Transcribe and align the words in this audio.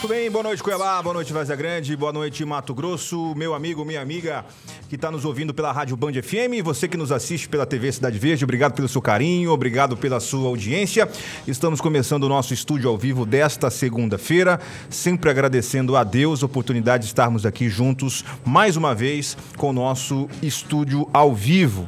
Tudo 0.00 0.14
bem? 0.14 0.30
Boa 0.30 0.42
noite, 0.42 0.62
Cuiabá. 0.62 1.02
Boa 1.02 1.12
noite, 1.12 1.30
Vazia 1.30 1.54
Grande. 1.54 1.94
Boa 1.94 2.10
noite, 2.10 2.42
Mato 2.42 2.72
Grosso. 2.72 3.34
Meu 3.36 3.52
amigo, 3.52 3.84
minha 3.84 4.00
amiga 4.00 4.46
que 4.88 4.94
está 4.94 5.10
nos 5.10 5.26
ouvindo 5.26 5.52
pela 5.52 5.70
Rádio 5.72 5.94
Band 5.94 6.14
FM 6.22 6.64
você 6.64 6.88
que 6.88 6.96
nos 6.96 7.12
assiste 7.12 7.46
pela 7.50 7.66
TV 7.66 7.92
Cidade 7.92 8.18
Verde. 8.18 8.42
Obrigado 8.42 8.72
pelo 8.72 8.88
seu 8.88 9.02
carinho, 9.02 9.50
obrigado 9.50 9.98
pela 9.98 10.18
sua 10.18 10.48
audiência. 10.48 11.06
Estamos 11.46 11.82
começando 11.82 12.24
o 12.24 12.30
nosso 12.30 12.54
estúdio 12.54 12.88
ao 12.88 12.96
vivo 12.96 13.26
desta 13.26 13.68
segunda-feira. 13.68 14.58
Sempre 14.88 15.28
agradecendo 15.28 15.94
a 15.94 16.02
Deus 16.02 16.42
a 16.42 16.46
oportunidade 16.46 17.02
de 17.02 17.10
estarmos 17.10 17.44
aqui 17.44 17.68
juntos 17.68 18.24
mais 18.42 18.78
uma 18.78 18.94
vez 18.94 19.36
com 19.58 19.68
o 19.68 19.72
nosso 19.74 20.30
estúdio 20.42 21.10
ao 21.12 21.34
vivo. 21.34 21.86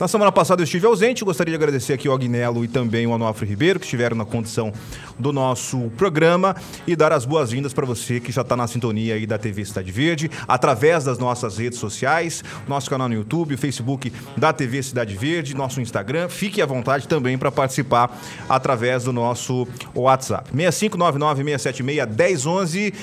Na 0.00 0.08
semana 0.08 0.32
passada 0.32 0.62
eu 0.62 0.64
estive 0.64 0.86
ausente, 0.86 1.22
gostaria 1.22 1.52
de 1.52 1.56
agradecer 1.56 1.92
aqui 1.92 2.08
o 2.08 2.14
Agnello 2.14 2.64
e 2.64 2.68
também 2.68 3.06
o 3.06 3.10
Onofre 3.10 3.46
Ribeiro, 3.46 3.78
que 3.78 3.84
estiveram 3.84 4.16
na 4.16 4.24
condição 4.24 4.72
do 5.18 5.30
nosso 5.30 5.92
programa, 5.98 6.56
e 6.86 6.96
dar 6.96 7.12
as 7.12 7.26
boas-vindas 7.26 7.74
para 7.74 7.84
você 7.84 8.18
que 8.18 8.32
já 8.32 8.40
está 8.40 8.56
na 8.56 8.66
sintonia 8.66 9.16
aí 9.16 9.26
da 9.26 9.36
TV 9.36 9.62
Cidade 9.62 9.92
Verde, 9.92 10.30
através 10.48 11.04
das 11.04 11.18
nossas 11.18 11.58
redes 11.58 11.78
sociais, 11.78 12.42
nosso 12.66 12.88
canal 12.88 13.10
no 13.10 13.14
YouTube, 13.14 13.58
Facebook 13.58 14.10
da 14.38 14.54
TV 14.54 14.82
Cidade 14.82 15.14
Verde, 15.14 15.54
nosso 15.54 15.82
Instagram. 15.82 16.30
Fique 16.30 16.62
à 16.62 16.66
vontade 16.66 17.06
também 17.06 17.36
para 17.36 17.52
participar 17.52 18.18
através 18.48 19.04
do 19.04 19.12
nosso 19.12 19.68
WhatsApp. 19.94 20.50
6599-676-1011, 20.56 22.94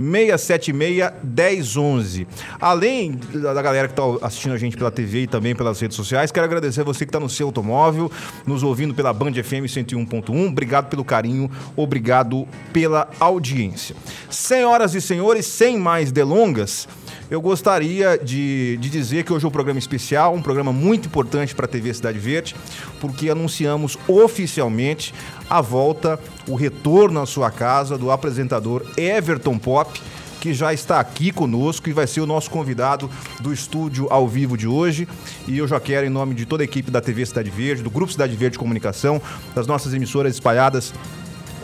6599-676-1011. 0.00 2.26
Além 2.58 3.20
da 3.34 3.60
galera 3.60 3.86
que 3.86 3.92
está 3.92 4.04
assistindo 4.26 4.54
a 4.54 4.58
gente 4.58 4.78
pela 4.78 4.90
TV, 4.90 5.09
TV 5.10 5.22
e 5.22 5.26
também 5.26 5.54
pelas 5.54 5.80
redes 5.80 5.96
sociais. 5.96 6.30
Quero 6.30 6.46
agradecer 6.46 6.82
a 6.82 6.84
você 6.84 7.04
que 7.04 7.10
está 7.10 7.18
no 7.18 7.28
seu 7.28 7.48
automóvel, 7.48 8.10
nos 8.46 8.62
ouvindo 8.62 8.94
pela 8.94 9.12
Band 9.12 9.32
FM 9.32 9.66
101.1. 9.66 10.48
Obrigado 10.48 10.88
pelo 10.88 11.04
carinho, 11.04 11.50
obrigado 11.76 12.46
pela 12.72 13.10
audiência. 13.18 13.96
Senhoras 14.30 14.94
e 14.94 15.00
senhores, 15.00 15.44
sem 15.46 15.76
mais 15.78 16.12
delongas, 16.12 16.88
eu 17.30 17.40
gostaria 17.40 18.18
de, 18.18 18.76
de 18.78 18.90
dizer 18.90 19.24
que 19.24 19.32
hoje 19.32 19.44
é 19.44 19.48
um 19.48 19.52
programa 19.52 19.78
especial, 19.78 20.34
um 20.34 20.42
programa 20.42 20.72
muito 20.72 21.06
importante 21.06 21.54
para 21.54 21.66
a 21.66 21.68
TV 21.68 21.92
Cidade 21.92 22.18
Verde, 22.18 22.56
porque 23.00 23.30
anunciamos 23.30 23.98
oficialmente 24.08 25.14
a 25.48 25.60
volta, 25.60 26.18
o 26.48 26.54
retorno 26.54 27.20
à 27.20 27.26
sua 27.26 27.50
casa 27.50 27.96
do 27.98 28.10
apresentador 28.10 28.84
Everton 28.96 29.58
Pop 29.58 30.00
que 30.40 30.54
já 30.54 30.72
está 30.72 30.98
aqui 30.98 31.30
conosco 31.30 31.88
e 31.88 31.92
vai 31.92 32.06
ser 32.06 32.20
o 32.22 32.26
nosso 32.26 32.50
convidado 32.50 33.10
do 33.40 33.52
estúdio 33.52 34.08
ao 34.10 34.26
vivo 34.26 34.56
de 34.56 34.66
hoje. 34.66 35.06
E 35.46 35.58
eu 35.58 35.68
já 35.68 35.78
quero, 35.78 36.06
em 36.06 36.10
nome 36.10 36.34
de 36.34 36.46
toda 36.46 36.62
a 36.62 36.64
equipe 36.64 36.90
da 36.90 37.00
TV 37.00 37.26
Cidade 37.26 37.50
Verde, 37.50 37.82
do 37.82 37.90
Grupo 37.90 38.10
Cidade 38.10 38.34
Verde 38.34 38.58
Comunicação, 38.58 39.20
das 39.54 39.66
nossas 39.66 39.92
emissoras 39.92 40.34
espalhadas 40.34 40.94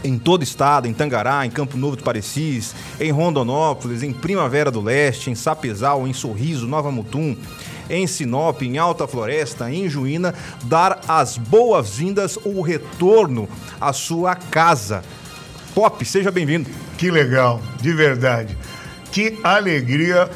em 0.05 0.18
todo 0.18 0.42
o 0.42 0.44
estado, 0.44 0.86
em 0.86 0.92
Tangará, 0.92 1.44
em 1.46 1.50
Campo 1.50 1.77
Novo 1.77 1.96
do 1.96 2.02
Parecis, 2.02 2.74
em 3.00 3.10
Rondonópolis, 3.10 4.02
em 4.02 4.12
Primavera 4.12 4.70
do 4.70 4.80
Leste, 4.80 5.30
em 5.30 5.34
Sapezal, 5.34 6.06
em 6.06 6.12
Sorriso, 6.12 6.68
Nova 6.68 6.92
Mutum, 6.92 7.34
em 7.88 8.06
Sinop, 8.06 8.62
em 8.62 8.78
Alta 8.78 9.06
Floresta, 9.06 9.70
em 9.70 9.88
Juína, 9.88 10.34
dar 10.64 11.00
as 11.08 11.38
boas-vindas 11.38 12.38
ou 12.44 12.61
retorno 12.61 13.48
à 13.80 13.92
sua 13.92 14.34
casa. 14.34 15.02
Pop, 15.77 16.02
seja 16.06 16.30
bem-vindo. 16.30 16.70
Que 16.96 17.10
legal, 17.10 17.60
de 17.82 17.92
verdade. 17.92 18.56
Que 19.12 19.38
alegria 19.44 20.27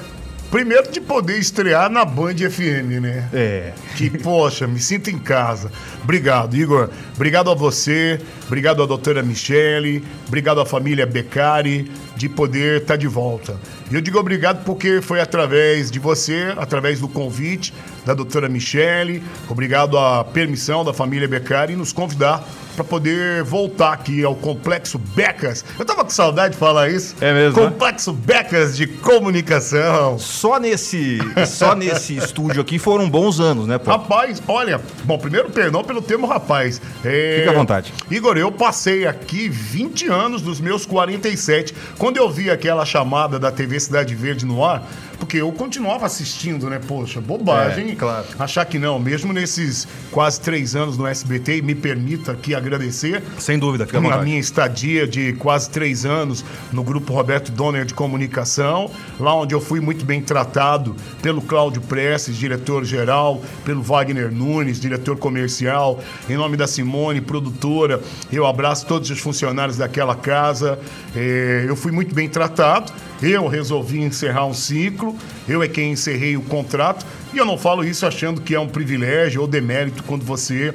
Primeiro 0.50 0.90
de 0.90 1.00
poder 1.00 1.38
estrear 1.38 1.88
na 1.88 2.04
Band 2.04 2.34
FM, 2.34 3.00
né? 3.00 3.28
É. 3.32 3.72
Que, 3.96 4.10
poxa, 4.10 4.66
me 4.66 4.80
sinto 4.80 5.08
em 5.08 5.16
casa. 5.16 5.70
Obrigado, 6.02 6.56
Igor. 6.56 6.90
Obrigado 7.14 7.52
a 7.52 7.54
você, 7.54 8.20
obrigado 8.48 8.82
à 8.82 8.86
doutora 8.86 9.22
Michele, 9.22 10.04
obrigado 10.26 10.60
à 10.60 10.66
família 10.66 11.06
Beccari 11.06 11.88
de 12.20 12.28
poder 12.28 12.82
estar 12.82 12.94
tá 12.94 12.96
de 12.96 13.08
volta. 13.08 13.58
E 13.90 13.94
eu 13.94 14.00
digo 14.02 14.18
obrigado 14.18 14.62
porque 14.62 15.00
foi 15.00 15.22
através 15.22 15.90
de 15.90 15.98
você, 15.98 16.52
através 16.58 17.00
do 17.00 17.08
convite 17.08 17.72
da 18.04 18.12
doutora 18.12 18.46
Michele, 18.46 19.22
obrigado 19.48 19.96
à 19.96 20.22
permissão 20.22 20.84
da 20.84 20.92
família 20.92 21.26
Beccari 21.26 21.76
nos 21.76 21.94
convidar 21.94 22.46
para 22.80 22.84
poder 22.84 23.42
voltar 23.42 23.92
aqui 23.92 24.24
ao 24.24 24.34
Complexo 24.34 24.98
Becas. 24.98 25.64
Eu 25.78 25.84
tava 25.84 26.04
com 26.04 26.10
saudade 26.10 26.54
de 26.54 26.58
falar 26.58 26.88
isso. 26.88 27.14
É 27.20 27.32
mesmo? 27.32 27.60
Né? 27.60 27.70
Complexo 27.70 28.12
né? 28.12 28.18
Becas 28.24 28.76
de 28.76 28.86
Comunicação. 28.86 30.18
Só 30.18 30.58
nesse, 30.58 31.18
só 31.46 31.74
nesse 31.74 32.16
estúdio 32.16 32.62
aqui 32.62 32.78
foram 32.78 33.08
bons 33.08 33.38
anos, 33.40 33.66
né, 33.66 33.76
pô? 33.76 33.90
Rapaz, 33.90 34.42
olha, 34.48 34.80
bom, 35.04 35.18
primeiro 35.18 35.50
perdão 35.50 35.84
pelo 35.84 36.00
termo 36.00 36.26
rapaz. 36.26 36.80
É... 37.04 37.38
Fica 37.40 37.50
à 37.50 37.54
vontade. 37.54 37.92
Igor, 38.10 38.38
eu 38.38 38.50
passei 38.50 39.06
aqui 39.06 39.48
20 39.48 40.08
anos 40.08 40.42
dos 40.42 40.60
meus 40.60 40.86
47. 40.86 41.74
Quando 41.98 42.09
eu 42.18 42.28
vi 42.30 42.50
aquela 42.50 42.84
chamada 42.84 43.38
da 43.38 43.50
TV 43.50 43.78
Cidade 43.78 44.14
Verde 44.14 44.44
no 44.44 44.64
ar, 44.64 44.82
porque 45.20 45.36
eu 45.36 45.52
continuava 45.52 46.06
assistindo, 46.06 46.68
né? 46.68 46.80
Poxa, 46.84 47.20
bobagem. 47.20 47.90
É, 47.90 47.94
claro. 47.94 48.26
Achar 48.38 48.64
que 48.64 48.78
não, 48.78 48.98
mesmo 48.98 49.32
nesses 49.32 49.86
quase 50.10 50.40
três 50.40 50.74
anos 50.74 50.96
no 50.96 51.06
SBT, 51.06 51.58
e 51.58 51.62
me 51.62 51.74
permita 51.74 52.32
aqui 52.32 52.54
agradecer. 52.54 53.22
Sem 53.38 53.58
dúvida, 53.58 53.86
fica 53.86 53.98
a 53.98 54.22
minha 54.22 54.40
estadia 54.40 55.06
de 55.06 55.34
quase 55.34 55.68
três 55.70 56.04
anos 56.04 56.44
no 56.72 56.82
Grupo 56.82 57.12
Roberto 57.12 57.52
Donner 57.52 57.84
de 57.84 57.94
Comunicação, 57.94 58.90
lá 59.20 59.34
onde 59.34 59.54
eu 59.54 59.60
fui 59.60 59.78
muito 59.78 60.04
bem 60.04 60.22
tratado 60.22 60.96
pelo 61.22 61.42
Cláudio 61.42 61.82
Prestes, 61.82 62.36
diretor-geral, 62.36 63.42
pelo 63.64 63.82
Wagner 63.82 64.32
Nunes, 64.32 64.80
diretor 64.80 65.16
comercial, 65.16 66.00
em 66.28 66.36
nome 66.36 66.56
da 66.56 66.66
Simone, 66.66 67.20
produtora. 67.20 68.00
Eu 68.32 68.46
abraço 68.46 68.86
todos 68.86 69.10
os 69.10 69.18
funcionários 69.20 69.76
daquela 69.76 70.14
casa. 70.14 70.78
É, 71.14 71.64
eu 71.68 71.76
fui 71.76 71.92
muito 71.92 72.14
bem 72.14 72.28
tratado. 72.28 72.92
Eu 73.22 73.46
resolvi 73.48 74.00
encerrar 74.00 74.46
um 74.46 74.54
ciclo, 74.54 75.09
eu 75.48 75.62
é 75.62 75.68
quem 75.68 75.92
encerrei 75.92 76.36
o 76.36 76.42
contrato, 76.42 77.04
e 77.32 77.38
eu 77.38 77.44
não 77.44 77.56
falo 77.56 77.84
isso 77.84 78.04
achando 78.04 78.40
que 78.40 78.54
é 78.54 78.60
um 78.60 78.68
privilégio 78.68 79.40
ou 79.40 79.46
demérito 79.46 80.02
quando 80.02 80.24
você, 80.24 80.74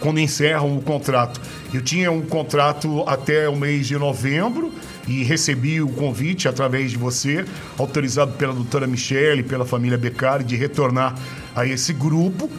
quando 0.00 0.20
encerra 0.20 0.62
um 0.62 0.80
contrato. 0.80 1.40
Eu 1.72 1.82
tinha 1.82 2.10
um 2.10 2.20
contrato 2.20 3.02
até 3.06 3.48
o 3.48 3.56
mês 3.56 3.86
de 3.86 3.96
novembro 3.96 4.72
e 5.08 5.22
recebi 5.22 5.80
o 5.80 5.88
convite 5.88 6.48
através 6.48 6.90
de 6.90 6.96
você, 6.96 7.44
autorizado 7.78 8.32
pela 8.32 8.52
doutora 8.52 8.86
Michele, 8.86 9.42
pela 9.42 9.64
família 9.64 9.98
Beccari, 9.98 10.44
de 10.44 10.56
retornar 10.56 11.14
a 11.54 11.66
esse 11.66 11.92
grupo. 11.92 12.50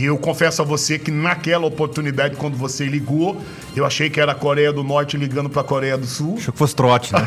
E 0.00 0.06
eu 0.06 0.16
confesso 0.16 0.62
a 0.62 0.64
você 0.64 0.98
que 0.98 1.10
naquela 1.10 1.66
oportunidade, 1.66 2.34
quando 2.34 2.56
você 2.56 2.86
ligou, 2.86 3.38
eu 3.76 3.84
achei 3.84 4.08
que 4.08 4.18
era 4.18 4.32
a 4.32 4.34
Coreia 4.34 4.72
do 4.72 4.82
Norte 4.82 5.14
ligando 5.14 5.50
para 5.50 5.60
a 5.60 5.64
Coreia 5.64 5.98
do 5.98 6.06
Sul. 6.06 6.36
Achou 6.38 6.54
que 6.54 6.58
fosse 6.58 6.74
trote, 6.74 7.12
né? 7.12 7.20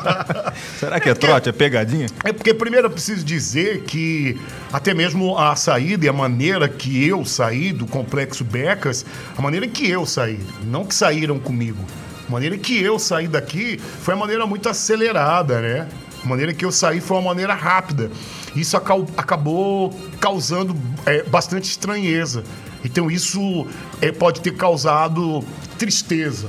Será 0.80 0.98
que 0.98 1.10
é, 1.10 1.12
é 1.12 1.14
trote? 1.14 1.50
É 1.50 1.52
pegadinha? 1.52 2.06
É 2.24 2.32
porque, 2.32 2.54
primeiro, 2.54 2.86
eu 2.86 2.90
preciso 2.90 3.22
dizer 3.22 3.82
que 3.82 4.40
até 4.72 4.94
mesmo 4.94 5.36
a 5.36 5.54
saída 5.54 6.06
e 6.06 6.08
a 6.08 6.12
maneira 6.12 6.70
que 6.70 7.06
eu 7.06 7.22
saí 7.26 7.70
do 7.70 7.86
Complexo 7.86 8.44
Becas, 8.44 9.04
a 9.36 9.42
maneira 9.42 9.68
que 9.68 9.86
eu 9.86 10.06
saí, 10.06 10.40
não 10.64 10.86
que 10.86 10.94
saíram 10.94 11.38
comigo, 11.38 11.84
a 12.26 12.32
maneira 12.32 12.56
que 12.56 12.82
eu 12.82 12.98
saí 12.98 13.28
daqui 13.28 13.78
foi 13.78 14.14
a 14.14 14.16
maneira 14.16 14.46
muito 14.46 14.70
acelerada, 14.70 15.60
né? 15.60 15.86
A 16.24 16.26
maneira 16.26 16.54
que 16.54 16.64
eu 16.64 16.72
saí 16.72 16.98
foi 16.98 17.18
uma 17.18 17.28
maneira 17.28 17.52
rápida. 17.52 18.10
Isso 18.54 18.76
acabou 18.76 19.94
causando 20.20 20.76
é, 21.06 21.22
bastante 21.22 21.64
estranheza. 21.64 22.44
Então 22.84 23.10
isso 23.10 23.66
é, 24.00 24.10
pode 24.10 24.40
ter 24.40 24.56
causado 24.56 25.44
tristeza. 25.78 26.48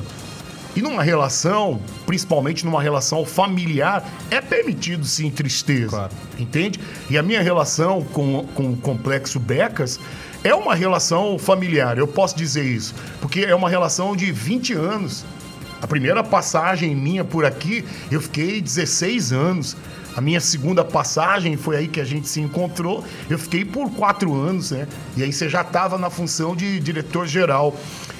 E 0.75 0.81
numa 0.81 1.03
relação, 1.03 1.81
principalmente 2.05 2.63
numa 2.63 2.81
relação 2.81 3.25
familiar, 3.25 4.07
é 4.29 4.39
permitido 4.39 5.05
sim 5.05 5.29
tristeza. 5.29 5.89
Claro. 5.89 6.13
Entende? 6.39 6.79
E 7.09 7.17
a 7.17 7.23
minha 7.23 7.41
relação 7.41 8.01
com, 8.01 8.47
com 8.55 8.71
o 8.71 8.77
complexo 8.77 9.37
Becas 9.37 9.99
é 10.43 10.55
uma 10.55 10.73
relação 10.73 11.37
familiar, 11.37 11.97
eu 11.97 12.07
posso 12.07 12.35
dizer 12.35 12.63
isso. 12.63 12.95
Porque 13.19 13.41
é 13.41 13.53
uma 13.53 13.69
relação 13.69 14.15
de 14.15 14.31
20 14.31 14.73
anos. 14.73 15.25
A 15.81 15.87
primeira 15.87 16.23
passagem 16.23 16.95
minha 16.95 17.23
por 17.23 17.43
aqui, 17.43 17.83
eu 18.11 18.21
fiquei 18.21 18.61
16 18.61 19.33
anos. 19.33 19.75
A 20.15 20.21
minha 20.21 20.39
segunda 20.39 20.83
passagem 20.83 21.55
foi 21.55 21.77
aí 21.77 21.87
que 21.87 21.99
a 21.99 22.03
gente 22.03 22.27
se 22.27 22.39
encontrou. 22.39 23.03
Eu 23.29 23.39
fiquei 23.39 23.65
por 23.65 23.89
quatro 23.91 24.35
anos, 24.35 24.71
né? 24.71 24.87
E 25.15 25.23
aí 25.23 25.31
você 25.31 25.49
já 25.49 25.61
estava 25.61 25.97
na 25.97 26.09
função 26.09 26.55
de 26.55 26.79
diretor-geral. 26.79 27.75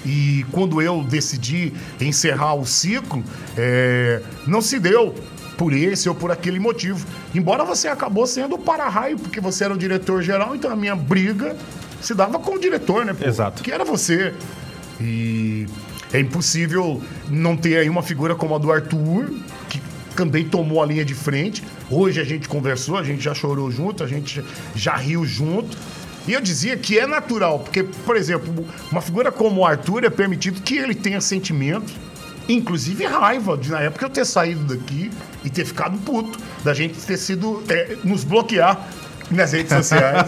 E 0.06 0.46
quando 0.52 0.82
eu 0.82 1.04
decidi 1.04 1.74
encerrar 2.00 2.56
o 2.56 2.66
ciclo, 2.66 3.24
é... 3.58 4.22
não 4.48 4.62
se 4.62 4.80
deu 4.80 5.14
por 5.58 5.74
esse 5.74 6.10
ou 6.10 6.16
por 6.16 6.32
aquele 6.32 6.60
motivo. 6.60 7.06
Embora 7.36 7.64
você 7.64 7.88
acabou 7.88 8.26
sendo 8.26 8.56
o 8.56 8.60
para-raio, 8.60 9.20
porque 9.20 9.40
você 9.40 9.66
era 9.66 9.74
o 9.74 9.78
diretor-geral, 9.78 10.56
então 10.56 10.72
a 10.72 10.76
minha 10.76 10.96
briga 10.96 11.56
se 12.02 12.16
dava 12.16 12.40
com 12.40 12.56
o 12.56 12.60
diretor, 12.60 13.06
né? 13.06 13.14
Pô? 13.14 13.28
Exato. 13.28 13.62
Que 13.62 13.72
era 13.72 13.86
você. 13.86 14.34
E 15.00 15.51
é 16.14 16.20
impossível 16.20 17.02
não 17.30 17.56
ter 17.56 17.78
aí 17.78 17.90
uma 17.90 18.04
figura 18.04 18.36
como 18.36 18.56
a 18.56 18.58
do 18.58 18.72
Arthur, 18.72 19.32
que 19.70 19.82
também 20.16 20.48
tomou 20.48 20.82
a 20.82 20.86
linha 20.86 21.06
de 21.06 21.16
frente. 21.16 21.64
Hoje 21.90 22.20
a 22.20 22.24
gente 22.24 22.48
conversou, 22.48 22.98
a 22.98 23.04
gente 23.04 23.22
já 23.24 23.34
chorou 23.34 23.72
junto, 23.72 24.04
a 24.04 24.08
gente 24.08 24.44
já 24.76 24.96
riu 24.96 25.26
junto. 25.26 25.78
E 26.28 26.34
eu 26.34 26.42
dizia 26.42 26.78
que 26.78 27.00
é 27.00 27.08
natural, 27.08 27.60
porque, 27.60 27.84
por 27.84 28.16
exemplo, 28.16 28.66
uma 28.92 29.02
figura 29.02 29.32
como 29.32 29.62
o 29.62 29.66
Arthur 29.66 30.04
é 30.04 30.10
permitido 30.10 30.62
que 30.62 30.78
ele 30.78 30.94
tenha 30.94 31.20
sentimentos 31.20 31.94
inclusive 32.48 33.06
raiva 33.06 33.58
de 33.58 33.70
na 33.70 33.82
época 33.82 34.06
eu 34.06 34.10
ter 34.10 34.26
saído 34.26 34.76
daqui 34.76 35.12
e 35.44 35.50
ter 35.50 35.66
ficado 35.66 35.98
puto, 36.00 36.40
da 36.64 36.74
gente 36.74 37.00
ter 37.00 37.18
sido 37.18 37.64
é, 37.70 37.98
nos 38.04 38.24
bloquear 38.24 38.88
nas 39.32 39.52
redes 39.54 39.74
sociais. 39.74 40.28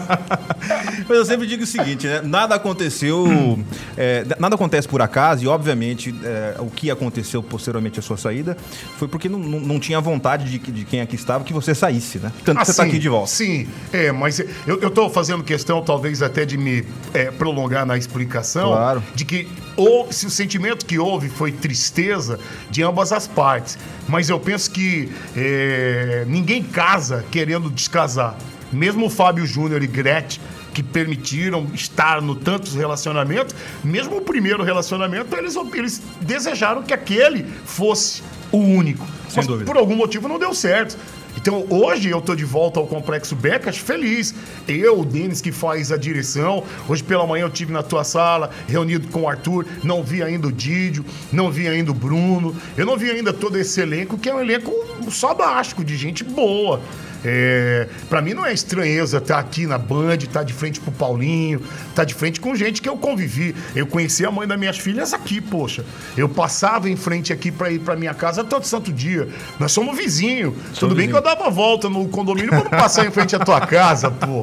Mas 1.08 1.18
eu 1.18 1.24
sempre 1.24 1.46
digo 1.46 1.62
o 1.62 1.66
seguinte, 1.66 2.06
né? 2.06 2.22
Nada 2.22 2.54
aconteceu, 2.54 3.58
é, 3.96 4.24
nada 4.38 4.54
acontece 4.54 4.88
por 4.88 5.02
acaso 5.02 5.44
e, 5.44 5.48
obviamente, 5.48 6.14
é, 6.24 6.56
o 6.58 6.66
que 6.66 6.90
aconteceu 6.90 7.42
posteriormente 7.42 7.98
à 7.98 8.02
sua 8.02 8.16
saída 8.16 8.56
foi 8.98 9.08
porque 9.08 9.28
não, 9.28 9.38
não, 9.38 9.60
não 9.60 9.80
tinha 9.80 10.00
vontade 10.00 10.44
de, 10.46 10.58
de, 10.58 10.84
quem 10.84 11.00
aqui 11.00 11.16
estava 11.16 11.44
que 11.44 11.52
você 11.52 11.74
saísse, 11.74 12.18
né? 12.18 12.32
Tanto 12.44 12.60
que 12.60 12.64
você 12.64 12.70
está 12.70 12.84
aqui 12.84 12.98
de 12.98 13.08
volta. 13.08 13.28
Sim, 13.28 13.68
é, 13.92 14.10
mas 14.12 14.40
eu 14.66 14.88
estou 14.88 15.10
fazendo 15.10 15.42
questão, 15.42 15.82
talvez 15.82 16.22
até 16.22 16.44
de 16.44 16.56
me 16.56 16.84
é, 17.12 17.30
prolongar 17.30 17.84
na 17.84 17.96
explicação, 17.96 18.68
claro. 18.68 19.02
de 19.14 19.24
que 19.24 19.48
ou, 19.76 20.10
se 20.12 20.26
o 20.26 20.30
sentimento 20.30 20.86
que 20.86 20.98
houve 20.98 21.28
foi 21.28 21.50
tristeza 21.52 22.38
de 22.70 22.82
ambas 22.82 23.12
as 23.12 23.26
partes. 23.26 23.76
Mas 24.08 24.28
eu 24.28 24.38
penso 24.38 24.70
que 24.70 25.10
é, 25.36 26.24
ninguém 26.26 26.62
casa 26.62 27.24
querendo 27.30 27.70
descasar. 27.70 28.36
Mesmo 28.72 29.06
o 29.06 29.10
Fábio 29.10 29.46
Júnior 29.46 29.82
e 29.82 29.86
Gretchen, 29.86 30.42
que 30.72 30.82
permitiram 30.82 31.66
estar 31.72 32.20
no 32.20 32.34
tantos 32.34 32.74
relacionamentos, 32.74 33.54
mesmo 33.82 34.16
o 34.16 34.20
primeiro 34.20 34.62
relacionamento, 34.62 35.34
eles, 35.36 35.54
eles 35.72 36.02
desejaram 36.20 36.82
que 36.82 36.92
aquele 36.92 37.46
fosse 37.64 38.22
o 38.50 38.58
único. 38.58 39.06
Sem 39.28 39.36
Mas 39.38 39.46
dúvida. 39.46 39.64
por 39.64 39.76
algum 39.76 39.96
motivo 39.96 40.28
não 40.28 40.38
deu 40.38 40.52
certo. 40.52 40.96
Então 41.36 41.66
hoje 41.68 42.08
eu 42.08 42.20
tô 42.20 42.34
de 42.34 42.44
volta 42.44 42.78
ao 42.78 42.86
Complexo 42.86 43.34
Becas 43.34 43.76
feliz. 43.76 44.34
Eu, 44.66 45.00
o 45.00 45.04
Denis 45.04 45.40
que 45.40 45.50
faz 45.50 45.90
a 45.90 45.96
direção. 45.96 46.62
Hoje 46.88 47.02
pela 47.02 47.26
manhã 47.26 47.42
eu 47.42 47.50
tive 47.50 47.72
na 47.72 47.82
tua 47.82 48.04
sala, 48.04 48.50
reunido 48.68 49.08
com 49.08 49.22
o 49.22 49.28
Arthur. 49.28 49.66
Não 49.82 50.02
vi 50.02 50.22
ainda 50.22 50.48
o 50.48 50.52
Didio, 50.52 51.04
não 51.32 51.50
vi 51.50 51.66
ainda 51.68 51.90
o 51.90 51.94
Bruno. 51.94 52.54
Eu 52.76 52.86
não 52.86 52.96
vi 52.96 53.10
ainda 53.10 53.32
todo 53.32 53.58
esse 53.58 53.80
elenco, 53.80 54.16
que 54.16 54.28
é 54.28 54.34
um 54.34 54.40
elenco 54.40 54.72
só 55.10 55.34
baixo, 55.34 55.84
de 55.84 55.96
gente 55.96 56.22
boa. 56.22 56.80
É, 57.24 57.88
para 58.08 58.20
mim 58.20 58.34
não 58.34 58.44
é 58.44 58.52
estranheza 58.52 59.18
estar 59.18 59.34
tá 59.34 59.40
aqui 59.40 59.66
na 59.66 59.78
Band, 59.78 60.14
estar 60.14 60.40
tá 60.40 60.42
de 60.42 60.52
frente 60.52 60.78
pro 60.78 60.92
Paulinho, 60.92 61.58
estar 61.58 61.94
tá 61.94 62.04
de 62.04 62.14
frente 62.14 62.38
com 62.38 62.54
gente 62.54 62.82
que 62.82 62.88
eu 62.88 62.96
convivi. 62.96 63.54
Eu 63.74 63.86
conheci 63.86 64.26
a 64.26 64.30
mãe 64.30 64.46
das 64.46 64.58
minhas 64.58 64.78
filhas 64.78 65.14
aqui, 65.14 65.40
poxa. 65.40 65.84
Eu 66.16 66.28
passava 66.28 66.88
em 66.88 66.96
frente 66.96 67.32
aqui 67.32 67.50
para 67.50 67.70
ir 67.70 67.78
para 67.78 67.96
minha 67.96 68.14
casa 68.14 68.44
todo 68.44 68.64
santo 68.64 68.92
dia. 68.92 69.28
Nós 69.58 69.72
somos 69.72 69.96
vizinho. 69.96 70.54
Tudo 70.78 70.94
bem 70.94 71.08
que 71.08 71.14
eu 71.14 71.22
dava 71.22 71.48
volta 71.50 71.88
no 71.88 72.06
condomínio 72.08 72.50
para 72.50 72.64
não 72.64 72.70
passar 72.70 73.06
em 73.06 73.10
frente 73.10 73.34
à 73.34 73.38
tua 73.38 73.60
casa, 73.60 74.10
pô. 74.10 74.42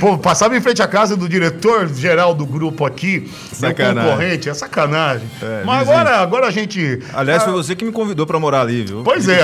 Pô, 0.00 0.18
passava 0.18 0.56
em 0.56 0.60
frente 0.60 0.82
à 0.82 0.88
casa 0.88 1.16
do 1.16 1.28
diretor 1.28 1.88
geral 1.88 2.34
do 2.34 2.46
grupo 2.46 2.84
aqui, 2.84 3.30
sacanagem. 3.52 3.94
meu 3.94 4.04
concorrente, 4.04 4.48
é 4.48 4.54
sacanagem. 4.54 5.28
É, 5.42 5.62
Mas 5.64 5.88
agora, 5.88 6.16
agora 6.18 6.46
a 6.46 6.50
gente. 6.50 7.00
Aliás, 7.12 7.42
foi 7.42 7.52
você 7.52 7.74
que 7.74 7.84
me 7.84 7.92
convidou 7.92 8.26
para 8.26 8.38
morar 8.38 8.62
ali, 8.62 8.84
viu? 8.84 9.02
Pois 9.04 9.26
é. 9.28 9.40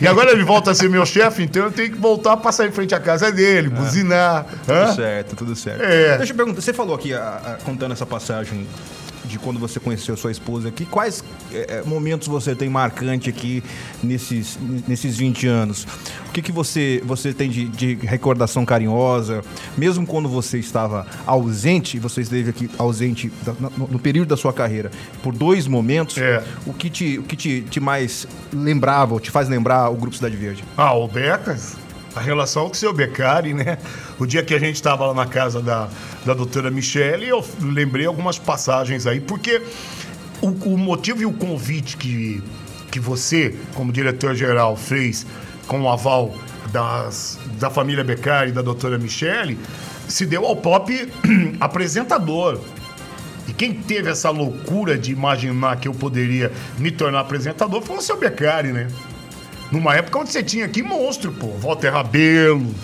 E 0.00 0.06
agora 0.06 0.32
ele 0.32 0.44
volta 0.44 0.70
a 0.70 0.74
ser 0.74 0.88
meu 0.88 1.06
chefe, 1.06 1.42
então 1.42 1.64
eu 1.64 1.72
tenho 1.72 1.90
que 1.90 1.98
voltar 1.98 2.32
a 2.32 2.36
passar 2.36 2.66
em 2.66 2.72
frente 2.72 2.94
à 2.94 3.00
casa 3.00 3.30
dele, 3.32 3.68
é. 3.68 3.70
buzinar. 3.70 4.46
Tudo 4.64 4.72
Hã? 4.72 4.94
certo, 4.94 5.36
tudo 5.36 5.56
certo. 5.56 5.82
É. 5.82 6.16
Deixa 6.18 6.32
eu 6.32 6.36
perguntar, 6.36 6.60
você 6.60 6.72
falou 6.72 6.94
aqui, 6.94 7.12
a, 7.14 7.18
a, 7.44 7.64
contando 7.64 7.92
essa 7.92 8.06
passagem 8.06 8.66
de 9.26 9.38
quando 9.38 9.58
você 9.58 9.78
conheceu 9.80 10.16
sua 10.16 10.30
esposa 10.30 10.68
aqui. 10.68 10.84
Quais 10.84 11.22
é, 11.52 11.82
momentos 11.84 12.28
você 12.28 12.54
tem 12.54 12.68
marcante 12.68 13.28
aqui 13.28 13.62
nesses, 14.02 14.58
nesses 14.86 15.16
20 15.16 15.46
anos? 15.46 15.86
O 16.28 16.32
que, 16.32 16.42
que 16.42 16.52
você, 16.52 17.02
você 17.04 17.32
tem 17.32 17.50
de, 17.50 17.68
de 17.68 17.94
recordação 17.94 18.64
carinhosa? 18.64 19.42
Mesmo 19.76 20.06
quando 20.06 20.28
você 20.28 20.58
estava 20.58 21.06
ausente, 21.26 21.98
você 21.98 22.20
esteve 22.20 22.50
aqui 22.50 22.70
ausente 22.78 23.32
no, 23.76 23.88
no 23.88 23.98
período 23.98 24.28
da 24.28 24.36
sua 24.36 24.52
carreira 24.52 24.90
por 25.22 25.34
dois 25.34 25.66
momentos, 25.66 26.18
é. 26.18 26.42
o 26.66 26.72
que, 26.72 26.90
te, 26.90 27.18
o 27.18 27.22
que 27.22 27.36
te, 27.36 27.62
te 27.62 27.80
mais 27.80 28.26
lembrava, 28.52 29.14
ou 29.14 29.20
te 29.20 29.30
faz 29.30 29.48
lembrar 29.48 29.90
o 29.90 29.96
Grupo 29.96 30.16
Cidade 30.16 30.36
Verde? 30.36 30.64
Ah, 30.76 30.94
o 30.94 31.08
Becas 31.08 31.76
a 32.16 32.20
relação 32.20 32.64
com 32.64 32.72
o 32.72 32.74
seu 32.74 32.94
Beccari, 32.94 33.52
né? 33.52 33.76
O 34.18 34.24
dia 34.24 34.42
que 34.42 34.54
a 34.54 34.58
gente 34.58 34.76
estava 34.76 35.06
lá 35.06 35.12
na 35.12 35.26
casa 35.26 35.60
da, 35.60 35.88
da 36.24 36.32
doutora 36.32 36.70
Michele, 36.70 37.28
eu 37.28 37.44
lembrei 37.60 38.06
algumas 38.06 38.38
passagens 38.38 39.06
aí, 39.06 39.20
porque 39.20 39.62
o, 40.40 40.48
o 40.48 40.78
motivo 40.78 41.20
e 41.20 41.26
o 41.26 41.32
convite 41.34 41.98
que, 41.98 42.42
que 42.90 42.98
você, 42.98 43.54
como 43.74 43.92
diretor-geral, 43.92 44.76
fez 44.76 45.26
com 45.66 45.82
o 45.82 45.90
aval 45.90 46.34
das, 46.72 47.38
da 47.58 47.68
família 47.68 48.02
Beccari 48.02 48.48
e 48.48 48.52
da 48.52 48.62
doutora 48.62 48.96
Michele, 48.96 49.58
se 50.08 50.24
deu 50.24 50.46
ao 50.46 50.56
pop 50.56 51.12
apresentador. 51.60 52.58
E 53.46 53.52
quem 53.52 53.74
teve 53.74 54.08
essa 54.08 54.30
loucura 54.30 54.96
de 54.96 55.12
imaginar 55.12 55.76
que 55.76 55.86
eu 55.86 55.92
poderia 55.92 56.50
me 56.78 56.90
tornar 56.90 57.20
apresentador 57.20 57.82
foi 57.82 57.98
o 57.98 58.02
seu 58.02 58.16
Beccari, 58.16 58.72
né? 58.72 58.88
Numa 59.70 59.94
época 59.94 60.18
onde 60.18 60.30
você 60.30 60.42
tinha 60.42 60.64
aqui 60.64 60.82
monstro, 60.82 61.32
pô. 61.32 61.48
Walter 61.58 61.90
Rabelo. 61.90 62.74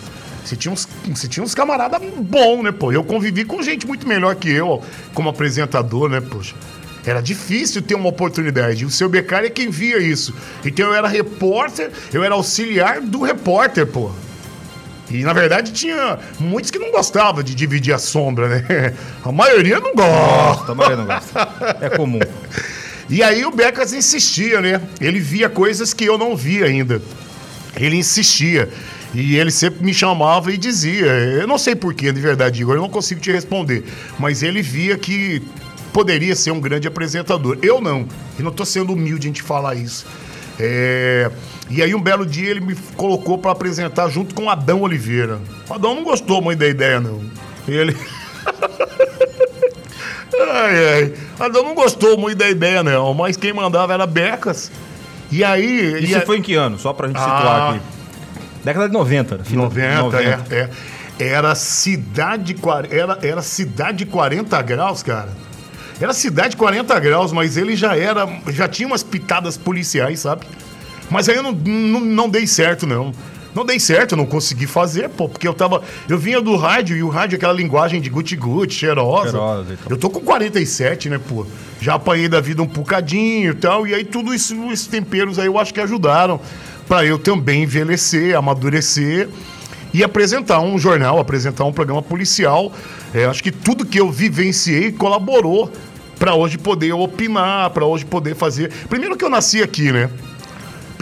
Você 0.45 0.57
tinha 0.57 0.73
uns, 0.73 0.89
você 1.07 1.29
tinha 1.29 1.45
uns 1.45 1.55
camaradas 1.55 2.01
bons, 2.19 2.63
né, 2.65 2.73
pô? 2.73 2.93
Eu 2.93 3.05
convivi 3.05 3.45
com 3.45 3.63
gente 3.63 3.87
muito 3.87 4.07
melhor 4.07 4.35
que 4.35 4.51
eu 4.51 4.83
como 5.15 5.29
apresentador, 5.29 6.09
né, 6.09 6.21
poxa? 6.21 6.55
Era 7.05 7.21
difícil 7.21 7.83
ter 7.83 7.95
uma 7.95 8.09
oportunidade. 8.09 8.85
O 8.85 8.91
seu 8.91 9.09
Beccari 9.09 9.47
é 9.47 9.51
quem 9.51 9.71
via 9.71 9.99
isso. 9.99 10.35
Então 10.65 10.87
eu 10.87 10.95
era 10.95 11.09
repórter, 11.09 11.91
eu 12.13 12.23
era 12.23 12.35
auxiliar 12.35 13.01
do 13.01 13.23
repórter, 13.23 13.87
pô. 13.87 14.11
E 15.11 15.23
na 15.23 15.33
verdade 15.33 15.73
tinha 15.73 16.19
muitos 16.41 16.71
que 16.71 16.79
não 16.79 16.91
gostavam 16.91 17.43
de 17.43 17.55
dividir 17.55 17.93
a 17.93 17.99
sombra, 17.99 18.49
né? 18.49 18.95
A 19.23 19.31
maioria 19.31 19.79
não 19.79 19.95
gosta. 19.95 20.73
a 20.73 20.75
maioria 20.75 20.97
não 20.97 21.07
gosta. 21.07 21.49
É 21.81 21.91
comum. 21.91 22.19
E 23.09 23.23
aí 23.23 23.45
o 23.45 23.51
Becas 23.51 23.93
insistia, 23.93 24.61
né? 24.61 24.81
Ele 25.01 25.21
via 25.21 25.49
coisas 25.49 25.93
que 25.93 26.05
eu 26.05 26.17
não 26.17 26.37
via 26.37 26.67
ainda. 26.67 27.01
Ele 27.77 27.97
insistia. 27.97 28.69
E 29.15 29.37
ele 29.37 29.51
sempre 29.51 29.85
me 29.85 29.93
chamava 29.93 30.53
e 30.53 30.57
dizia, 30.57 31.07
eu 31.07 31.47
não 31.47 31.59
sei 31.59 31.75
porquê, 31.75 32.11
de 32.11 32.21
verdade, 32.21 32.63
Igor, 32.63 32.77
eu 32.77 32.81
não 32.81 32.89
consigo 32.89 33.21
te 33.21 33.31
responder, 33.31 33.85
mas 34.19 34.43
ele 34.43 34.63
via 34.63 34.97
que 34.97 35.43
poderia 35.93 36.35
ser 36.35 36.51
um 36.51 36.61
grande 36.61 36.89
apresentador. 36.89 37.59
Eu 37.61 37.79
não, 37.79 38.07
e 38.39 38.43
não 38.43 38.51
estou 38.51 38.65
sendo 38.65 38.95
humilde 38.95 39.29
em 39.29 39.33
te 39.33 39.43
falar 39.43 39.75
isso. 39.75 40.07
É... 40.59 41.31
E 41.69 41.83
aí 41.83 41.95
um 41.95 42.01
belo 42.01 42.25
dia 42.25 42.51
ele 42.51 42.61
me 42.61 42.75
colocou 42.97 43.37
para 43.37 43.53
apresentar 43.53 44.09
junto 44.09 44.35
com 44.35 44.49
Adão 44.49 44.81
Oliveira. 44.81 45.39
O 45.69 45.75
Adão 45.75 45.95
não 45.95 46.05
gostou 46.05 46.41
muito 46.41 46.59
da 46.59 46.69
ideia, 46.69 46.99
não. 46.99 47.21
Ele... 47.69 47.95
Ai, 50.41 50.95
ai. 50.95 51.13
Adão 51.39 51.63
não 51.63 51.75
gostou 51.75 52.17
muito 52.19 52.39
da 52.39 52.49
ideia, 52.49 52.83
não. 52.83 53.13
Mas 53.15 53.37
quem 53.37 53.53
mandava 53.53 53.93
era 53.93 54.07
Becas. 54.07 54.71
E 55.31 55.43
aí. 55.43 56.03
Isso 56.05 56.19
e 56.19 56.21
foi 56.27 56.39
em 56.39 56.43
que 56.43 56.55
ano? 56.55 56.79
Só 56.79 56.93
pra 56.93 57.09
gente 57.09 57.19
situar 57.19 57.47
ah, 57.47 57.71
aqui. 57.71 57.81
Década 58.65 58.87
de 58.89 58.95
90. 58.95 59.41
90, 59.51 60.03
90. 60.03 60.55
É, 60.55 60.59
é. 60.59 60.71
Era 61.19 61.55
cidade, 61.55 62.57
era, 62.91 63.19
era 63.23 63.43
cidade 63.43 64.07
40 64.07 64.63
graus, 64.63 65.03
cara. 65.03 65.31
Era 66.01 66.13
cidade 66.13 66.57
40 66.57 66.99
graus, 66.99 67.33
mas 67.33 67.57
ele 67.57 67.77
já 67.77 67.97
era. 67.97 68.27
Já 68.49 68.67
tinha 68.69 68.87
umas 68.87 69.03
pitadas 69.03 69.57
policiais, 69.57 70.21
sabe? 70.21 70.47
Mas 71.11 71.29
aí 71.29 71.37
eu 71.37 71.43
não, 71.43 71.53
não, 71.53 72.01
não 72.01 72.29
dei 72.29 72.47
certo, 72.47 72.87
não. 72.87 73.13
Não 73.55 73.67
dei 73.67 73.79
certo, 73.79 74.13
eu 74.13 74.17
não 74.17 74.25
consegui 74.25 74.67
fazer, 74.67 75.09
pô, 75.11 75.29
porque 75.29 75.47
eu 75.47 75.53
tava. 75.53 75.83
Eu 76.09 76.19
vinha 76.19 76.41
do 76.41 76.57
rádio 76.57 76.97
e 76.97 77.03
o 77.03 77.09
rádio 77.09 77.37
é 77.37 77.39
aquela 77.39 77.53
linguagem 77.53 78.01
de 78.01 78.09
guti-guti, 78.09 78.75
cheirosa. 78.75 79.31
cheirosa 79.33 79.73
então. 79.75 79.87
Eu 79.91 79.97
tô 79.97 80.09
com 80.09 80.21
47, 80.21 81.11
né, 81.11 81.19
pô? 81.19 81.47
Já 81.81 81.95
apanhei 81.95 82.29
da 82.29 82.41
vida 82.41 82.63
um 82.63 82.67
bocadinho 82.67 83.53
e 83.53 83.55
tal, 83.55 83.87
e 83.87 83.95
aí 83.95 84.05
tudo 84.05 84.33
isso, 84.35 84.55
esses 84.73 84.87
temperos 84.87 85.39
aí 85.39 85.47
eu 85.47 85.59
acho 85.59 85.75
que 85.75 85.81
ajudaram 85.81 86.41
para 86.89 87.05
eu 87.05 87.19
também 87.19 87.65
envelhecer, 87.65 88.37
amadurecer 88.37 89.29
e 89.93 90.03
apresentar 90.03 90.61
um 90.61 90.79
jornal, 90.79 91.19
apresentar 91.19 91.65
um 91.65 91.73
programa 91.73 92.03
policial. 92.03 92.73
É, 93.13 93.27
acho 93.27 93.43
que 93.43 93.51
tudo 93.51 93.85
que 93.85 94.01
eu 94.01 94.11
vivenciei 94.11 94.91
colaborou 94.93 95.71
para 96.19 96.35
hoje 96.35 96.57
poder 96.57 96.93
opinar, 96.93 97.71
para 97.71 97.85
hoje 97.85 98.05
poder 98.05 98.35
fazer. 98.35 98.71
Primeiro 98.89 99.17
que 99.17 99.25
eu 99.25 99.31
nasci 99.31 99.63
aqui, 99.63 99.93
né? 99.93 100.09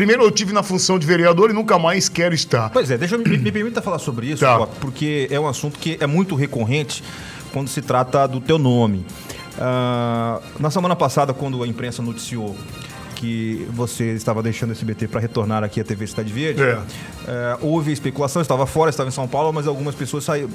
Primeiro 0.00 0.22
eu 0.22 0.30
tive 0.30 0.54
na 0.54 0.62
função 0.62 0.98
de 0.98 1.06
vereador 1.06 1.50
e 1.50 1.52
nunca 1.52 1.78
mais 1.78 2.08
quero 2.08 2.34
estar. 2.34 2.70
Pois 2.70 2.90
é, 2.90 2.96
deixa 2.96 3.16
eu, 3.16 3.18
me, 3.18 3.36
me 3.36 3.52
permita 3.52 3.82
falar 3.82 3.98
sobre 3.98 4.28
isso, 4.28 4.40
tá. 4.40 4.66
porque 4.80 5.28
é 5.30 5.38
um 5.38 5.46
assunto 5.46 5.78
que 5.78 5.98
é 6.00 6.06
muito 6.06 6.34
recorrente 6.34 7.04
quando 7.52 7.68
se 7.68 7.82
trata 7.82 8.26
do 8.26 8.40
teu 8.40 8.58
nome. 8.58 9.04
Uh, 9.58 10.42
na 10.58 10.70
semana 10.70 10.96
passada, 10.96 11.34
quando 11.34 11.62
a 11.62 11.66
imprensa 11.66 12.00
noticiou 12.00 12.56
que 13.20 13.66
você 13.70 14.12
estava 14.14 14.42
deixando 14.42 14.70
o 14.70 14.72
SBT 14.72 15.06
para 15.06 15.20
retornar 15.20 15.62
aqui 15.62 15.78
à 15.78 15.84
TV 15.84 16.06
Cidade 16.06 16.32
Verde. 16.32 16.62
É. 16.62 16.78
É, 17.28 17.58
houve 17.60 17.92
especulação, 17.92 18.40
estava 18.40 18.64
fora, 18.64 18.88
estava 18.88 19.10
em 19.10 19.12
São 19.12 19.28
Paulo, 19.28 19.52
mas 19.52 19.66
algumas 19.66 19.94
pessoas 19.94 20.24
saí, 20.24 20.48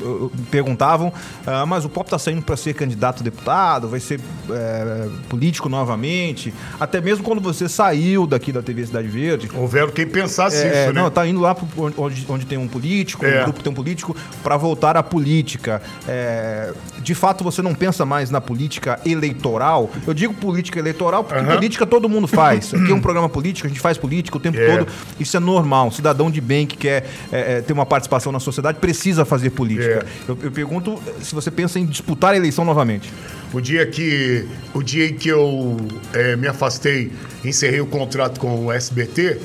perguntavam: 0.49 1.13
ah, 1.45 1.63
mas 1.67 1.85
o 1.85 1.89
Pop 1.89 2.07
está 2.07 2.17
saindo 2.17 2.41
para 2.41 2.57
ser 2.57 2.73
candidato 2.73 3.21
a 3.21 3.23
deputado, 3.23 3.87
vai 3.87 3.99
ser 3.99 4.19
é, 4.49 5.07
político 5.29 5.69
novamente? 5.69 6.51
Até 6.79 6.99
mesmo 6.99 7.23
quando 7.23 7.39
você 7.39 7.69
saiu 7.69 8.25
daqui 8.25 8.51
da 8.51 8.63
TV 8.63 8.83
Cidade 8.83 9.07
Verde. 9.07 9.47
Houveram 9.53 9.91
quem 9.91 10.07
pensasse 10.07 10.57
é, 10.57 10.85
isso, 10.85 10.93
né? 10.93 11.01
Não, 11.01 11.11
tá 11.11 11.27
indo 11.27 11.39
lá 11.39 11.53
pro, 11.53 11.67
onde, 11.97 12.25
onde 12.27 12.47
tem 12.47 12.57
um 12.57 12.67
político, 12.67 13.23
um 13.23 13.29
é. 13.29 13.43
grupo 13.43 13.61
tem 13.61 13.71
um 13.71 13.75
político, 13.75 14.15
para 14.41 14.57
voltar 14.57 14.97
à 14.97 15.03
política. 15.03 15.83
É, 16.07 16.73
de 16.99 17.13
fato, 17.13 17.43
você 17.43 17.61
não 17.61 17.75
pensa 17.75 18.05
mais 18.05 18.31
na 18.31 18.41
política 18.41 18.99
eleitoral? 19.05 19.91
Eu 20.07 20.15
digo 20.15 20.33
política 20.33 20.79
eleitoral 20.79 21.23
porque 21.23 21.43
política 21.43 21.85
todo 21.85 22.09
mundo 22.09 22.27
faz. 22.27 22.54
Faz. 22.61 22.73
Aqui 22.73 22.91
é 22.91 22.95
um 22.95 23.01
programa 23.01 23.29
político, 23.29 23.67
a 23.67 23.69
gente 23.69 23.79
faz 23.79 23.97
política 23.97 24.37
o 24.37 24.39
tempo 24.39 24.57
É. 24.57 24.77
todo. 24.77 24.87
Isso 25.19 25.35
é 25.35 25.39
normal. 25.39 25.87
Um 25.87 25.91
cidadão 25.91 26.29
de 26.29 26.41
bem 26.41 26.65
que 26.65 26.77
quer 26.77 27.05
é, 27.31 27.57
é, 27.57 27.61
ter 27.61 27.73
uma 27.73 27.85
participação 27.85 28.31
na 28.31 28.39
sociedade 28.39 28.79
precisa 28.79 29.25
fazer 29.25 29.51
política. 29.51 30.05
É. 30.05 30.31
Eu, 30.31 30.37
eu 30.43 30.51
pergunto 30.51 31.01
se 31.21 31.33
você 31.33 31.51
pensa 31.51 31.79
em 31.79 31.85
disputar 31.85 32.33
a 32.33 32.37
eleição 32.37 32.65
novamente. 32.65 33.11
O 33.53 33.61
dia 33.61 33.85
que, 33.85 34.45
o 34.73 34.83
dia 34.83 35.07
em 35.07 35.13
que 35.13 35.29
eu 35.29 35.77
me 36.37 36.47
afastei, 36.47 37.11
encerrei 37.43 37.79
o 37.79 37.85
contrato 37.85 38.39
com 38.39 38.65
o 38.65 38.71
SBT, 38.71 39.39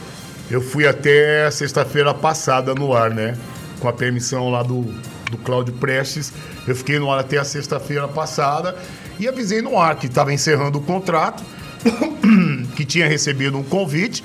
eu 0.51 0.61
fui 0.61 0.87
até 0.87 1.49
sexta-feira 1.51 2.13
passada 2.13 2.75
no 2.75 2.93
ar, 2.93 3.11
né? 3.11 3.37
Com 3.79 3.89
a 3.89 3.93
permissão 3.93 4.51
lá 4.51 4.63
do, 4.65 4.83
do 5.31 5.39
Cláudio 5.39 5.73
Prestes. 5.75 6.33
Eu 6.67 6.75
fiquei 6.75 6.99
no 6.99 7.11
ar 7.11 7.21
até 7.21 7.39
a 7.39 7.45
sexta-feira 7.45 8.09
passada 8.09 8.77
e 9.19 9.29
avisei 9.29 9.63
no 9.63 9.79
ar 9.79 9.95
que 9.95 10.07
estava 10.07 10.33
encerrando 10.33 10.79
o 10.79 10.81
contrato, 10.81 11.45
que 12.77 12.85
tinha 12.85 13.09
recebido 13.09 13.59
um 13.59 13.63
convite. 13.63 14.23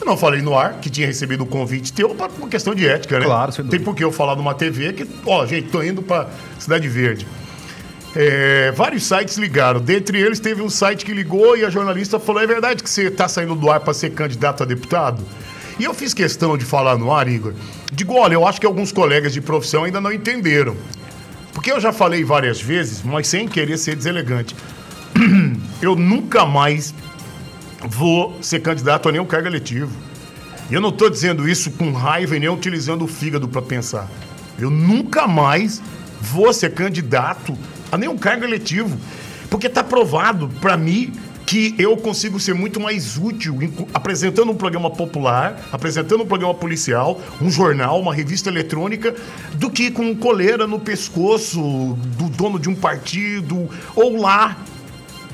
Eu 0.00 0.06
não 0.06 0.16
falei 0.16 0.42
no 0.42 0.58
ar 0.58 0.80
que 0.80 0.90
tinha 0.90 1.06
recebido 1.06 1.44
um 1.44 1.46
convite 1.46 1.92
teu 1.92 2.08
por 2.14 2.48
questão 2.48 2.74
de 2.74 2.86
ética, 2.86 3.20
né? 3.20 3.24
Claro, 3.24 3.52
sem 3.52 3.64
Tem 3.64 3.70
dúvida. 3.70 3.84
por 3.84 3.94
que 3.96 4.02
eu 4.02 4.10
falar 4.10 4.34
numa 4.34 4.52
TV 4.52 4.92
que, 4.92 5.06
ó, 5.24 5.46
gente, 5.46 5.68
tô 5.68 5.80
indo 5.82 6.02
pra 6.02 6.28
Cidade 6.58 6.88
Verde. 6.88 7.26
É, 8.14 8.72
vários 8.72 9.04
sites 9.04 9.36
ligaram. 9.38 9.80
Dentre 9.80 10.20
eles, 10.20 10.38
teve 10.40 10.60
um 10.60 10.68
site 10.68 11.04
que 11.04 11.12
ligou 11.12 11.56
e 11.56 11.64
a 11.64 11.70
jornalista 11.70 12.18
falou: 12.18 12.42
é 12.42 12.46
verdade 12.46 12.82
que 12.82 12.90
você 12.90 13.04
está 13.04 13.28
saindo 13.28 13.54
do 13.54 13.70
ar 13.70 13.80
para 13.80 13.94
ser 13.94 14.10
candidato 14.10 14.62
a 14.62 14.66
deputado? 14.66 15.22
E 15.78 15.84
eu 15.84 15.94
fiz 15.94 16.12
questão 16.12 16.58
de 16.58 16.64
falar 16.64 16.98
no 16.98 17.12
ar, 17.12 17.28
Igor. 17.28 17.54
Digo: 17.92 18.14
olha, 18.14 18.34
eu 18.34 18.46
acho 18.46 18.60
que 18.60 18.66
alguns 18.66 18.92
colegas 18.92 19.32
de 19.32 19.40
profissão 19.40 19.84
ainda 19.84 20.00
não 20.00 20.12
entenderam. 20.12 20.76
Porque 21.54 21.70
eu 21.70 21.80
já 21.80 21.92
falei 21.92 22.24
várias 22.24 22.60
vezes, 22.60 23.02
mas 23.02 23.28
sem 23.28 23.46
querer 23.46 23.78
ser 23.78 23.94
deselegante. 23.94 24.54
Eu 25.80 25.96
nunca 25.96 26.44
mais 26.44 26.94
vou 27.80 28.38
ser 28.40 28.60
candidato 28.60 29.08
a 29.08 29.12
nenhum 29.12 29.24
cargo 29.24 29.48
eletivo. 29.48 29.90
E 30.70 30.74
eu 30.74 30.80
não 30.80 30.88
estou 30.88 31.10
dizendo 31.10 31.48
isso 31.48 31.72
com 31.72 31.92
raiva 31.92 32.36
e 32.36 32.40
nem 32.40 32.48
utilizando 32.48 33.04
o 33.04 33.08
fígado 33.08 33.48
para 33.48 33.60
pensar. 33.60 34.08
Eu 34.58 34.70
nunca 34.70 35.26
mais 35.26 35.82
vou 36.20 36.52
ser 36.52 36.72
candidato 36.72 37.58
a 37.90 37.98
nenhum 37.98 38.16
cargo 38.16 38.44
eletivo. 38.44 38.96
Porque 39.50 39.66
está 39.66 39.84
provado 39.84 40.48
para 40.60 40.76
mim 40.76 41.12
que 41.44 41.74
eu 41.76 41.96
consigo 41.96 42.40
ser 42.40 42.54
muito 42.54 42.80
mais 42.80 43.18
útil 43.18 43.58
apresentando 43.92 44.52
um 44.52 44.54
programa 44.54 44.88
popular, 44.88 45.60
apresentando 45.70 46.22
um 46.22 46.26
programa 46.26 46.54
policial, 46.54 47.20
um 47.40 47.50
jornal, 47.50 48.00
uma 48.00 48.14
revista 48.14 48.48
eletrônica, 48.48 49.14
do 49.54 49.68
que 49.68 49.90
com 49.90 50.14
coleira 50.14 50.66
no 50.66 50.78
pescoço 50.78 51.60
do 52.16 52.28
dono 52.30 52.58
de 52.58 52.70
um 52.70 52.74
partido 52.74 53.68
ou 53.94 54.16
lá 54.16 54.56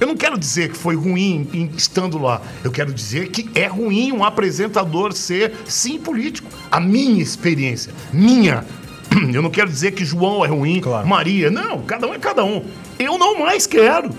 eu 0.01 0.07
não 0.07 0.17
quero 0.17 0.39
dizer 0.39 0.71
que 0.71 0.77
foi 0.77 0.95
ruim 0.95 1.71
estando 1.77 2.19
lá. 2.19 2.41
Eu 2.63 2.71
quero 2.71 2.93
dizer 2.93 3.29
que 3.29 3.49
é 3.59 3.67
ruim 3.67 4.13
um 4.13 4.25
apresentador 4.25 5.13
ser, 5.13 5.53
sim, 5.67 5.99
político. 5.99 6.49
A 6.71 6.81
minha 6.81 7.23
experiência. 7.23 7.93
Minha. 8.13 8.65
Eu 9.33 9.41
não 9.41 9.51
quero 9.51 9.71
dizer 9.71 9.93
que 9.93 10.05
João 10.05 10.45
é 10.45 10.49
ruim, 10.49 10.81
Claro. 10.81 11.07
Maria. 11.09 11.51
Não, 11.51 11.81
cada 11.83 12.07
um 12.07 12.13
é 12.15 12.19
cada 12.19 12.45
um. 12.45 12.65
Eu 12.99 13.17
não 13.19 13.39
mais 13.39 13.67
quero. 13.67 14.11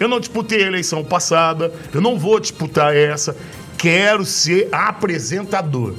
Eu 0.00 0.08
não 0.08 0.18
disputei 0.18 0.64
a 0.64 0.66
eleição 0.66 1.04
passada. 1.04 1.72
Eu 1.92 2.00
não 2.00 2.18
vou 2.18 2.40
disputar 2.40 2.96
essa. 2.96 3.36
Quero 3.76 4.24
ser 4.24 4.68
apresentador. 4.72 5.94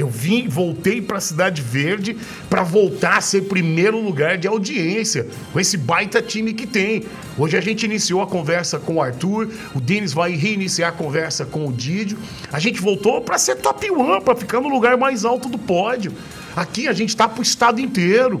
Eu 0.00 0.08
vim, 0.08 0.48
voltei 0.48 1.02
para 1.02 1.18
a 1.18 1.20
Cidade 1.20 1.60
Verde 1.60 2.16
para 2.48 2.62
voltar 2.62 3.18
a 3.18 3.20
ser 3.20 3.42
primeiro 3.42 4.00
lugar 4.00 4.38
de 4.38 4.48
audiência 4.48 5.26
com 5.52 5.60
esse 5.60 5.76
baita 5.76 6.22
time 6.22 6.54
que 6.54 6.66
tem. 6.66 7.04
Hoje 7.36 7.54
a 7.54 7.60
gente 7.60 7.84
iniciou 7.84 8.22
a 8.22 8.26
conversa 8.26 8.78
com 8.78 8.94
o 8.94 9.02
Arthur, 9.02 9.50
o 9.74 9.78
Denis 9.80 10.14
vai 10.14 10.34
reiniciar 10.34 10.88
a 10.88 10.92
conversa 10.92 11.44
com 11.44 11.66
o 11.66 11.72
Didio. 11.72 12.16
A 12.50 12.58
gente 12.58 12.80
voltou 12.80 13.20
para 13.20 13.36
ser 13.36 13.56
top 13.56 13.90
one, 13.90 14.24
para 14.24 14.34
ficar 14.34 14.58
no 14.58 14.70
lugar 14.70 14.96
mais 14.96 15.26
alto 15.26 15.50
do 15.50 15.58
pódio. 15.58 16.14
Aqui 16.56 16.88
a 16.88 16.94
gente 16.94 17.10
está 17.10 17.28
para 17.28 17.40
o 17.40 17.42
estado 17.42 17.78
inteiro. 17.78 18.40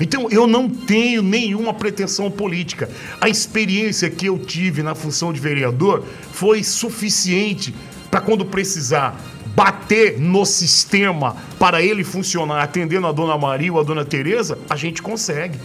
Então 0.00 0.30
eu 0.30 0.46
não 0.46 0.70
tenho 0.70 1.20
nenhuma 1.20 1.74
pretensão 1.74 2.30
política. 2.30 2.88
A 3.20 3.28
experiência 3.28 4.08
que 4.08 4.24
eu 4.24 4.38
tive 4.38 4.82
na 4.82 4.94
função 4.94 5.34
de 5.34 5.38
vereador 5.38 6.02
foi 6.32 6.64
suficiente 6.64 7.74
para 8.10 8.22
quando 8.22 8.46
precisar 8.46 9.20
bater 9.54 10.18
no 10.18 10.44
sistema 10.44 11.36
para 11.58 11.82
ele 11.82 12.04
funcionar 12.04 12.62
atendendo 12.62 13.06
a 13.06 13.12
dona 13.12 13.38
Maria 13.38 13.72
ou 13.72 13.80
a 13.80 13.82
dona 13.82 14.04
Tereza, 14.04 14.58
a 14.68 14.76
gente 14.76 15.00
consegue. 15.00 15.58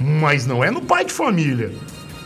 Mas 0.00 0.46
não 0.46 0.62
é 0.62 0.70
no 0.70 0.82
pai 0.82 1.04
de 1.04 1.12
família. 1.12 1.72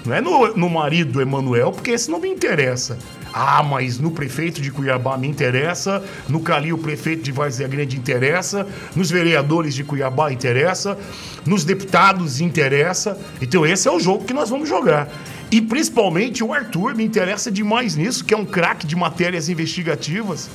Não 0.05 0.15
é 0.15 0.21
no, 0.21 0.57
no 0.57 0.71
marido 0.71 1.13
do 1.13 1.21
Emanuel, 1.21 1.73
porque 1.73 1.91
esse 1.91 2.11
não 2.11 2.19
me 2.19 2.29
interessa. 2.29 2.97
Ah, 3.33 3.63
mas 3.63 3.99
no 3.99 4.11
prefeito 4.11 4.61
de 4.61 4.71
Cuiabá 4.71 5.17
me 5.17 5.29
interessa, 5.29 6.03
no 6.29 6.41
Calil, 6.41 6.77
prefeito 6.79 7.23
de 7.23 7.31
Várzea 7.31 7.69
Grande 7.69 7.97
interessa, 7.97 8.67
nos 8.97 9.11
vereadores 9.11 9.75
de 9.75 9.85
Cuiabá 9.85 10.33
interessa, 10.33 10.99
nos 11.47 11.65
deputados 11.65 12.41
interessa. 12.41 13.19
Então 13.41 13.65
esse 13.65 13.87
é 13.87 13.91
o 13.91 14.01
jogo 14.01 14.25
que 14.25 14.33
nós 14.33 14.51
vamos 14.51 14.69
jogar. 14.69 15.09
E 15.51 15.61
principalmente 15.61 16.43
o 16.43 16.53
Arthur 16.53 16.95
me 16.95 17.05
interessa 17.05 17.51
demais 17.51 17.95
nisso, 17.95 18.25
que 18.25 18.35
é 18.35 18.37
um 18.37 18.45
craque 18.45 18.87
de 18.87 18.97
matérias 18.97 19.49
investigativas. 19.49 20.49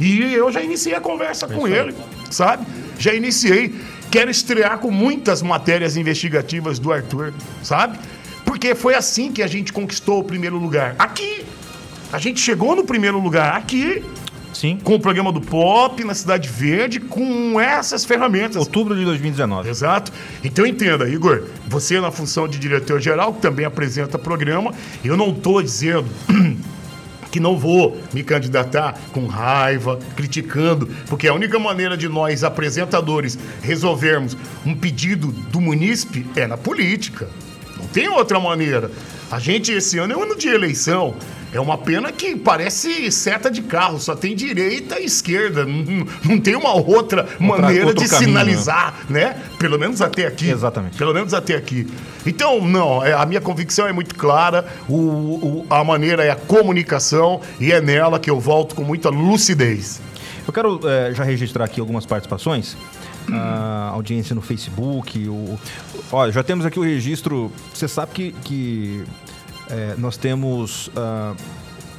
E 0.00 0.32
eu 0.34 0.50
já 0.52 0.62
iniciei 0.62 0.94
a 0.94 1.00
conversa 1.00 1.46
com 1.46 1.66
ele, 1.66 1.94
sabe? 2.30 2.66
Já 2.98 3.12
iniciei. 3.14 3.74
Quero 4.10 4.30
estrear 4.30 4.78
com 4.78 4.90
muitas 4.90 5.42
matérias 5.42 5.96
investigativas 5.96 6.78
do 6.78 6.92
Arthur, 6.92 7.32
sabe? 7.62 7.98
Porque 8.44 8.74
foi 8.74 8.94
assim 8.94 9.30
que 9.30 9.42
a 9.42 9.46
gente 9.46 9.72
conquistou 9.72 10.20
o 10.20 10.24
primeiro 10.24 10.56
lugar. 10.56 10.94
Aqui. 10.98 11.44
A 12.10 12.18
gente 12.18 12.40
chegou 12.40 12.74
no 12.74 12.84
primeiro 12.84 13.18
lugar 13.18 13.54
aqui, 13.54 14.02
Sim. 14.54 14.78
com 14.82 14.94
o 14.94 15.00
programa 15.00 15.30
do 15.30 15.42
Pop, 15.42 16.02
na 16.02 16.14
Cidade 16.14 16.48
Verde, 16.48 17.00
com 17.00 17.60
essas 17.60 18.04
ferramentas. 18.04 18.56
Outubro 18.56 18.96
de 18.96 19.04
2019. 19.04 19.68
Exato. 19.68 20.10
Então 20.42 20.66
entenda, 20.66 21.06
Igor, 21.06 21.44
você 21.66 22.00
na 22.00 22.10
função 22.10 22.48
de 22.48 22.58
diretor-geral, 22.58 23.34
que 23.34 23.42
também 23.42 23.66
apresenta 23.66 24.18
programa, 24.18 24.72
eu 25.04 25.18
não 25.18 25.30
estou 25.30 25.62
dizendo 25.62 26.06
que 27.38 27.40
não 27.40 27.56
vou 27.56 27.96
me 28.12 28.24
candidatar 28.24 28.98
com 29.12 29.26
raiva, 29.26 29.96
criticando, 30.16 30.88
porque 31.08 31.28
a 31.28 31.32
única 31.32 31.56
maneira 31.56 31.96
de 31.96 32.08
nós, 32.08 32.42
apresentadores, 32.42 33.38
resolvermos 33.62 34.36
um 34.66 34.74
pedido 34.74 35.28
do 35.28 35.60
munícipe 35.60 36.26
é 36.34 36.48
na 36.48 36.56
política. 36.56 37.28
Não 37.76 37.86
tem 37.86 38.08
outra 38.08 38.40
maneira. 38.40 38.90
A 39.30 39.38
gente, 39.38 39.70
esse 39.70 39.98
ano 39.98 40.14
é 40.14 40.16
um 40.16 40.24
ano 40.24 40.36
de 40.36 40.48
eleição. 40.48 41.14
É 41.52 41.58
uma 41.58 41.78
pena 41.78 42.12
que 42.12 42.36
parece 42.36 43.10
seta 43.10 43.50
de 43.50 43.62
carro, 43.62 43.98
só 43.98 44.14
tem 44.14 44.36
direita 44.36 45.00
e 45.00 45.06
esquerda. 45.06 45.64
Não, 45.64 46.06
não 46.24 46.38
tem 46.38 46.54
uma 46.54 46.74
outra 46.74 47.26
maneira 47.40 47.86
outro 47.86 48.04
de 48.04 48.10
caminho, 48.10 48.32
né? 48.34 48.40
sinalizar, 48.40 48.94
né? 49.08 49.36
Pelo 49.58 49.78
menos 49.78 50.02
até 50.02 50.26
aqui. 50.26 50.50
Exatamente. 50.50 50.98
Pelo 50.98 51.14
menos 51.14 51.32
até 51.32 51.54
aqui. 51.56 51.86
Então, 52.26 52.62
não, 52.66 53.02
é, 53.02 53.14
a 53.14 53.24
minha 53.24 53.40
convicção 53.40 53.86
é 53.86 53.92
muito 53.92 54.14
clara, 54.14 54.66
o, 54.86 54.94
o- 54.94 55.66
a 55.70 55.82
maneira 55.82 56.22
é 56.22 56.30
a 56.30 56.36
comunicação 56.36 57.40
e 57.58 57.72
é 57.72 57.80
nela 57.80 58.18
que 58.20 58.28
eu 58.28 58.38
volto 58.38 58.74
com 58.74 58.82
muita 58.84 59.08
lucidez. 59.08 60.00
Eu 60.46 60.52
quero 60.52 60.80
eh, 60.84 61.12
já 61.14 61.24
registrar 61.24 61.64
aqui 61.64 61.80
algumas 61.80 62.04
participações. 62.06 62.76
A 63.30 63.90
audiência 63.92 64.34
no 64.34 64.40
Facebook. 64.40 65.28
O... 65.28 65.58
Olha, 66.10 66.32
já 66.32 66.42
temos 66.42 66.64
aqui 66.64 66.78
o 66.78 66.82
registro. 66.82 67.52
Você 67.74 67.86
sabe 67.86 68.12
que, 68.12 68.32
que 68.42 69.04
eh, 69.70 69.94
nós 69.98 70.16
temos 70.16 70.88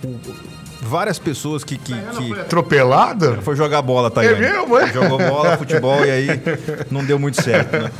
o- 0.03 0.58
várias 0.81 1.19
pessoas 1.19 1.63
que, 1.63 1.77
que, 1.77 1.93
que- 1.93 2.33
Atropelada? 2.39 3.39
foi 3.41 3.55
jogar 3.55 3.81
bola, 3.81 4.09
Tayane. 4.09 4.43
É 4.43 4.49
mesmo, 4.51 4.77
é? 4.79 4.91
Jogou 4.93 5.17
bola, 5.17 5.57
futebol 5.57 6.05
e 6.05 6.11
aí 6.11 6.27
não 6.89 7.03
deu 7.03 7.19
muito 7.19 7.41
certo. 7.41 7.71
Né? 7.77 7.91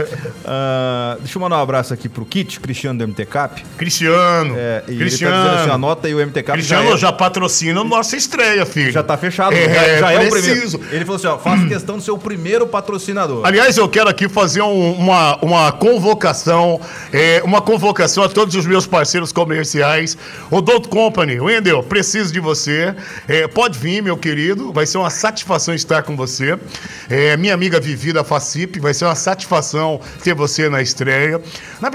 Ah, 0.45 1.17
deixa 1.19 1.37
eu 1.37 1.41
mandar 1.41 1.57
um 1.57 1.61
abraço 1.61 1.93
aqui 1.93 2.07
pro 2.07 2.25
Kit, 2.25 2.59
Cristiano 2.59 2.99
do 2.99 3.07
MTCap. 3.07 3.63
Cristiano. 3.77 4.55
É, 4.57 4.83
e 4.87 4.97
Cristiano. 4.97 5.35
ele 5.35 5.43
tá 5.43 5.49
dizendo 5.49 5.61
assim, 5.63 5.71
anota 5.75 6.07
aí 6.07 6.15
o 6.15 6.19
MTCap 6.19 6.51
Cristiano 6.53 6.89
já, 6.91 6.95
já, 6.97 7.07
é- 7.09 7.11
patrocina 7.11 7.83
nossa 7.83 8.15
estreia, 8.15 8.65
filho. 8.65 8.91
já 8.91 9.03
tá 9.03 9.17
fechado. 9.17 9.53
É, 9.55 9.99
já, 9.99 9.99
já 9.99 10.11
é 10.11 10.15
o 10.27 10.29
primeiro. 10.29 10.31
preciso. 10.31 10.79
Ele 10.91 11.03
falou 11.05 11.15
assim, 11.17 11.27
ó, 11.27 11.37
faça 11.37 11.65
questão 11.67 11.97
do 11.97 12.03
seu 12.03 12.17
primeiro 12.17 12.65
patrocinador. 12.67 13.45
Aliás, 13.45 13.77
eu 13.77 13.87
quero 13.89 14.09
aqui 14.09 14.29
fazer 14.29 14.61
um- 14.61 14.93
uma, 14.93 15.37
uma 15.43 15.71
convocação, 15.71 16.79
é, 17.11 17.41
uma 17.43 17.61
convocação 17.61 18.23
a 18.23 18.29
todos 18.29 18.55
os 18.55 18.65
meus 18.65 18.85
parceiros 18.87 19.31
comerciais. 19.31 20.17
O 20.49 20.61
Doutor 20.61 20.89
Company, 20.89 21.39
Wendel, 21.39 21.83
preciso 21.83 22.31
de 22.33 22.39
você. 22.39 22.68
É, 23.27 23.47
pode 23.47 23.77
vir, 23.77 24.01
meu 24.01 24.17
querido, 24.17 24.71
vai 24.71 24.85
ser 24.85 24.97
uma 24.97 25.09
satisfação 25.09 25.73
estar 25.73 26.03
com 26.03 26.15
você. 26.15 26.57
É, 27.09 27.35
minha 27.37 27.53
amiga 27.53 27.79
Vivi 27.79 28.13
da 28.13 28.23
Facip, 28.23 28.79
vai 28.79 28.93
ser 28.93 29.05
uma 29.05 29.15
satisfação 29.15 29.99
ter 30.23 30.33
você 30.33 30.69
na 30.69 30.81
estreia. 30.81 31.41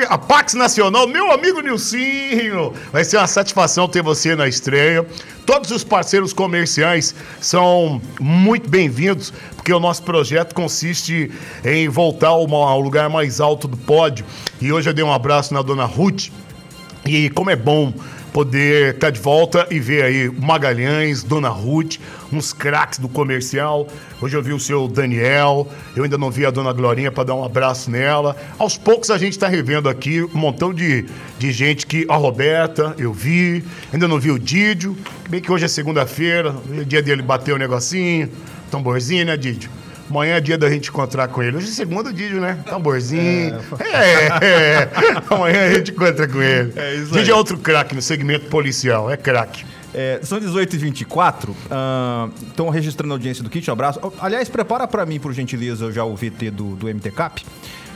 A 0.09 0.19
Pax 0.19 0.55
Nacional, 0.55 1.07
meu 1.07 1.31
amigo 1.33 1.61
Nilcinho, 1.61 2.73
vai 2.93 3.05
ser 3.05 3.19
uma 3.19 3.27
satisfação 3.27 3.89
ter 3.89 4.03
você 4.03 4.35
na 4.35 4.49
estreia. 4.49 5.07
Todos 5.47 5.71
os 5.71 5.85
parceiros 5.85 6.33
comerciais 6.33 7.15
são 7.41 8.01
muito 8.19 8.69
bem-vindos, 8.69 9.33
porque 9.55 9.73
o 9.73 9.79
nosso 9.79 10.03
projeto 10.03 10.55
consiste 10.55 11.31
em 11.63 11.89
voltar 11.89 12.29
ao 12.29 12.81
lugar 12.81 13.11
mais 13.11 13.41
alto 13.41 13.69
do 13.69 13.77
pódio. 13.77 14.25
E 14.61 14.73
hoje 14.73 14.89
eu 14.89 14.95
dei 14.95 15.05
um 15.05 15.13
abraço 15.13 15.53
na 15.53 15.61
dona 15.61 15.85
Ruth. 15.85 16.29
E 17.07 17.29
como 17.31 17.51
é 17.51 17.57
bom 17.57 17.93
poder 18.35 18.97
estar 18.97 19.07
tá 19.07 19.11
de 19.11 19.21
volta 19.21 19.65
e 19.71 19.79
ver 19.79 20.03
aí 20.03 20.29
Magalhães, 20.29 21.23
Dona 21.23 21.49
Ruth, 21.49 21.99
uns 22.33 22.53
craques 22.53 22.99
do 22.99 23.09
comercial. 23.09 23.87
Hoje 24.21 24.37
eu 24.37 24.43
vi 24.43 24.53
o 24.53 24.59
seu 24.59 24.89
Daniel, 24.89 25.69
eu 25.95 26.03
ainda 26.03 26.19
não 26.19 26.33
vi 26.33 26.45
a 26.45 26.51
Dona 26.51 26.73
Glorinha 26.73 27.13
para 27.13 27.23
dar 27.23 27.37
um 27.37 27.45
abraço 27.45 27.93
nela. 27.93 28.37
Aos 28.59 28.77
poucos 28.77 29.09
a 29.13 29.19
gente 29.19 29.35
está 29.35 29.47
revendo 29.47 29.89
aqui 29.89 30.21
um 30.21 30.37
montão 30.37 30.75
de, 30.75 31.07
de 31.39 31.53
gente 31.53 31.87
que. 31.87 32.05
A 32.09 32.17
Roberta, 32.17 32.95
eu 32.99 33.13
vi, 33.13 33.63
ainda 33.93 34.09
não 34.09 34.19
vi 34.19 34.33
o 34.33 34.39
Didio, 34.39 34.97
bem 35.31 35.41
que 35.41 35.53
hoje 35.53 35.67
é 35.67 35.69
segunda-feira, 35.69 36.57
dia 36.89 37.01
dele 37.01 37.23
bater 37.23 37.55
o 37.55 37.59
negocinho, 37.59 38.29
tamborzinho, 38.69 39.27
né, 39.27 39.37
Didio? 39.37 39.71
Amanhã 40.11 40.37
é 40.37 40.41
dia 40.41 40.59
da 40.59 40.69
gente 40.69 40.91
encontrar 40.91 41.29
com 41.29 41.43
ele. 41.43 41.57
Hoje 41.57 41.69
é 41.69 41.73
segundo 41.73 42.13
dia, 42.13 42.41
né? 42.41 42.59
Tamborzinho. 42.67 43.59
É, 43.81 44.27
é, 44.45 44.91
Amanhã 45.31 45.67
a 45.67 45.75
gente 45.75 45.93
encontra 45.93 46.29
com 46.29 46.43
ele. 46.43 46.73
É 46.77 46.95
isso 46.97 47.17
aí. 47.17 47.29
é 47.29 47.35
outro 47.35 47.57
craque 47.57 47.95
no 47.95 48.03
segmento 48.03 48.47
policial. 48.47 49.11
É 49.11 49.17
craque. 49.17 49.65
É, 49.95 50.19
são 50.23 50.41
18h24. 50.41 51.51
Uh, 51.51 51.55
estão 52.49 52.69
registrando 52.69 53.15
a 53.15 53.17
audiência 53.17 53.45
do 53.45 53.49
Kit. 53.49 53.71
Um 53.71 53.73
abraço. 53.73 54.01
Aliás, 54.21 54.49
prepara 54.49 54.89
para 54.89 55.07
mim, 55.07 55.21
por 55.21 55.33
gentileza, 55.33 55.91
já 55.93 56.05
o 56.05 56.15
VT 56.15 56.51
do, 56.51 56.75
do 56.75 56.89
MTCAP. 56.89 57.45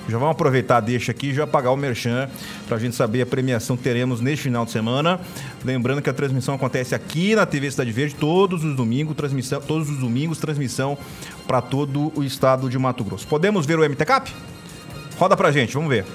Já 0.09 0.17
vamos 0.17 0.33
aproveitar, 0.33 0.81
deixa 0.81 1.13
aqui 1.13 1.35
já 1.35 1.47
pagar 1.47 1.71
o 1.71 1.77
merchan 1.77 2.31
para 2.67 2.79
a 2.79 2.81
gente 2.81 2.97
saber 2.97 3.21
a 3.21 3.27
premiação 3.27 3.77
que 3.77 3.83
teremos 3.83 4.23
neste 4.23 4.45
final 4.45 4.65
de 4.65 4.71
semana. 4.71 5.21
Lembrando 5.63 6.01
que 6.01 6.09
a 6.09 6.15
transmissão 6.15 6.55
acontece 6.55 6.95
aqui 6.95 7.35
na 7.35 7.45
TV 7.45 7.71
Cidade 7.71 7.93
Verde 7.93 8.15
todos 8.15 8.65
os 8.65 8.75
domingos, 8.75 9.15
transmissão, 9.15 9.61
todos 9.61 9.91
os 9.91 9.99
domingos, 9.99 10.39
transmissão 10.39 10.97
para 11.47 11.61
todo 11.61 12.11
o 12.17 12.25
estado 12.25 12.71
de 12.71 12.79
Mato 12.79 13.05
Grosso. 13.05 13.27
Podemos 13.27 13.67
ver 13.67 13.79
o 13.79 13.87
MTCAP? 13.87 14.33
Roda 15.19 15.37
pra 15.37 15.53
gente, 15.53 15.75
vamos 15.75 15.91
ver. 15.91 16.07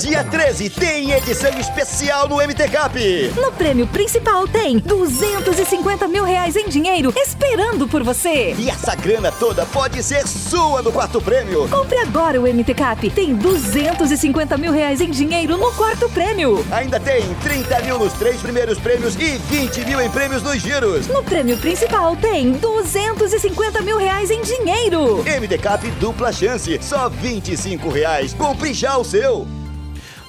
Dia 0.00 0.22
13 0.22 0.70
tem 0.70 1.10
edição 1.10 1.50
especial 1.58 2.28
no 2.28 2.36
MT 2.36 2.68
Cap. 2.68 3.32
No 3.34 3.50
prêmio 3.50 3.84
principal 3.88 4.46
tem 4.46 4.78
250 4.78 6.06
mil 6.06 6.22
reais 6.22 6.54
em 6.54 6.68
dinheiro 6.68 7.12
esperando 7.16 7.88
por 7.88 8.04
você. 8.04 8.54
E 8.56 8.70
essa 8.70 8.94
grana 8.94 9.32
toda 9.32 9.66
pode 9.66 10.00
ser 10.04 10.24
sua 10.28 10.82
no 10.82 10.92
quarto 10.92 11.20
prêmio. 11.20 11.66
Compre 11.68 11.98
agora 11.98 12.40
o 12.40 12.44
MT 12.44 12.74
Cap. 12.74 13.10
Tem 13.10 13.34
250 13.34 14.56
mil 14.56 14.70
reais 14.70 15.00
em 15.00 15.10
dinheiro 15.10 15.56
no 15.56 15.72
quarto 15.72 16.08
prêmio. 16.10 16.64
Ainda 16.70 17.00
tem 17.00 17.34
30 17.42 17.80
mil 17.80 17.98
nos 17.98 18.12
três 18.12 18.40
primeiros 18.40 18.78
prêmios 18.78 19.16
e 19.16 19.36
20 19.36 19.84
mil 19.84 20.00
em 20.00 20.08
prêmios 20.10 20.44
nos 20.44 20.62
giros. 20.62 21.08
No 21.08 21.24
prêmio 21.24 21.58
principal 21.58 22.14
tem 22.14 22.52
250 22.52 23.82
mil 23.82 23.98
reais 23.98 24.30
em 24.30 24.42
dinheiro. 24.42 25.24
MT 25.24 25.58
Cap 25.58 25.90
dupla 25.98 26.32
chance, 26.32 26.78
só 26.80 27.08
25 27.08 27.88
reais. 27.88 28.32
Compre 28.32 28.72
já 28.72 28.96
o 28.96 29.02
seu. 29.02 29.57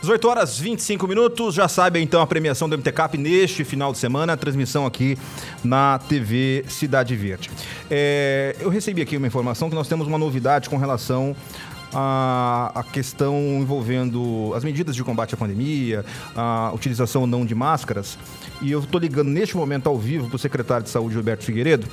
18 0.02 0.28
horas 0.30 0.58
25 0.58 1.08
minutos, 1.08 1.54
já 1.54 1.68
sabe 1.68 2.00
então 2.00 2.22
a 2.22 2.28
premiação 2.28 2.70
do 2.70 2.78
MTCAP 2.78 3.18
neste 3.18 3.66
final 3.66 3.92
de 3.92 3.98
semana, 3.98 4.32
a 4.32 4.38
transmissão 4.38 4.86
aqui 4.86 5.18
na 5.62 6.00
TV 6.00 6.64
Cidade 6.70 7.16
Verde. 7.18 7.52
É, 7.92 8.56
eu 8.62 8.70
recebi 8.70 9.02
aqui 9.02 9.18
uma 9.18 9.28
informação 9.28 9.70
que 9.70 9.76
nós 9.76 9.90
temos 9.90 10.08
uma 10.08 10.18
novidade 10.18 10.70
com 10.70 10.78
relação 10.78 11.36
a, 11.94 12.86
questão 12.94 13.36
envolvendo 13.60 14.54
as 14.56 14.64
medidas 14.64 14.96
de 14.96 15.04
combate 15.04 15.34
à 15.34 15.38
pandemia, 15.38 16.06
a 16.34 16.72
utilização 16.74 17.22
ou 17.22 17.28
não 17.28 17.46
de 17.46 17.54
máscaras. 17.54 18.18
E 18.62 18.72
eu 18.72 18.80
estou 18.80 19.02
ligando 19.02 19.28
neste 19.28 19.58
momento 19.58 19.88
ao 19.88 19.98
vivo 19.98 20.28
para 20.28 20.36
o 20.38 20.40
secretário 20.40 20.84
de 20.84 20.90
Saúde, 20.90 21.16
Gilberto 21.16 21.44
Figueiredo, 21.44 21.88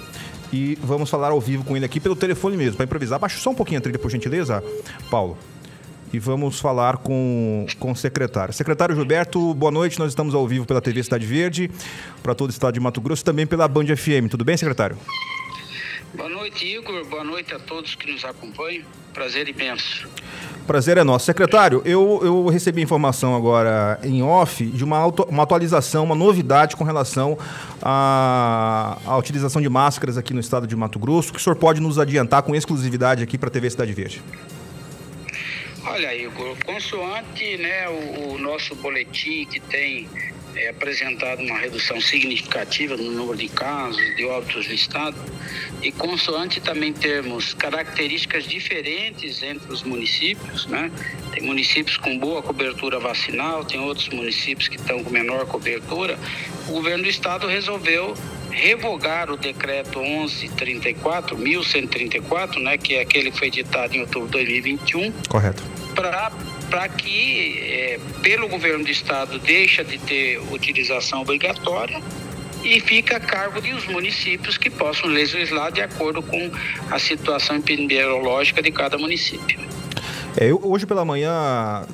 e 0.53 0.79
vamos 0.81 1.11
falar 1.11 1.33
ao 1.33 1.41
vivo 1.41 1.65
com 1.65 1.77
ele 1.77 1.85
aqui 1.85 1.99
pelo 1.99 2.15
telefone 2.15 2.57
mesmo, 2.57 2.77
para 2.77 2.85
improvisar. 2.85 3.19
Baixa 3.19 3.39
só 3.39 3.51
um 3.51 3.55
pouquinho 3.55 3.79
a 3.79 3.83
trilha, 3.83 3.99
por 3.99 4.11
gentileza, 4.13 4.63
Paulo 5.11 5.37
e 6.17 6.19
vamos 6.19 6.59
falar 6.59 6.97
com, 6.97 7.67
com 7.79 7.93
o 7.93 7.97
secretário. 7.97 8.53
Secretário 8.55 8.97
Gilberto, 8.97 9.53
boa 9.53 9.71
noite. 9.71 9.99
Nós 9.99 10.09
estamos 10.09 10.35
ao 10.35 10.49
vivo 10.49 10.65
pela 10.65 10.81
TV 10.81 11.03
Cidade 11.03 11.27
Verde, 11.27 11.71
para 12.23 12.35
todo 12.35 12.49
o 12.49 12.53
estado 12.53 12.73
de 12.73 12.81
Mato 12.81 13.03
Grosso, 13.03 13.23
também 13.23 13.47
pela 13.47 13.69
Band 13.69 13.95
FM. 13.95 14.31
Tudo 14.31 14.43
bem, 14.43 14.57
secretário? 14.57 14.97
Boa 16.15 16.31
noite, 16.31 16.67
Igor. 16.67 17.05
Boa 17.05 17.23
noite 17.23 17.55
a 17.55 17.59
todos 17.59 17.95
que 17.95 18.11
nos 18.11 18.25
acompanham. 18.25 18.83
Prazer 19.13 19.47
imenso. 19.47 20.09
Prazer 20.67 20.97
é 20.97 21.05
nosso. 21.05 21.27
Secretário, 21.27 21.83
eu, 21.85 22.21
eu 22.23 22.47
recebi 22.47 22.81
informação 22.81 23.37
agora 23.37 24.01
em 24.03 24.23
off 24.23 24.65
de 24.65 24.83
uma, 24.83 24.97
auto, 24.97 25.25
uma 25.25 25.43
atualização, 25.43 26.05
uma 26.05 26.15
novidade 26.15 26.77
com 26.77 26.85
relação 26.85 27.37
à, 27.83 28.97
à 29.05 29.19
utilização 29.19 29.61
de 29.61 29.69
máscaras 29.69 30.17
aqui 30.17 30.33
no 30.33 30.41
estado 30.41 30.67
de 30.67 30.75
Mato 30.75 30.99
Grosso, 30.99 31.31
que 31.31 31.39
o 31.39 31.43
senhor 31.43 31.57
pode 31.57 31.79
nos 31.79 31.99
adiantar 31.99 32.43
com 32.43 32.55
exclusividade 32.55 33.23
aqui 33.23 33.37
para 33.37 33.49
a 33.49 33.53
TV 33.53 33.69
Cidade 33.69 33.93
Verde. 33.93 34.23
Olha, 35.89 36.13
Igor, 36.17 36.57
consoante 36.65 37.57
né, 37.59 37.89
o, 37.89 38.35
o 38.35 38.39
nosso 38.39 38.75
boletim 38.75 39.47
que 39.47 39.61
tem 39.61 40.09
é, 40.57 40.69
apresentado 40.69 41.41
uma 41.41 41.57
redução 41.57 42.01
significativa 42.01 42.97
no 42.97 43.13
número 43.13 43.39
de 43.39 43.49
casos, 43.49 44.17
de 44.17 44.25
óbitos 44.25 44.67
listados, 44.67 45.21
e 45.83 45.93
consoante 45.93 46.61
também 46.61 46.93
termos 46.93 47.55
características 47.55 48.45
diferentes 48.45 49.43
entre 49.45 49.73
os 49.73 49.85
municípios, 49.85 50.67
né? 50.67 50.91
Tem 51.33 51.45
municípios 51.45 51.97
com 51.97 52.19
boa 52.19 52.43
cobertura 52.43 52.99
vacinal, 52.99 53.65
tem 53.65 53.79
outros 53.79 54.09
municípios 54.09 54.67
que 54.67 54.77
estão 54.77 55.05
com 55.05 55.11
menor 55.11 55.47
cobertura. 55.47 56.19
O 56.69 56.73
governo 56.73 57.05
do 57.05 57.11
estado 57.11 57.47
resolveu 57.47 58.15
revogar 58.51 59.31
o 59.31 59.37
decreto 59.37 60.01
1134, 60.01 61.37
1134, 61.37 62.61
né, 62.61 62.79
que 62.79 62.95
é 62.95 63.01
aquele 63.01 63.31
que 63.31 63.39
foi 63.39 63.49
editado 63.49 63.95
em 63.95 64.01
outubro 64.01 64.27
de 64.27 64.33
2021. 64.33 65.13
Correto. 65.29 65.63
Para 65.95 66.89
que, 66.89 67.59
é, 67.63 68.01
pelo 68.23 68.49
governo 68.49 68.85
do 68.85 68.91
estado, 68.91 69.39
deixa 69.39 69.85
de 69.85 69.99
ter 69.99 70.39
utilização 70.53 71.23
obrigatória 71.23 72.03
e 72.65 72.81
fica 72.81 73.17
a 73.17 73.21
cargo 73.21 73.61
dos 73.61 73.87
municípios 73.87 74.59
que 74.59 74.69
possam 74.69 75.09
legislar 75.09 75.71
de 75.71 75.81
acordo 75.81 76.21
com 76.23 76.51
a 76.91 76.99
situação 76.99 77.57
epidemiológica 77.57 78.61
de 78.61 78.71
cada 78.73 78.99
município. 78.99 79.61
É, 80.39 80.51
eu, 80.51 80.61
hoje 80.63 80.85
pela 80.85 81.03
manhã 81.03 81.33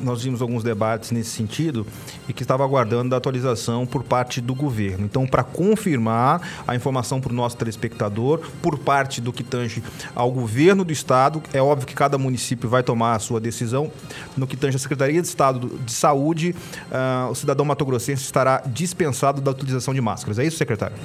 nós 0.02 0.24
vimos 0.24 0.42
alguns 0.42 0.64
debates 0.64 1.12
nesse 1.12 1.30
sentido 1.30 1.86
e 2.28 2.32
que 2.32 2.42
estava 2.42 2.64
aguardando 2.64 3.14
a 3.14 3.18
atualização 3.18 3.86
por 3.86 4.02
parte 4.02 4.40
do 4.40 4.52
governo. 4.52 5.04
Então, 5.04 5.26
para 5.26 5.44
confirmar 5.44 6.64
a 6.66 6.74
informação 6.74 7.20
para 7.20 7.32
o 7.32 7.34
nosso 7.34 7.56
telespectador, 7.56 8.40
por 8.60 8.78
parte 8.78 9.20
do 9.20 9.32
que 9.32 9.44
tange 9.44 9.80
ao 10.14 10.30
governo 10.32 10.84
do 10.84 10.92
Estado, 10.92 11.40
é 11.52 11.62
óbvio 11.62 11.86
que 11.86 11.94
cada 11.94 12.18
município 12.18 12.68
vai 12.68 12.82
tomar 12.82 13.14
a 13.14 13.18
sua 13.20 13.40
decisão. 13.40 13.92
No 14.36 14.46
que 14.46 14.56
tange 14.56 14.76
a 14.76 14.80
Secretaria 14.80 15.22
de 15.22 15.28
Estado 15.28 15.78
de 15.84 15.92
Saúde, 15.92 16.54
uh, 16.90 17.30
o 17.30 17.34
cidadão 17.36 17.64
matogrossense 17.64 18.24
estará 18.24 18.62
dispensado 18.66 19.40
da 19.40 19.52
utilização 19.52 19.94
de 19.94 20.00
máscaras. 20.00 20.40
É 20.40 20.44
isso, 20.44 20.56
secretário? 20.56 20.96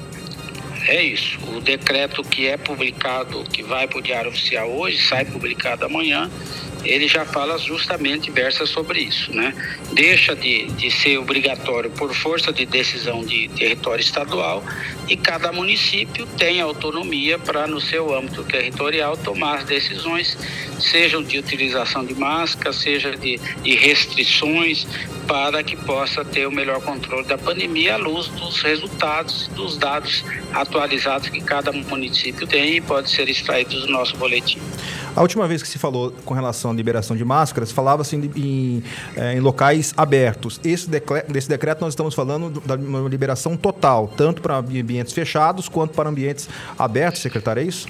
É 0.88 1.04
isso. 1.04 1.38
O 1.56 1.60
decreto 1.60 2.23
que 2.23 2.47
é 2.47 2.58
publicado, 2.58 3.43
que 3.43 3.62
vai 3.62 3.88
para 3.88 4.00
o 4.00 4.02
Diário 4.02 4.30
Oficial 4.30 4.69
hoje, 4.69 4.97
sai 5.06 5.26
publicado 5.26 5.86
amanhã 5.86 6.32
ele 6.88 7.08
já 7.08 7.26
fala 7.26 7.58
justamente 7.58 8.32
versa 8.32 8.65
sobre 8.65 9.02
isso, 9.02 9.34
né? 9.34 9.54
Deixa 9.93 10.36
de, 10.36 10.67
de 10.67 10.89
ser 10.89 11.17
obrigatório 11.17 11.89
por 11.91 12.13
força 12.13 12.52
de 12.52 12.65
decisão 12.65 13.23
de 13.23 13.47
território 13.50 14.02
estadual 14.02 14.63
e 15.08 15.15
cada 15.15 15.52
município 15.52 16.26
tem 16.38 16.60
autonomia 16.62 17.39
para, 17.39 17.67
no 17.67 17.80
seu 17.80 18.13
âmbito 18.13 18.43
territorial, 18.43 19.15
tomar 19.17 19.60
as 19.60 19.65
decisões, 19.65 20.38
sejam 20.80 21.23
de 21.23 21.39
utilização 21.39 22.06
de 22.06 22.13
máscara, 22.13 22.73
seja 22.73 23.15
de, 23.15 23.38
de 23.38 23.76
restrições, 23.76 24.86
para 25.28 25.62
que 25.63 25.76
possa 25.76 26.24
ter 26.24 26.48
o 26.48 26.52
melhor 26.52 26.82
controle 26.82 27.26
da 27.26 27.38
pandemia 27.38 27.96
à 27.96 27.98
luz 27.98 28.28
dos 28.28 28.62
resultados, 28.62 29.48
dos 29.50 29.78
dados 29.78 30.24
atualizados 30.54 31.30
que 31.30 31.42
cada 31.42 31.72
município 31.72 32.48
tem 32.48 32.78
e 32.78 32.82
pode 32.82 33.10
ser 33.10 33.28
extraídos 33.30 33.86
do 33.86 33.92
nosso 33.92 34.16
boletim. 34.18 34.60
A 35.16 35.22
última 35.22 35.48
vez 35.48 35.63
que 35.63 35.68
se 35.68 35.80
falou 35.80 36.13
com 36.24 36.34
relação 36.34 36.72
à 36.72 36.74
liberação 36.74 37.18
de 37.18 37.26
máscaras, 37.26 37.72
falava-se 37.72 38.16
em, 38.16 38.32
em, 38.36 38.84
é, 39.16 39.34
em, 39.34 39.40
locais 39.40 39.94
abertos. 39.98 40.62
Esse 40.63 40.88
decreto, 40.88 41.34
desse 41.34 41.50
decreto 41.50 41.82
nós 41.82 41.94
estamos 41.94 42.13
falando 42.13 42.62
da 42.62 42.76
liberação 43.10 43.58
total, 43.58 44.13
tanto 44.16 44.42
para 44.44 44.58
ambientes 44.58 45.13
fechados 45.13 45.68
quanto 45.68 45.96
para 45.96 46.08
ambientes 46.08 46.48
abertos, 46.78 47.22
secretário, 47.22 47.62
é 47.62 47.66
isso? 47.66 47.88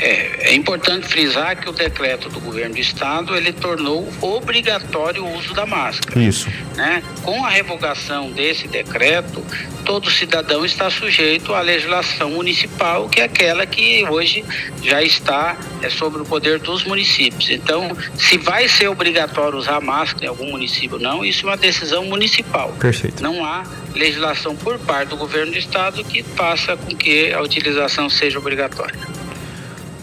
É, 0.00 0.50
é, 0.50 0.54
importante 0.54 1.06
frisar 1.06 1.56
que 1.56 1.68
o 1.68 1.72
decreto 1.72 2.28
do 2.28 2.38
governo 2.40 2.74
do 2.74 2.80
estado 2.80 3.34
ele 3.36 3.52
tornou 3.52 4.06
obrigatório 4.20 5.24
o 5.24 5.38
uso 5.38 5.54
da 5.54 5.64
máscara. 5.64 6.20
Isso. 6.20 6.48
Né? 6.74 7.02
Com 7.22 7.44
a 7.44 7.48
revogação 7.48 8.30
desse 8.30 8.68
decreto, 8.68 9.42
todo 9.84 10.10
cidadão 10.10 10.66
está 10.66 10.90
sujeito 10.90 11.54
à 11.54 11.60
legislação 11.60 12.30
municipal, 12.30 13.08
que 13.08 13.20
é 13.20 13.24
aquela 13.24 13.64
que 13.64 14.04
hoje 14.04 14.44
já 14.82 15.02
está 15.02 15.56
é, 15.80 15.88
sobre 15.88 16.20
o 16.20 16.24
poder 16.24 16.58
dos 16.58 16.84
municípios. 16.84 17.48
Então, 17.50 17.96
se 18.16 18.36
vai 18.36 18.68
ser 18.68 18.88
obrigatório 18.88 19.58
usar 19.58 19.80
máscara 19.80 20.26
em 20.26 20.28
algum 20.28 20.50
município 20.50 20.96
ou 20.96 21.02
não, 21.02 21.24
isso 21.24 21.46
é 21.46 21.50
uma 21.50 21.56
decisão 21.56 22.04
municipal. 22.04 22.74
Perfeito. 22.78 23.22
Não 23.22 23.44
há 23.44 23.64
legislação 23.94 24.54
por 24.54 24.78
parte 24.78 25.10
do 25.10 25.16
governo 25.16 25.52
do 25.52 25.58
estado 25.58 26.04
que 26.04 26.22
faça 26.22 26.76
com 26.76 26.94
que 26.94 27.32
a 27.32 27.40
utilização 27.40 28.10
seja 28.10 28.38
obrigatória. 28.38 28.98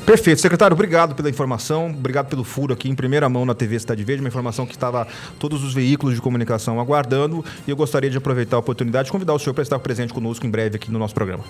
Perfeito. 0.06 0.42
Secretário, 0.42 0.74
obrigado 0.76 1.16
pela 1.16 1.30
informação, 1.30 1.90
obrigado 1.90 2.28
pelo 2.28 2.44
furo 2.44 2.74
aqui 2.74 2.90
em 2.90 2.96
primeira 2.96 3.30
mão 3.30 3.46
na 3.46 3.56
TV 3.56 3.80
Cidade 3.80 4.04
Verde, 4.04 4.22
uma 4.22 4.28
informação 4.28 4.66
que 4.66 4.74
estava 4.74 5.08
todos 5.40 5.64
os 5.64 5.74
veículos 5.74 6.14
de 6.14 6.22
comunicação 6.22 6.78
aguardando 6.78 7.44
e 7.66 7.72
eu 7.72 7.76
gostaria 7.76 8.10
de 8.10 8.18
aproveitar 8.18 8.58
a 8.58 8.60
oportunidade 8.60 9.06
de 9.06 9.12
convidar 9.14 9.34
o 9.34 9.40
senhor 9.40 9.54
para 9.54 9.64
estar 9.64 9.80
presente 9.80 10.14
conosco 10.14 10.46
em 10.46 10.50
breve 10.50 10.76
aqui 10.76 10.92
no 10.92 11.00
nosso 11.00 11.14
programa. 11.14 11.44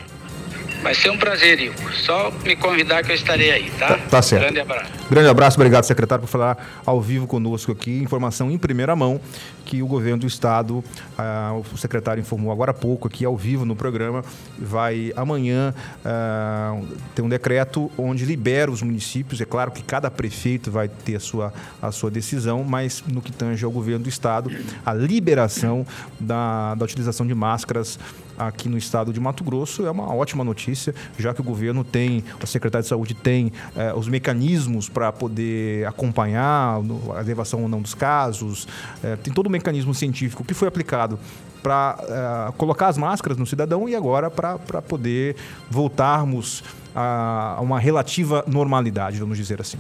Vai 0.84 0.94
ser 0.94 1.12
um 1.12 1.18
prazer, 1.18 1.62
Igor. 1.62 1.94
Só 1.94 2.30
me 2.44 2.58
convidar 2.58 3.04
que 3.04 3.12
eu 3.12 3.16
estarei 3.16 3.52
aí, 3.52 3.72
tá? 3.80 3.98
Tá 4.10 4.22
certo. 4.22 4.44
Grande 4.44 4.60
abraço. 4.60 4.92
Grande 5.10 5.30
abraço, 5.30 5.58
obrigado, 5.58 5.86
secretário, 5.86 6.22
por 6.24 6.30
falar 6.30 6.82
ao 6.86 7.00
vivo 7.00 7.26
conosco 7.26 7.72
aqui. 7.72 8.00
Informação 8.00 8.52
em 8.52 8.58
primeira 8.58 8.94
mão 8.94 9.22
que 9.64 9.82
o 9.82 9.88
governo 9.88 10.20
do 10.20 10.28
estado, 10.28 10.84
ah, 11.18 11.56
o 11.74 11.78
secretário 11.78 12.20
informou 12.20 12.52
agora 12.52 12.72
há 12.72 12.74
pouco 12.74 13.08
aqui 13.08 13.24
ao 13.24 13.38
vivo 13.38 13.64
no 13.64 13.78
programa, 13.78 14.26
vai 14.60 15.14
amanhã 15.16 15.74
ah, 16.04 16.78
ter 17.16 17.22
um 17.22 17.30
decreto 17.30 17.90
onde 17.98 18.26
libera 18.26 18.70
os 18.70 18.82
municípios. 18.82 19.40
É 19.40 19.46
claro 19.46 19.72
que 19.72 19.82
cada 19.82 20.12
prefeito 20.12 20.70
vai 20.70 20.90
ter 20.90 21.16
a 21.16 21.20
sua, 21.22 21.54
a 21.82 21.94
sua 21.94 22.12
decisão, 22.12 22.62
mas 22.62 23.02
no 23.08 23.22
que 23.22 23.32
tange 23.32 23.64
ao 23.64 23.72
governo 23.72 24.04
do 24.04 24.10
estado, 24.10 24.52
a 24.86 24.94
liberação 24.94 25.88
da, 26.20 26.76
da 26.76 26.84
utilização 26.84 27.26
de 27.26 27.34
máscaras 27.34 27.98
aqui 28.38 28.70
no 28.70 28.78
estado 28.78 29.12
de 29.14 29.20
Mato 29.20 29.44
Grosso 29.44 29.86
é 29.86 29.92
uma 29.92 30.14
ótima 30.14 30.44
notícia, 30.44 30.94
já 31.18 31.34
que 31.34 31.42
o 31.42 31.44
governo 31.44 31.84
tem, 31.84 32.24
o 32.42 32.48
secretário 32.48 32.84
de 32.84 32.90
saúde 32.90 33.14
tem 33.14 33.52
eh, 33.76 33.94
os 33.96 34.08
mecanismos 34.08 34.90
para 34.90 35.12
poder 35.12 35.86
acompanhar 35.88 36.80
a 37.16 37.22
elevação 37.22 37.64
ou 37.64 37.70
não 37.70 37.82
dos 37.82 37.94
casos, 37.94 38.68
eh, 39.04 39.16
tem 39.18 39.34
todo 39.34 39.48
o 39.48 39.50
mecanismo 39.50 39.94
científico 39.94 40.44
que 40.44 40.54
foi 40.54 40.68
aplicado 40.68 41.20
para 41.62 42.52
colocar 42.58 42.90
as 42.90 42.98
máscaras 42.98 43.38
no 43.38 43.46
cidadão 43.46 43.88
e 43.88 43.96
agora 43.96 44.30
para 44.30 44.82
poder 44.82 45.38
voltarmos 45.72 46.62
a 46.62 46.84
a 46.96 47.60
uma 47.62 47.80
relativa 47.80 48.44
normalidade, 48.48 49.20
vamos 49.20 49.38
dizer 49.38 49.60
assim. 49.60 49.78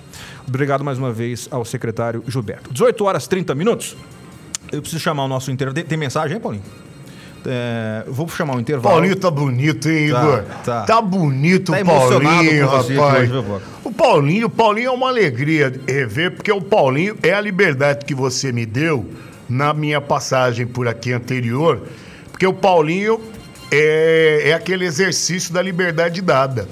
Obrigado 0.47 0.83
mais 0.83 0.97
uma 0.97 1.11
vez 1.11 1.47
ao 1.51 1.63
secretário 1.63 2.23
Gilberto. 2.27 2.73
18 2.73 3.05
horas 3.05 3.27
30 3.27 3.53
minutos. 3.55 3.95
Eu 4.71 4.81
preciso 4.81 5.01
chamar 5.01 5.25
o 5.25 5.27
nosso 5.27 5.51
intervalo. 5.51 5.85
Tem, 5.85 5.97
mensagem 5.97 6.35
aí, 6.35 6.41
Paulinho? 6.41 6.63
É, 7.45 8.03
vou 8.07 8.27
chamar 8.27 8.55
o 8.55 8.59
intervalo. 8.59 8.95
Paulinho 8.95 9.15
tá 9.15 9.29
bonito, 9.29 9.89
hein, 9.89 10.09
Tá, 10.11 10.21
Igor? 10.23 10.43
tá. 10.63 10.81
Tá, 10.83 11.01
bonito 11.01 11.71
Tá 11.71 11.81
o 11.81 11.85
Paulinho, 11.85 12.65
rapaz. 12.67 13.31
o 13.83 13.91
Paulinho, 13.91 14.47
o 14.47 14.49
Paulinho 14.49 14.87
é 14.87 14.91
uma 14.91 15.07
alegria 15.09 15.73
rever, 15.87 16.31
porque 16.31 16.51
o 16.51 16.61
Paulinho 16.61 17.17
é 17.21 17.33
a 17.33 17.41
liberdade 17.41 18.05
que 18.05 18.15
você 18.15 18.51
me 18.51 18.65
deu 18.65 19.05
na 19.49 19.73
minha 19.73 19.99
passagem 19.99 20.65
por 20.65 20.87
aqui 20.87 21.11
anterior, 21.11 21.81
porque 22.31 22.47
o 22.47 22.53
Paulinho 22.53 23.19
é, 23.71 24.43
é 24.49 24.53
aquele 24.53 24.85
exercício 24.85 25.53
da 25.53 25.61
liberdade 25.61 26.21
dada. 26.21 26.67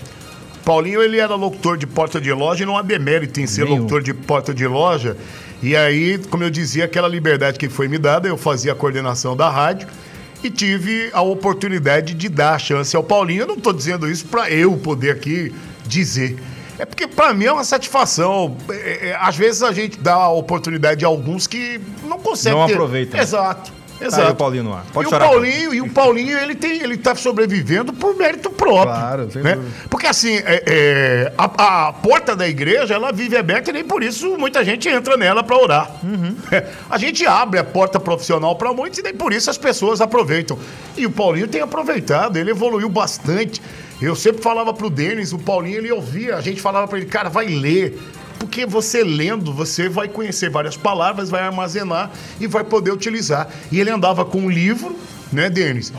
Paulinho, 0.63 1.01
ele 1.01 1.17
era 1.19 1.33
locutor 1.35 1.75
de 1.77 1.87
porta 1.87 2.21
de 2.21 2.31
loja 2.31 2.63
e 2.63 2.65
não 2.65 2.77
há 2.77 2.81
demérito 2.81 3.41
em 3.41 3.47
ser 3.47 3.65
Nenhum. 3.65 3.77
locutor 3.77 4.01
de 4.03 4.13
porta 4.13 4.53
de 4.53 4.65
loja. 4.67 5.17
E 5.61 5.75
aí, 5.75 6.17
como 6.29 6.43
eu 6.43 6.49
dizia, 6.49 6.85
aquela 6.85 7.07
liberdade 7.07 7.57
que 7.59 7.67
foi 7.67 7.87
me 7.87 7.97
dada, 7.97 8.27
eu 8.27 8.37
fazia 8.37 8.71
a 8.71 8.75
coordenação 8.75 9.35
da 9.35 9.49
rádio 9.49 9.87
e 10.43 10.49
tive 10.49 11.09
a 11.13 11.21
oportunidade 11.21 12.13
de 12.13 12.29
dar 12.29 12.55
a 12.55 12.59
chance 12.59 12.95
ao 12.95 13.03
Paulinho. 13.03 13.43
Eu 13.43 13.47
não 13.47 13.55
estou 13.55 13.73
dizendo 13.73 14.09
isso 14.09 14.25
para 14.25 14.49
eu 14.49 14.75
poder 14.77 15.11
aqui 15.11 15.53
dizer. 15.85 16.37
É 16.79 16.85
porque 16.85 17.07
para 17.07 17.33
mim 17.33 17.45
é 17.45 17.51
uma 17.51 17.63
satisfação. 17.63 18.57
É, 18.69 19.09
é, 19.09 19.17
às 19.19 19.35
vezes 19.35 19.61
a 19.61 19.71
gente 19.71 19.99
dá 19.99 20.15
a 20.15 20.31
oportunidade 20.31 21.05
a 21.05 21.07
alguns 21.07 21.45
que 21.45 21.79
não 22.03 22.17
conseguem. 22.17 22.57
Não 22.57 22.67
ter. 22.67 22.73
aproveitam. 22.73 23.19
Exato. 23.19 23.71
Aí 24.01 24.07
Exato. 24.07 24.31
o 24.31 24.35
Paulinho 24.35 24.63
no 24.63 24.73
ar. 24.73 24.83
Pode 24.91 25.05
e 25.05 25.07
o 25.07 25.09
chorar, 25.11 25.27
Paulinho, 25.27 25.73
e 25.73 25.81
o 25.81 25.89
Paulinho, 25.89 26.37
ele 26.39 26.55
tem, 26.55 26.81
ele 26.81 26.97
tá 26.97 27.13
sobrevivendo 27.13 27.93
por 27.93 28.15
mérito 28.15 28.49
próprio. 28.49 28.93
Claro, 28.93 29.31
sem 29.31 29.43
né? 29.43 29.55
dúvida. 29.55 29.73
Porque 29.89 30.07
assim, 30.07 30.37
é, 30.37 30.63
é, 30.65 31.33
a, 31.37 31.87
a 31.87 31.93
porta 31.93 32.35
da 32.35 32.47
igreja, 32.47 32.95
ela 32.95 33.11
vive 33.11 33.37
aberta 33.37 33.69
e 33.69 33.73
nem 33.73 33.83
por 33.83 34.01
isso 34.01 34.37
muita 34.37 34.65
gente 34.65 34.89
entra 34.89 35.15
nela 35.15 35.43
para 35.43 35.55
orar. 35.55 35.91
Uhum. 36.03 36.35
A 36.89 36.97
gente 36.97 37.25
abre 37.25 37.59
a 37.59 37.63
porta 37.63 37.99
profissional 37.99 38.55
para 38.55 38.73
muitos 38.73 38.99
e 38.99 39.03
nem 39.03 39.13
por 39.13 39.31
isso 39.31 39.49
as 39.49 39.57
pessoas 39.57 40.01
aproveitam. 40.01 40.57
E 40.97 41.05
o 41.05 41.11
Paulinho 41.11 41.47
tem 41.47 41.61
aproveitado, 41.61 42.37
ele 42.37 42.51
evoluiu 42.51 42.89
bastante. 42.89 43.61
Eu 44.01 44.15
sempre 44.15 44.41
falava 44.41 44.73
pro 44.73 44.89
Denis, 44.89 45.31
o 45.31 45.37
Paulinho, 45.37 45.77
ele 45.77 45.91
ouvia, 45.91 46.35
a 46.35 46.41
gente 46.41 46.59
falava 46.59 46.87
para 46.87 46.97
ele, 46.97 47.07
cara, 47.07 47.29
vai 47.29 47.45
ler. 47.45 47.99
Porque 48.41 48.65
você 48.65 49.03
lendo, 49.03 49.53
você 49.53 49.87
vai 49.87 50.07
conhecer 50.07 50.49
várias 50.49 50.75
palavras, 50.75 51.29
vai 51.29 51.43
armazenar 51.43 52.09
e 52.39 52.47
vai 52.47 52.63
poder 52.63 52.91
utilizar. 52.91 53.47
E 53.71 53.79
ele 53.79 53.91
andava 53.91 54.25
com 54.25 54.39
um 54.39 54.49
livro, 54.49 54.97
né, 55.31 55.47
Denis? 55.47 55.93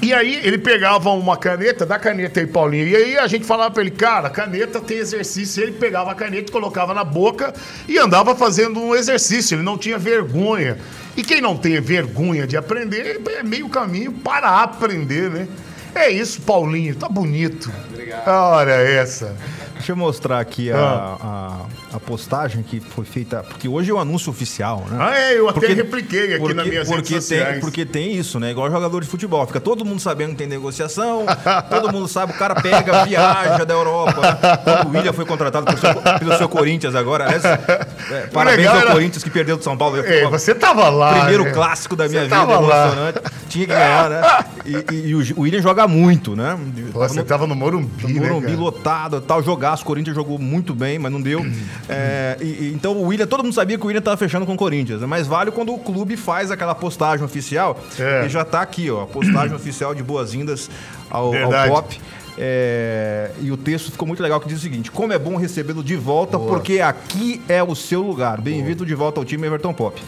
E 0.00 0.14
aí 0.14 0.40
ele 0.42 0.56
pegava 0.56 1.10
uma 1.10 1.36
caneta, 1.36 1.84
dá 1.84 1.98
caneta 1.98 2.40
aí, 2.40 2.46
Paulinho. 2.46 2.88
E 2.88 2.96
aí 2.96 3.18
a 3.18 3.26
gente 3.26 3.44
falava 3.44 3.70
pra 3.70 3.82
ele, 3.82 3.90
cara, 3.90 4.30
caneta 4.30 4.80
tem 4.80 4.96
exercício. 4.96 5.62
Ele 5.62 5.72
pegava 5.72 6.12
a 6.12 6.14
caneta, 6.14 6.50
colocava 6.50 6.94
na 6.94 7.04
boca 7.04 7.52
e 7.86 7.98
andava 7.98 8.34
fazendo 8.34 8.80
um 8.80 8.94
exercício. 8.94 9.56
Ele 9.56 9.62
não 9.62 9.76
tinha 9.76 9.98
vergonha. 9.98 10.78
E 11.14 11.22
quem 11.22 11.42
não 11.42 11.58
tem 11.58 11.78
vergonha 11.78 12.46
de 12.46 12.56
aprender, 12.56 13.20
é 13.38 13.42
meio 13.42 13.68
caminho 13.68 14.12
para 14.12 14.62
aprender, 14.62 15.30
né? 15.30 15.46
É 15.94 16.10
isso, 16.10 16.40
Paulinho. 16.40 16.94
Tá 16.94 17.08
bonito. 17.08 17.70
Obrigado. 17.90 18.28
Olha 18.28 18.72
essa. 18.72 19.36
Deixa 19.76 19.92
eu 19.92 19.96
mostrar 19.96 20.40
aqui 20.40 20.70
a, 20.72 20.76
a, 20.78 21.96
a 21.96 22.00
postagem 22.00 22.62
que 22.62 22.80
foi 22.80 23.04
feita. 23.04 23.42
Porque 23.42 23.68
hoje 23.68 23.90
é 23.90 23.94
o 23.94 23.98
anúncio 23.98 24.30
oficial, 24.30 24.84
né? 24.90 24.96
Ah, 25.00 25.16
é, 25.18 25.38
eu 25.38 25.48
até 25.48 25.68
repliquei 25.68 26.30
aqui 26.34 26.38
porque, 26.38 26.54
nas 26.54 26.66
minhas 26.66 26.88
porque 26.88 27.12
redes 27.14 27.28
tem. 27.28 27.60
Porque 27.60 27.84
tem 27.84 28.12
isso, 28.16 28.40
né? 28.40 28.50
Igual 28.50 28.70
jogador 28.70 29.00
de 29.02 29.06
futebol. 29.06 29.46
Fica 29.46 29.60
todo 29.60 29.84
mundo 29.84 30.00
sabendo 30.00 30.30
que 30.30 30.36
tem 30.36 30.46
negociação, 30.46 31.24
todo 31.70 31.92
mundo 31.92 32.08
sabe, 32.08 32.32
o 32.32 32.36
cara 32.36 32.54
pega, 32.56 33.04
viaja 33.04 33.64
da 33.64 33.74
Europa. 33.74 34.38
O 34.86 34.90
William 34.90 35.12
foi 35.12 35.24
contratado 35.24 35.66
pelo 35.66 35.78
seu, 35.78 35.94
pelo 36.18 36.36
seu 36.38 36.48
Corinthians 36.48 36.94
agora. 36.94 37.24
Aliás, 37.26 37.44
é, 37.44 38.26
parabéns 38.32 38.58
legal 38.58 38.74
ao 38.76 38.80
era- 38.82 38.92
Corinthians 38.92 39.22
que 39.22 39.30
perdeu 39.30 39.56
do 39.56 39.62
São 39.64 39.76
Paulo. 39.76 39.98
É, 39.98 40.26
você 40.28 40.54
tava 40.54 40.88
lá. 40.88 41.14
Primeiro 41.20 41.44
né? 41.44 41.50
clássico 41.52 41.94
da 41.94 42.08
minha 42.08 42.20
Você 42.22 42.24
vida, 42.28 42.36
tava 42.36 42.58
lá. 42.60 42.84
emocionante. 42.86 43.20
Tinha 43.48 43.66
que 43.66 43.72
ganhar, 43.72 44.10
né? 44.10 44.44
E, 44.64 44.94
e- 44.94 45.06
e 45.10 45.14
o, 45.14 45.40
William 45.42 45.60
joga 45.62 45.86
muito, 45.86 46.34
né? 46.34 46.58
Pô, 46.92 46.98
você 47.00 47.20
no- 47.20 47.24
tava 47.24 47.46
no 47.46 47.54
Morumbi, 47.54 47.88
no 48.02 48.20
né, 48.20 48.28
Morumbi 48.28 48.46
cara? 48.48 48.58
lotado, 48.58 49.20
tal, 49.20 49.42
jogaço. 49.66 49.82
O 49.82 49.86
Corinthians 49.86 50.14
jogou 50.14 50.38
muito 50.38 50.74
bem, 50.74 50.98
mas 50.98 51.10
não 51.12 51.20
deu. 51.20 51.44
É, 51.88 52.36
e- 52.40 52.72
então 52.74 52.92
o 52.92 53.06
William, 53.08 53.26
todo 53.26 53.42
mundo 53.42 53.52
sabia 53.52 53.76
que 53.76 53.84
o 53.84 53.86
William 53.88 54.00
tava 54.02 54.16
fechando 54.16 54.46
com 54.46 54.54
o 54.54 54.56
Corinthians. 54.56 55.00
né? 55.00 55.06
Mas 55.06 55.26
vale 55.26 55.50
quando 55.50 55.72
o 55.74 55.78
clube 55.78 56.16
faz 56.16 56.50
aquela 56.50 56.74
postagem 56.74 57.24
oficial. 57.24 57.78
É. 57.98 58.26
E 58.26 58.28
já 58.28 58.44
tá 58.44 58.60
aqui, 58.60 58.90
ó. 58.90 59.02
a 59.02 59.06
Postagem 59.06 59.54
oficial 59.56 59.94
de 59.94 60.02
boas-vindas 60.02 60.70
ao, 61.10 61.32
ao. 61.34 61.68
Pop. 61.68 62.00
É, 62.38 63.30
e 63.40 63.50
o 63.50 63.56
texto 63.56 63.90
ficou 63.90 64.06
muito 64.06 64.22
legal 64.22 64.38
que 64.40 64.48
diz 64.48 64.58
o 64.58 64.60
seguinte: 64.60 64.90
Como 64.90 65.12
é 65.12 65.18
bom 65.18 65.36
recebê-lo 65.36 65.82
de 65.82 65.96
volta, 65.96 66.36
Boa. 66.36 66.50
porque 66.50 66.80
aqui 66.80 67.40
é 67.48 67.62
o 67.62 67.74
seu 67.74 68.02
lugar. 68.02 68.40
Bem-vindo 68.40 68.84
de 68.84 68.94
volta 68.94 69.18
ao 69.20 69.24
time 69.24 69.46
Everton 69.46 69.72
Pop. 69.72 70.00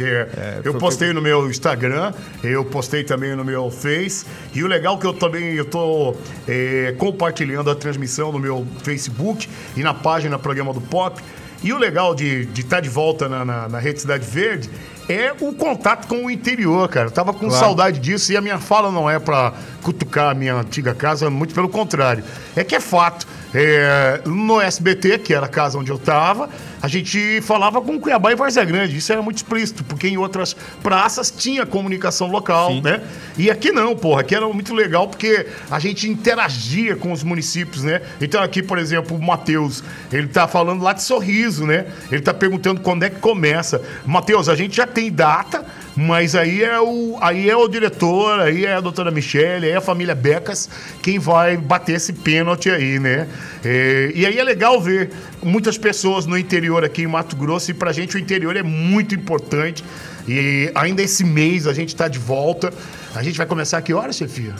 É, 0.00 0.60
eu 0.64 0.72
foi- 0.72 0.80
postei 0.80 1.12
no 1.12 1.20
meu 1.20 1.48
Instagram, 1.50 2.12
eu 2.42 2.64
postei 2.64 3.04
também 3.04 3.34
no 3.36 3.44
meu 3.44 3.70
Face. 3.70 4.24
E 4.54 4.62
o 4.62 4.66
legal 4.66 4.96
é 4.96 5.00
que 5.00 5.06
eu 5.06 5.12
também 5.12 5.54
eu 5.54 5.64
tô 5.64 6.14
é, 6.48 6.94
compartilhando 6.98 7.70
a 7.70 7.74
transmissão 7.74 8.32
no 8.32 8.38
meu 8.38 8.66
Facebook 8.82 9.48
e 9.76 9.82
na 9.82 9.92
página 9.94 10.38
Programa 10.38 10.72
do 10.72 10.80
Pop. 10.80 11.20
E 11.62 11.72
o 11.72 11.78
legal 11.78 12.12
de 12.14 12.48
estar 12.56 12.80
de, 12.80 12.88
volta 12.88 13.28
na, 13.28 13.44
na, 13.44 13.68
na 13.68 13.78
Rede 13.78 14.00
Cidade 14.00 14.26
Verde 14.26 14.68
é 15.08 15.32
o 15.40 15.52
contato 15.52 16.08
com 16.08 16.24
o 16.26 16.30
interior, 16.30 16.88
cara. 16.88 17.06
Eu 17.06 17.10
tava 17.12 17.32
com 17.32 17.46
Claro. 17.46 17.54
saudade 17.64 18.00
disso 18.00 18.32
e 18.32 18.36
a 18.36 18.40
minha 18.40 18.58
fala 18.58 18.90
não 18.90 19.08
é 19.08 19.20
pra 19.20 19.52
cutucar 19.80 20.30
a 20.30 20.34
minha 20.34 20.54
antiga 20.54 20.92
casa, 20.92 21.30
muito 21.30 21.54
pelo 21.54 21.68
contrário. 21.68 22.24
É 22.56 22.64
que 22.64 22.74
é 22.74 22.80
fato. 22.80 23.28
É, 23.54 24.22
no 24.24 24.60
SBT, 24.60 25.18
que 25.18 25.34
era 25.34 25.46
a 25.46 25.48
casa 25.48 25.78
onde 25.78 25.90
eu 25.90 25.98
tava, 25.98 26.48
a 26.80 26.88
gente 26.88 27.40
falava 27.42 27.80
com 27.80 28.00
Cuiabá 28.00 28.32
e 28.32 28.34
Várzea 28.34 28.64
Grande. 28.64 28.96
Isso 28.96 29.12
era 29.12 29.22
muito 29.22 29.36
explícito, 29.36 29.84
porque 29.84 30.08
em 30.08 30.16
outras 30.16 30.54
praças 30.82 31.30
tinha 31.30 31.64
comunicação 31.64 32.28
local, 32.28 32.70
Sim. 32.70 32.80
né? 32.80 33.02
E 33.36 33.50
aqui 33.50 33.70
não, 33.70 33.94
porra. 33.94 34.22
Aqui 34.22 34.34
era 34.34 34.48
muito 34.48 34.74
legal 34.74 35.06
porque 35.06 35.46
a 35.70 35.78
gente 35.78 36.08
interagia 36.08 36.96
com 36.96 37.12
os 37.12 37.22
municípios, 37.22 37.84
né? 37.84 38.02
Então 38.20 38.42
aqui, 38.42 38.62
por 38.62 38.78
exemplo, 38.78 39.16
o 39.16 39.22
Matheus, 39.22 39.84
ele 40.10 40.28
tá 40.28 40.48
falando 40.48 40.82
lá 40.82 40.92
de 40.92 41.02
Sorriso, 41.02 41.66
né? 41.66 41.86
Ele 42.10 42.22
tá 42.22 42.34
perguntando 42.34 42.80
quando 42.80 43.04
é 43.04 43.10
que 43.10 43.20
começa. 43.20 43.82
Matheus, 44.04 44.48
a 44.48 44.54
gente 44.54 44.76
já 44.76 44.86
tem 44.86 45.12
data, 45.12 45.64
mas 45.96 46.34
aí 46.34 46.62
é 46.62 46.80
o, 46.80 47.18
aí 47.20 47.50
é 47.50 47.56
o 47.56 47.68
diretor, 47.68 48.40
aí 48.40 48.64
é 48.64 48.74
a 48.74 48.80
doutora 48.80 49.10
Michele, 49.10 49.66
aí 49.66 49.72
é 49.72 49.76
a 49.76 49.80
família 49.80 50.14
Becas 50.14 50.68
quem 51.02 51.18
vai 51.18 51.56
bater 51.56 51.96
esse 51.96 52.12
pênalti 52.12 52.70
aí, 52.70 52.98
né? 52.98 53.28
É, 53.64 54.12
e 54.14 54.24
aí 54.26 54.38
é 54.38 54.44
legal 54.44 54.80
ver 54.80 55.10
muitas 55.42 55.76
pessoas 55.76 56.26
no 56.26 56.38
interior 56.38 56.84
aqui 56.84 57.02
em 57.02 57.06
Mato 57.06 57.36
Grosso 57.36 57.70
e 57.70 57.74
pra 57.74 57.92
gente 57.92 58.16
o 58.16 58.18
interior 58.18 58.56
é 58.56 58.62
muito 58.62 59.14
importante. 59.14 59.84
E 60.26 60.70
ainda 60.74 61.02
esse 61.02 61.24
mês 61.24 61.66
a 61.66 61.72
gente 61.72 61.94
tá 61.94 62.08
de 62.08 62.18
volta. 62.18 62.72
A 63.14 63.22
gente 63.22 63.36
vai 63.36 63.46
começar 63.46 63.78
a 63.78 63.82
que 63.82 63.92
horas, 63.92 64.16
chefia? 64.16 64.54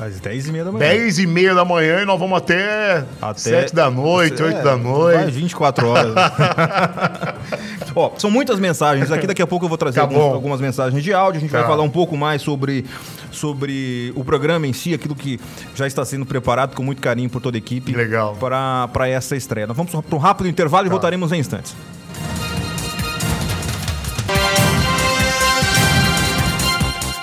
Às 0.00 0.20
10 0.20 0.46
e 0.46 0.52
meia 0.52 0.64
da 0.64 0.70
manhã. 0.70 0.88
10 0.90 1.18
e 1.18 1.26
meia 1.26 1.54
da 1.54 1.64
manhã 1.64 2.02
e 2.02 2.04
nós 2.04 2.20
vamos 2.20 2.38
até, 2.38 3.04
Até 3.20 3.38
7 3.40 3.74
da 3.74 3.90
noite, 3.90 4.40
É, 4.40 4.44
8 4.44 4.56
da 4.62 4.76
Vai 4.76 4.78
noite. 4.78 5.30
24 5.32 5.88
horas. 5.88 6.14
Ó, 7.98 8.12
são 8.16 8.30
muitas 8.30 8.60
mensagens 8.60 9.10
aqui. 9.10 9.26
Daqui 9.26 9.42
a 9.42 9.46
pouco 9.46 9.64
eu 9.64 9.68
vou 9.68 9.76
trazer 9.78 9.96
Tá 10.00 10.02
alguns- 10.02 10.34
algumas 10.34 10.60
mensagens 10.60 11.02
de 11.02 11.12
áudio. 11.12 11.38
A 11.38 11.40
gente 11.40 11.50
vai 11.50 11.62
Tá. 11.62 11.66
falar 11.68 11.82
um 11.82 11.90
pouco 11.90 12.16
mais 12.16 12.40
sobre, 12.42 12.84
sobre 13.32 14.12
o 14.14 14.22
programa 14.24 14.66
em 14.66 14.72
si, 14.72 14.94
aquilo 14.94 15.14
que 15.16 15.40
já 15.74 15.86
está 15.86 16.04
sendo 16.04 16.24
preparado 16.24 16.74
com 16.76 16.82
muito 16.82 17.02
carinho 17.02 17.28
por 17.28 17.40
toda 17.42 17.56
a 17.56 17.58
equipe. 17.58 17.92
Legal. 17.92 18.36
Para 18.36 19.08
essa 19.08 19.34
estreia. 19.36 19.66
Nós 19.66 19.76
vamos 19.76 19.92
para 19.92 20.16
um 20.16 20.18
rápido 20.20 20.48
intervalo 20.48 20.86
e 20.86 20.90
voltaremos 20.90 21.32
em 21.32 21.40
instantes. 21.40 21.74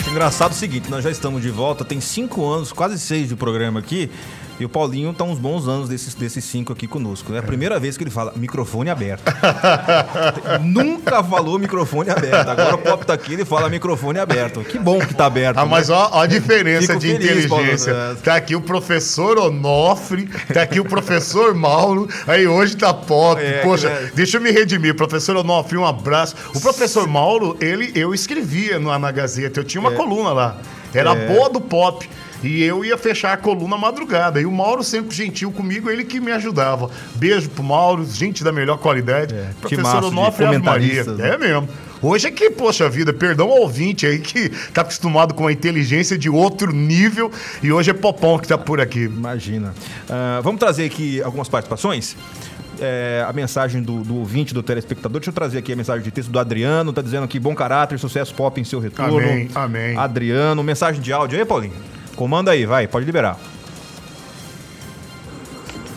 Engraçado 0.10 0.52
o 0.52 0.56
seguinte, 0.56 0.90
nós 0.90 1.04
já 1.04 1.12
estamos 1.12 1.42
de 1.42 1.50
volta, 1.50 1.84
tem 1.84 2.00
cinco 2.00 2.48
anos, 2.48 2.72
quase 2.72 2.98
seis 2.98 3.28
de 3.28 3.36
programa 3.36 3.80
aqui, 3.82 4.10
e 4.60 4.66
o 4.66 4.70
Paulinho 4.70 5.12
está 5.12 5.24
uns 5.24 5.38
bons 5.38 5.68
anos 5.68 5.90
desses, 5.90 6.14
desses 6.14 6.44
cinco 6.46 6.72
aqui 6.72 6.88
conosco. 6.88 7.34
É 7.34 7.40
a 7.40 7.44
primeira 7.44 7.80
vez 7.80 7.98
que 7.98 8.04
ele 8.04 8.12
fala 8.12 8.34
microfone 8.36 8.90
aberto. 8.90 9.24
Nunca 10.62 11.24
falou 11.24 11.60
microfone 11.60 12.10
aberto. 12.10 12.50
Agora 12.50 12.76
o 12.76 12.78
Pop 12.78 13.06
tá 13.06 13.14
aqui, 13.14 13.34
ele 13.34 13.46
fala 13.46 13.70
microfone 13.70 14.20
aberto. 14.20 14.62
Que 14.62 14.80
bom 14.80 15.00
que 15.00 15.14
tá 15.14 15.26
aberto. 15.26 15.58
Ah, 15.58 15.64
né? 15.66 15.72
mas 15.72 15.90
ó, 15.90 16.10
ó 16.14 16.22
a 16.22 16.26
diferença 16.28 16.88
Fico 16.88 17.00
de 17.00 17.08
feliz, 17.08 17.46
Paulo 17.48 17.64
inteligência. 17.64 17.94
César. 17.94 18.18
Tá 18.24 18.36
aqui 18.36 18.56
o 18.56 18.62
professor 18.62 19.38
Onofre, 19.38 20.28
tá 20.54 20.62
aqui 20.62 20.80
o 20.80 20.86
professor 20.86 21.54
Mauro, 21.54 22.08
aí 22.28 22.48
hoje 22.48 22.76
tá 22.78 22.94
pop. 22.94 23.42
É, 23.42 23.62
Poxa, 23.62 23.90
né? 23.90 24.12
deixa 24.16 24.38
eu 24.38 24.42
me 24.42 24.52
redimir. 24.52 24.96
Professor 24.96 25.36
Onofre, 25.36 25.78
um 25.78 25.86
abraço. 25.86 26.36
O 26.54 26.62
professor 26.62 27.08
Mauro, 27.08 27.58
ele, 27.60 27.92
eu 27.96 28.14
escrevia 28.14 28.80
na, 28.80 28.98
na 28.98 29.12
Gazeta, 29.12 29.60
eu 29.60 29.64
tinha 29.64 29.82
uma 29.82 29.92
coluna 29.92 30.32
lá. 30.32 30.58
Era 30.94 31.12
É. 31.14 31.28
boa 31.28 31.50
do 31.50 31.60
pop. 31.60 32.08
E 32.48 32.64
eu 32.64 32.86
ia 32.86 32.98
fechar 32.98 33.34
a 33.34 33.38
coluna 33.38 33.78
madrugada. 33.78 34.40
E 34.40 34.46
o 34.46 34.52
Mauro 34.52 34.84
sempre 34.84 35.16
gentil 35.16 35.52
comigo, 35.52 35.90
ele 35.90 36.04
que 36.04 36.20
me 36.20 36.32
ajudava. 36.32 36.90
Beijo 37.16 37.50
pro 37.50 37.64
Mauro, 37.64 38.06
gente 38.06 38.44
da 38.44 38.52
melhor 38.52 38.78
qualidade. 38.78 39.34
É, 39.34 39.50
Professor 39.60 40.06
Onofre 40.06 40.46
Ave 40.46 40.58
Maria. 40.60 41.04
né? 41.04 41.30
É 41.34 41.38
mesmo. 41.38 41.68
Hoje 42.02 42.28
é 42.28 42.32
que, 42.32 42.52
poxa 42.52 42.88
vida, 42.88 43.12
perdão 43.14 43.50
ao 43.50 43.62
ouvinte 43.62 44.06
aí 44.06 44.20
que 44.20 44.50
tá 44.72 44.82
acostumado 44.82 45.34
com 45.34 45.48
a 45.48 45.52
inteligência 45.52 46.18
de 46.18 46.30
outro 46.30 46.72
nível 46.72 47.32
e 47.64 47.72
hoje 47.72 47.90
é 47.90 47.94
Popão 47.94 48.38
que 48.38 48.48
tá 48.48 48.58
por 48.58 48.80
aqui. 48.80 49.06
Imagina. 49.06 49.74
Ah, 50.08 50.40
vamos 50.44 50.60
trazer 50.60 50.86
aqui 50.86 51.22
algumas 51.24 51.50
participações. 51.50 52.16
É, 52.80 53.26
a 53.26 53.32
mensagem 53.32 53.82
do, 53.82 54.02
do 54.02 54.18
ouvinte, 54.18 54.54
do 54.54 54.62
telespectador. 54.62 55.20
Deixa 55.20 55.30
eu 55.30 55.34
trazer 55.34 55.58
aqui 55.58 55.72
a 55.72 55.76
mensagem 55.76 56.04
de 56.04 56.12
texto 56.12 56.30
do 56.30 56.38
Adriano. 56.38 56.92
Tá 56.92 57.02
dizendo 57.02 57.24
aqui, 57.24 57.40
bom 57.40 57.56
caráter, 57.56 57.98
sucesso 57.98 58.36
pop 58.36 58.60
em 58.60 58.66
seu 58.66 58.80
retorno. 58.80 59.18
Amém, 59.18 59.50
amém. 59.56 59.98
Adriano, 59.98 60.62
mensagem 60.62 61.02
de 61.02 61.14
áudio 61.14 61.40
aí, 61.40 61.46
Paulinho. 61.46 61.74
Comanda 62.16 62.52
aí, 62.52 62.66
vai, 62.66 62.88
pode 62.88 63.06
liberar. 63.06 63.38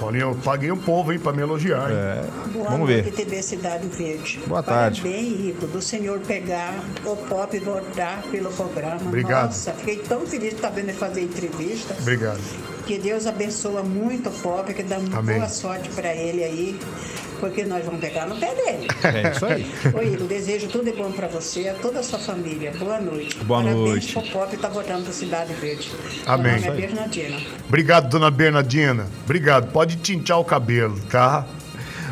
Paulinho, 0.00 0.30
eu 0.30 0.34
paguei 0.44 0.70
o 0.70 0.76
povo, 0.76 1.12
hein, 1.12 1.18
pra 1.18 1.32
me 1.32 1.42
elogiar. 1.42 1.90
hein? 1.90 1.96
É, 1.96 2.24
Boa 2.52 2.70
vamos 2.70 2.86
ver. 2.88 3.02
noite, 3.02 3.16
TV 3.16 3.42
Cidade 3.42 3.88
Verde. 3.88 4.40
Boa 4.46 4.62
tarde. 4.62 5.00
Parabéns, 5.02 5.40
Rico, 5.40 5.66
do 5.66 5.82
senhor 5.82 6.20
pegar 6.20 6.84
o 7.04 7.16
pop 7.16 7.56
e 7.56 7.58
voltar 7.60 8.22
pelo 8.30 8.48
programa. 8.52 9.00
Obrigado. 9.04 9.46
Nossa, 9.46 9.72
fiquei 9.72 9.96
tão 9.98 10.20
feliz 10.24 10.50
de 10.50 10.54
estar 10.56 10.70
vendo 10.70 10.90
ele 10.90 10.98
fazer 10.98 11.22
entrevista. 11.22 11.96
Obrigado. 12.00 12.38
Que 12.86 12.96
Deus 12.96 13.26
abençoa 13.26 13.82
muito 13.82 14.28
o 14.28 14.32
pop, 14.32 14.72
que 14.72 14.84
dá 14.84 14.96
Amém. 14.96 15.36
boa 15.36 15.48
sorte 15.48 15.88
para 15.90 16.14
ele 16.14 16.44
aí, 16.44 16.80
porque 17.38 17.64
nós 17.64 17.84
vamos 17.84 18.00
pegar 18.00 18.26
no 18.26 18.36
pé 18.36 18.54
dele. 18.54 18.88
É 19.08 19.30
isso 19.32 19.46
aí. 19.46 19.66
Oi, 19.94 20.16
desejo 20.28 20.68
tudo 20.68 20.84
de 20.84 20.92
bom 20.92 21.10
para 21.10 21.28
você, 21.28 21.68
a 21.68 21.74
toda 21.74 22.00
a 22.00 22.02
sua 22.02 22.18
família. 22.18 22.72
Boa 22.78 23.00
noite. 23.00 23.36
Boa 23.44 23.62
Parabéns 23.62 23.88
noite. 23.88 24.12
pro 24.12 24.22
pop 24.22 24.56
tá 24.56 24.68
voltando 24.68 25.04
para 25.04 25.12
Cidade 25.12 25.52
Verde. 25.54 25.90
Amém. 26.26 26.52
Meu 26.52 26.70
nome 26.70 26.82
é 26.82 26.86
Bernardina. 26.86 27.36
Obrigado, 27.66 28.08
dona 28.08 28.30
Bernardina. 28.30 29.06
Obrigado. 29.24 29.72
Pode 29.72 29.96
tintar 29.96 30.38
o 30.38 30.44
cabelo, 30.44 30.98
tá? 31.10 31.46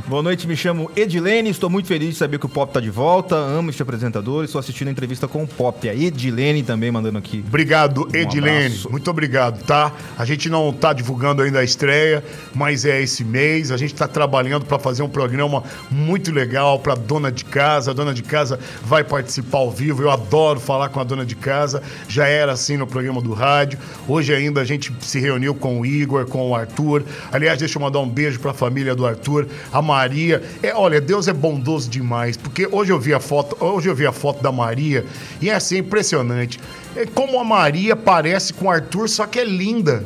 Boa 0.09 0.23
noite, 0.23 0.47
me 0.47 0.57
chamo 0.57 0.89
Edilene, 0.95 1.51
estou 1.51 1.69
muito 1.69 1.89
feliz 1.89 2.11
de 2.11 2.15
saber 2.15 2.39
que 2.39 2.47
o 2.47 2.49
Pop 2.49 2.73
tá 2.73 2.79
de 2.79 2.91
volta, 2.91 3.35
amo 3.35 3.71
este 3.71 3.83
apresentador, 3.83 4.45
estou 4.45 4.61
assistindo 4.61 4.87
a 4.87 4.93
entrevista 4.93 5.27
com 5.27 5.43
o 5.43 5.49
Pop. 5.49 5.89
A 5.89 5.93
Edilene 5.93 6.63
também 6.63 6.93
mandando 6.93 7.19
aqui. 7.19 7.45
Obrigado, 7.45 8.09
Edilene. 8.15 8.67
abraço. 8.67 8.89
Muito 8.89 9.11
obrigado, 9.11 9.65
tá? 9.65 9.93
A 10.17 10.25
gente 10.25 10.49
não 10.49 10.73
tá 10.73 10.93
divulgando 10.93 11.43
ainda 11.43 11.59
a 11.59 11.65
estreia, 11.65 12.23
mas 12.55 12.85
é 12.85 13.03
esse 13.03 13.25
mês. 13.25 13.73
A 13.73 13.77
gente 13.77 13.97
tá 13.97 14.07
trabalhando 14.07 14.65
para 14.65 14.79
fazer 14.79 15.03
um 15.03 15.09
programa 15.09 15.65
muito 15.91 16.31
legal 16.31 16.79
para 16.79 16.95
dona 16.95 17.33
de 17.33 17.45
casa. 17.45 17.91
A 17.91 17.95
dona 17.95 18.15
de 18.15 18.23
casa 18.23 18.61
vai 18.85 19.03
participar 19.03 19.59
ao 19.59 19.73
vivo. 19.73 20.05
Eu 20.05 20.11
adoro 20.13 20.61
falar 20.61 20.89
com 20.89 21.01
a 21.01 21.05
dona 21.05 21.27
de 21.27 21.35
casa. 21.35 21.83
Já 22.07 22.29
era 22.29 22.53
assim 22.53 22.77
no 22.77 22.87
programa 22.87 23.21
do 23.21 23.33
rádio. 23.33 23.77
Hoje 24.07 24.33
ainda 24.33 24.61
a 24.61 24.65
gente 24.65 24.95
se 25.01 25.19
reuniu 25.19 25.53
com 25.53 25.81
o 25.81 25.85
Igor, 25.85 26.27
com 26.27 26.49
o 26.49 26.55
Arthur. 26.55 27.03
Aliás, 27.33 27.59
deixa 27.59 27.77
eu 27.77 27.83
mandar 27.83 27.99
um 27.99 28.09
beijo 28.09 28.39
para 28.39 28.53
a 28.53 28.55
família 28.55 28.95
do 28.95 29.05
Arthur, 29.05 29.49
a 29.73 29.83
Maria. 29.97 30.43
É, 30.63 30.75
olha, 30.75 31.01
Deus 31.01 31.27
é 31.27 31.33
bondoso 31.33 31.89
demais, 31.89 32.37
porque 32.37 32.69
hoje 32.71 32.93
eu 32.93 33.01
vi 33.01 33.15
a 33.15 33.21
foto, 33.21 33.57
hoje 33.65 33.89
eu 33.89 33.95
vi 33.95 34.07
a 34.07 34.13
foto 34.13 34.43
da 34.43 34.53
Maria 34.53 35.07
e 35.41 35.49
é 35.49 35.55
assim 35.55 35.79
impressionante. 35.79 36.61
É 36.95 37.07
como 37.07 37.41
a 37.41 37.45
Maria 37.45 37.97
parece 37.97 38.53
com 38.53 38.67
o 38.67 38.71
Arthur, 38.71 39.09
só 39.09 39.27
que 39.27 39.39
é 39.39 39.45
linda. 39.45 40.05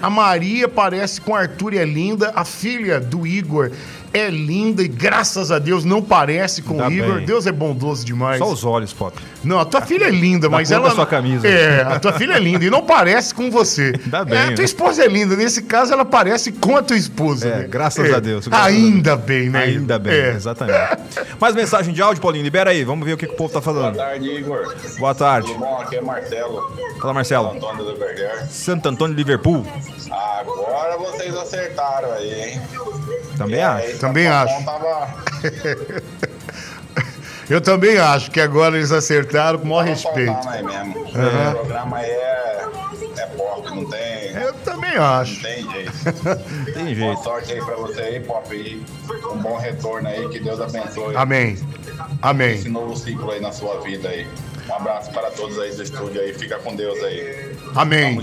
A 0.00 0.10
Maria 0.10 0.68
parece 0.68 1.20
com 1.20 1.34
Arthur 1.34 1.74
e 1.74 1.78
é 1.78 1.84
linda. 1.84 2.32
A 2.34 2.44
filha 2.44 3.00
do 3.00 3.26
Igor 3.26 3.70
é 4.12 4.30
linda 4.30 4.82
e 4.82 4.88
graças 4.88 5.50
a 5.50 5.58
Deus 5.58 5.84
não 5.84 6.02
parece 6.02 6.62
com 6.62 6.74
Ainda 6.82 6.88
o 6.88 6.92
Igor. 6.92 7.16
bem. 7.16 7.26
Deus 7.26 7.46
é 7.46 7.52
bondoso 7.52 8.04
demais. 8.04 8.38
Só 8.38 8.50
os 8.50 8.64
olhos, 8.64 8.92
Pop. 8.92 9.16
Não, 9.44 9.58
a 9.58 9.64
tua 9.64 9.80
filha 9.82 10.06
é 10.06 10.10
linda, 10.10 10.48
mas 10.48 10.70
ela. 10.70 10.88
da 10.88 10.94
sua 10.94 11.06
camisa. 11.06 11.46
É, 11.46 11.82
a 11.82 11.98
tua 12.00 12.12
filha 12.12 12.34
é 12.34 12.38
linda 12.38 12.64
e 12.64 12.70
não 12.70 12.82
parece 12.82 13.34
com 13.34 13.50
você. 13.50 13.92
Ainda 14.04 14.24
bem, 14.24 14.38
É, 14.38 14.42
a 14.42 14.46
né? 14.48 14.54
tua 14.54 14.64
esposa 14.64 15.04
é 15.04 15.08
linda. 15.08 15.36
Nesse 15.36 15.62
caso, 15.62 15.92
ela 15.92 16.04
parece 16.04 16.52
com 16.52 16.76
a 16.76 16.82
tua 16.82 16.96
esposa. 16.96 17.48
É, 17.48 17.56
né? 17.58 17.66
graças 17.68 18.12
a 18.12 18.18
Deus, 18.20 18.48
graças 18.48 18.66
Ainda 18.66 19.16
bem, 19.16 19.48
né? 19.50 19.62
Ainda 19.64 19.98
bem, 19.98 20.12
É. 20.12 20.30
exatamente. 20.30 20.78
Mais 21.40 21.54
mensagem 21.54 21.94
de 21.94 22.02
áudio, 22.02 22.20
Paulinho, 22.22 22.44
libera 22.44 22.70
aí, 22.70 22.84
vamos 22.84 23.06
ver 23.06 23.12
o 23.12 23.16
que, 23.16 23.26
que 23.26 23.32
o 23.34 23.36
povo 23.36 23.52
tá 23.52 23.60
falando. 23.60 23.94
Boa 23.94 24.06
tarde, 24.06 24.28
Igor. 24.30 24.74
Boa 24.98 25.14
tarde. 25.14 25.48
Tudo 25.48 25.60
bom? 25.60 25.78
Aqui 25.80 25.96
é 25.96 26.00
Marcelo, 26.00 26.76
Fala, 27.00 27.14
Marcelo. 27.14 27.52
Antônio 27.52 27.84
do. 27.84 27.98
Santo 28.50 28.88
Antônio 28.88 29.14
de 29.14 29.22
Liverpool. 29.22 29.64
Agora 30.10 30.96
vocês 30.98 31.34
acertaram 31.36 32.12
aí, 32.12 32.50
hein? 32.52 32.60
Também 33.38 33.58
E 33.58 33.62
acho. 33.62 33.98
Também 33.98 34.26
acho. 34.26 34.64
Tava, 34.64 35.14
Eu 37.48 37.60
também 37.62 37.96
acho 37.96 38.30
que 38.30 38.40
agora 38.40 38.76
eles 38.76 38.92
acertaram 38.92 39.58
com 39.58 39.64
o 39.64 39.68
maior 39.70 39.84
respeito. 39.84 40.36
aí 40.48 40.62
mesmo. 40.62 41.06
Aham. 41.16 41.50
O 41.52 41.54
programa 41.54 41.96
aí 41.96 42.10
é, 42.10 42.64
é 43.16 43.26
pop, 43.26 43.70
não 43.74 43.84
tem, 43.88 44.32
Eu 44.34 44.52
também 44.52 44.94
não 44.96 45.02
acho. 45.04 45.40
tem 45.40 45.70
jeito. 45.70 45.92
Tem 46.74 46.84
Boa 46.84 46.94
jeito. 46.94 47.22
sorte 47.24 47.52
aí 47.54 47.64
pra 47.64 47.76
você 47.76 48.00
aí, 48.02 48.20
Pop. 48.20 48.52
aí. 48.54 48.82
Um 49.32 49.38
bom 49.38 49.56
retorno 49.56 50.06
aí, 50.08 50.28
que 50.28 50.40
Deus 50.40 50.60
abençoe 50.60 51.16
Amém. 51.16 51.52
esse 51.54 51.64
Amém. 52.20 52.58
novo 52.64 52.94
ciclo 52.96 53.30
aí 53.30 53.40
na 53.40 53.50
sua 53.52 53.80
vida 53.80 54.08
aí. 54.10 54.26
Um 54.68 54.74
abraço 54.74 55.10
para 55.12 55.30
todos 55.30 55.58
aí 55.58 55.74
do 55.74 55.82
estúdio 55.82 56.20
aí. 56.20 56.34
Fica 56.34 56.58
com 56.58 56.76
Deus 56.76 57.02
aí. 57.02 57.56
Amém. 57.74 58.20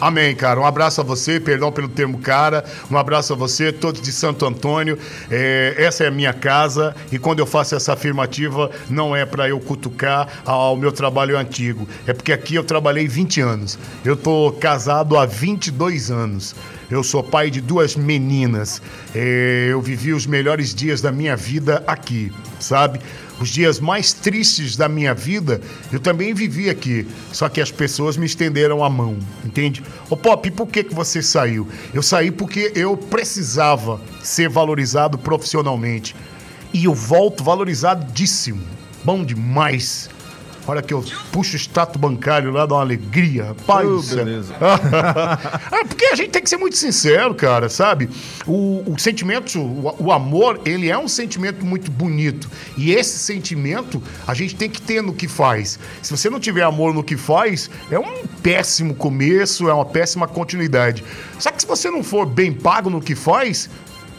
Amém, 0.00 0.34
cara. 0.36 0.60
Um 0.60 0.64
abraço 0.64 1.00
a 1.00 1.04
você, 1.04 1.40
perdão 1.40 1.72
pelo 1.72 1.88
termo 1.88 2.18
cara. 2.18 2.64
Um 2.88 2.96
abraço 2.96 3.32
a 3.32 3.36
você, 3.36 3.72
todos 3.72 4.00
de 4.00 4.12
Santo 4.12 4.46
Antônio. 4.46 4.96
É, 5.28 5.74
essa 5.76 6.04
é 6.04 6.06
a 6.06 6.10
minha 6.10 6.32
casa 6.32 6.94
e 7.10 7.18
quando 7.18 7.40
eu 7.40 7.46
faço 7.46 7.74
essa 7.74 7.94
afirmativa, 7.94 8.70
não 8.88 9.14
é 9.14 9.26
para 9.26 9.48
eu 9.48 9.58
cutucar 9.58 10.28
ao 10.44 10.76
meu 10.76 10.92
trabalho 10.92 11.36
antigo. 11.36 11.88
É 12.06 12.12
porque 12.12 12.32
aqui 12.32 12.54
eu 12.54 12.62
trabalhei 12.62 13.08
20 13.08 13.40
anos. 13.40 13.78
Eu 14.04 14.16
tô 14.16 14.52
casado 14.60 15.18
há 15.18 15.26
22 15.26 16.12
anos. 16.12 16.54
Eu 16.90 17.02
sou 17.04 17.22
pai 17.22 17.50
de 17.50 17.60
duas 17.60 17.96
meninas. 17.96 18.80
É, 19.14 19.68
eu 19.70 19.80
vivi 19.80 20.12
os 20.14 20.26
melhores 20.26 20.74
dias 20.74 21.02
da 21.02 21.12
minha 21.12 21.36
vida 21.36 21.84
aqui, 21.86 22.32
sabe? 22.58 22.98
Os 23.38 23.50
dias 23.50 23.78
mais 23.78 24.12
tristes 24.12 24.74
da 24.74 24.88
minha 24.88 25.14
vida, 25.14 25.60
eu 25.92 26.00
também 26.00 26.32
vivi 26.32 26.70
aqui. 26.70 27.06
Só 27.30 27.48
que 27.48 27.60
as 27.60 27.70
pessoas 27.70 28.16
me 28.16 28.24
estenderam 28.24 28.82
a 28.82 28.88
mão, 28.88 29.18
entende? 29.44 29.82
Ô 30.08 30.16
Pop, 30.16 30.50
por 30.50 30.66
que, 30.66 30.82
que 30.82 30.94
você 30.94 31.22
saiu? 31.22 31.68
Eu 31.92 32.02
saí 32.02 32.30
porque 32.30 32.72
eu 32.74 32.96
precisava 32.96 34.00
ser 34.22 34.48
valorizado 34.48 35.18
profissionalmente. 35.18 36.16
E 36.72 36.86
eu 36.86 36.94
volto 36.94 37.44
valorizadíssimo. 37.44 38.62
Bom 39.04 39.24
demais. 39.24 40.10
Hora 40.68 40.82
que 40.82 40.92
eu 40.92 41.02
puxo 41.32 41.54
o 41.54 41.56
extrato 41.56 41.98
bancário 41.98 42.50
lá, 42.50 42.66
dá 42.66 42.74
uma 42.74 42.82
alegria, 42.82 43.46
rapaz. 43.46 43.88
Oh, 43.88 43.96
do 43.96 44.02
céu. 44.02 44.24
beleza. 44.24 44.54
Ah, 45.70 45.84
porque 45.86 46.04
a 46.06 46.14
gente 46.14 46.30
tem 46.30 46.42
que 46.42 46.48
ser 46.48 46.56
muito 46.56 46.76
sincero, 46.76 47.34
cara, 47.34 47.68
sabe? 47.68 48.08
O, 48.46 48.82
o 48.86 48.98
sentimento, 48.98 49.58
o, 49.58 49.94
o 49.98 50.12
amor, 50.12 50.60
ele 50.64 50.90
é 50.90 50.98
um 50.98 51.08
sentimento 51.08 51.64
muito 51.64 51.90
bonito. 51.90 52.50
E 52.76 52.92
esse 52.92 53.18
sentimento 53.18 54.02
a 54.26 54.34
gente 54.34 54.54
tem 54.54 54.68
que 54.68 54.80
ter 54.80 55.02
no 55.02 55.14
que 55.14 55.26
faz. 55.26 55.78
Se 56.02 56.10
você 56.10 56.28
não 56.28 56.38
tiver 56.38 56.62
amor 56.62 56.92
no 56.92 57.02
que 57.02 57.16
faz, 57.16 57.70
é 57.90 57.98
um 57.98 58.26
péssimo 58.42 58.94
começo, 58.94 59.68
é 59.68 59.72
uma 59.72 59.86
péssima 59.86 60.28
continuidade. 60.28 61.02
Só 61.38 61.50
que 61.50 61.62
se 61.62 61.66
você 61.66 61.90
não 61.90 62.02
for 62.02 62.26
bem 62.26 62.52
pago 62.52 62.90
no 62.90 63.00
que 63.00 63.14
faz, 63.14 63.70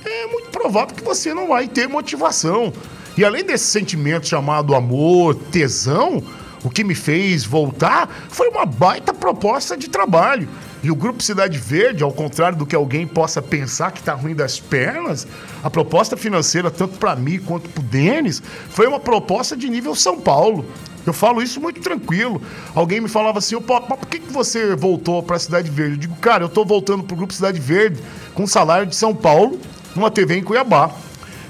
é 0.03 0.27
muito 0.27 0.49
provável 0.49 0.95
que 0.95 1.03
você 1.03 1.31
não 1.31 1.49
vai 1.49 1.67
ter 1.67 1.87
motivação. 1.87 2.73
E 3.17 3.25
além 3.25 3.43
desse 3.43 3.65
sentimento 3.65 4.27
chamado 4.27 4.73
amor, 4.73 5.35
tesão, 5.51 6.23
o 6.63 6.69
que 6.69 6.83
me 6.83 6.95
fez 6.95 7.45
voltar 7.45 8.09
foi 8.29 8.49
uma 8.49 8.65
baita 8.65 9.13
proposta 9.13 9.77
de 9.77 9.89
trabalho. 9.89 10.47
E 10.81 10.89
o 10.89 10.95
Grupo 10.95 11.21
Cidade 11.21 11.57
Verde, 11.57 12.03
ao 12.03 12.11
contrário 12.11 12.57
do 12.57 12.65
que 12.65 12.75
alguém 12.75 13.05
possa 13.05 13.41
pensar 13.41 13.91
que 13.91 13.99
está 13.99 14.13
ruim 14.13 14.33
das 14.33 14.59
pernas, 14.59 15.27
a 15.63 15.69
proposta 15.69 16.15
financeira, 16.15 16.71
tanto 16.71 16.97
para 16.97 17.15
mim 17.15 17.39
quanto 17.39 17.69
para 17.69 17.81
o 17.81 17.83
Denis, 17.83 18.41
foi 18.69 18.87
uma 18.87 18.99
proposta 18.99 19.57
de 19.57 19.69
nível 19.69 19.93
São 19.93 20.19
Paulo. 20.19 20.65
Eu 21.05 21.13
falo 21.13 21.41
isso 21.41 21.59
muito 21.59 21.81
tranquilo. 21.81 22.41
Alguém 22.73 23.01
me 23.01 23.09
falava 23.09 23.39
assim, 23.39 23.55
mas 23.55 23.85
por 23.85 24.07
que, 24.07 24.19
que 24.19 24.31
você 24.31 24.75
voltou 24.75 25.23
para 25.23 25.35
a 25.35 25.39
Cidade 25.39 25.69
Verde? 25.69 25.93
Eu 25.93 25.99
digo, 25.99 26.15
cara, 26.17 26.43
eu 26.43 26.47
estou 26.47 26.65
voltando 26.65 27.03
para 27.03 27.13
o 27.13 27.17
Grupo 27.17 27.33
Cidade 27.33 27.59
Verde 27.59 28.01
com 28.33 28.47
salário 28.47 28.85
de 28.85 28.95
São 28.95 29.13
Paulo, 29.13 29.59
numa 29.95 30.11
TV 30.11 30.37
em 30.37 30.43
Cuiabá. 30.43 30.91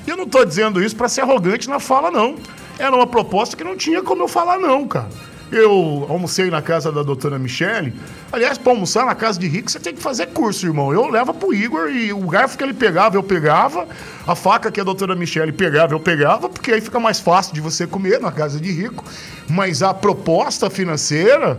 E 0.07 0.09
eu 0.09 0.17
não 0.17 0.23
estou 0.23 0.43
dizendo 0.45 0.81
isso 0.81 0.95
para 0.95 1.09
ser 1.09 1.21
arrogante 1.21 1.69
na 1.69 1.79
fala, 1.79 2.09
não. 2.09 2.35
Era 2.79 2.95
uma 2.95 3.05
proposta 3.05 3.57
que 3.57 3.63
não 3.63 3.75
tinha 3.75 4.01
como 4.01 4.23
eu 4.23 4.27
falar, 4.27 4.57
não, 4.57 4.87
cara. 4.87 5.09
Eu 5.51 6.05
almocei 6.07 6.49
na 6.49 6.61
casa 6.61 6.91
da 6.91 7.03
doutora 7.03 7.37
Michele. 7.37 7.93
Aliás, 8.31 8.57
para 8.57 8.71
almoçar 8.71 9.05
na 9.05 9.15
casa 9.15 9.37
de 9.39 9.47
rico, 9.47 9.69
você 9.69 9.79
tem 9.79 9.93
que 9.93 10.01
fazer 10.01 10.27
curso, 10.27 10.65
irmão. 10.65 10.93
Eu 10.93 11.09
levo 11.09 11.33
pro 11.33 11.53
Igor 11.53 11.89
e 11.89 12.13
o 12.13 12.19
garfo 12.27 12.57
que 12.57 12.63
ele 12.63 12.73
pegava, 12.73 13.17
eu 13.17 13.23
pegava. 13.23 13.85
A 14.25 14.33
faca 14.33 14.71
que 14.71 14.79
a 14.79 14.83
doutora 14.83 15.15
Michele 15.15 15.51
pegava, 15.51 15.93
eu 15.93 15.99
pegava, 15.99 16.47
porque 16.47 16.71
aí 16.71 16.79
fica 16.79 16.99
mais 16.99 17.19
fácil 17.19 17.53
de 17.53 17.59
você 17.59 17.85
comer 17.85 18.21
na 18.21 18.31
casa 18.31 18.59
de 18.59 18.71
rico. 18.71 19.03
Mas 19.49 19.83
a 19.83 19.93
proposta 19.93 20.69
financeira, 20.69 21.57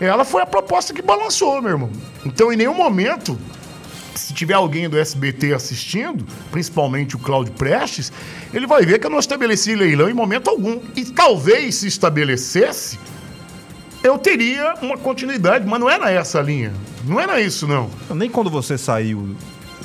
ela 0.00 0.24
foi 0.24 0.42
a 0.42 0.46
proposta 0.46 0.92
que 0.92 1.00
balançou, 1.00 1.62
meu 1.62 1.70
irmão. 1.70 1.90
Então, 2.26 2.52
em 2.52 2.56
nenhum 2.56 2.74
momento 2.74 3.38
se 4.20 4.34
tiver 4.34 4.54
alguém 4.54 4.88
do 4.88 4.98
SBT 4.98 5.54
assistindo, 5.54 6.24
principalmente 6.50 7.16
o 7.16 7.18
Cláudio 7.18 7.52
Prestes, 7.54 8.12
ele 8.52 8.66
vai 8.66 8.84
ver 8.84 8.98
que 8.98 9.06
eu 9.06 9.10
não 9.10 9.18
estabeleci 9.18 9.74
leilão 9.74 10.10
em 10.10 10.14
momento 10.14 10.48
algum. 10.48 10.80
E 10.94 11.04
talvez 11.06 11.76
se 11.76 11.88
estabelecesse, 11.88 12.98
eu 14.02 14.18
teria 14.18 14.74
uma 14.82 14.96
continuidade, 14.96 15.66
mas 15.66 15.80
não 15.80 15.88
era 15.88 16.10
essa 16.10 16.38
a 16.38 16.42
linha. 16.42 16.72
Não 17.04 17.18
era 17.18 17.40
isso, 17.40 17.66
não. 17.66 17.90
Nem 18.14 18.28
quando 18.28 18.50
você 18.50 18.76
saiu 18.76 19.34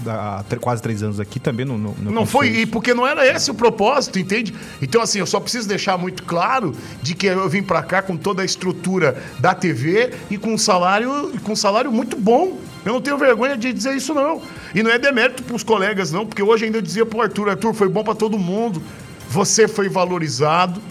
há 0.07 0.43
quase 0.59 0.81
três 0.81 1.03
anos 1.03 1.19
aqui 1.19 1.39
também 1.39 1.65
não. 1.65 1.77
Não, 1.77 1.93
Não 1.99 2.25
foi, 2.25 2.47
e 2.47 2.65
porque 2.65 2.93
não 2.93 3.05
era 3.05 3.25
esse 3.27 3.51
o 3.51 3.53
propósito, 3.53 4.19
entende? 4.19 4.53
Então, 4.81 5.01
assim, 5.01 5.19
eu 5.19 5.25
só 5.25 5.39
preciso 5.39 5.67
deixar 5.67 5.97
muito 5.97 6.23
claro 6.23 6.73
de 7.01 7.13
que 7.13 7.27
eu 7.27 7.49
vim 7.49 7.63
pra 7.63 7.83
cá 7.83 8.01
com 8.01 8.17
toda 8.17 8.41
a 8.41 8.45
estrutura 8.45 9.21
da 9.39 9.53
TV 9.53 10.13
e 10.29 10.37
com 10.37 10.53
um 10.53 10.57
salário, 10.57 11.33
com 11.43 11.53
um 11.53 11.55
salário 11.55 11.91
muito 11.91 12.17
bom. 12.17 12.57
Eu 12.85 12.93
não 12.93 13.01
tenho 13.01 13.17
vergonha 13.17 13.57
de 13.57 13.73
dizer 13.73 13.95
isso, 13.95 14.13
não. 14.13 14.41
E 14.73 14.83
não 14.83 14.91
é 14.91 14.99
demérito 14.99 15.43
pros 15.43 15.63
colegas, 15.63 16.11
não, 16.11 16.25
porque 16.25 16.43
hoje 16.43 16.65
ainda 16.65 16.77
eu 16.77 16.81
dizia 16.81 17.05
pro 17.05 17.21
Arthur, 17.21 17.49
Arthur, 17.49 17.73
foi 17.73 17.89
bom 17.89 18.03
pra 18.03 18.13
todo 18.13 18.37
mundo. 18.37 18.81
Você 19.29 19.67
foi 19.67 19.89
valorizado. 19.89 20.81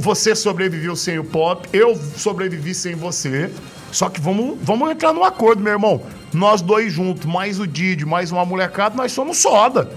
Você 0.00 0.34
sobreviveu 0.34 0.94
sem 0.94 1.18
o 1.18 1.24
pop, 1.24 1.66
eu 1.72 1.98
sobrevivi 2.16 2.74
sem 2.74 2.94
você. 2.94 3.50
Só 3.92 4.08
que 4.08 4.20
vamos, 4.20 4.58
vamos 4.62 4.90
entrar 4.90 5.12
num 5.12 5.24
acordo, 5.24 5.62
meu 5.62 5.72
irmão. 5.72 6.02
Nós 6.32 6.62
dois 6.62 6.92
juntos, 6.92 7.26
mais 7.26 7.58
o 7.58 7.66
Didi, 7.66 8.06
mais 8.06 8.30
uma 8.30 8.44
molecada, 8.44 8.96
nós 8.96 9.12
somos 9.12 9.38
soda. 9.38 9.90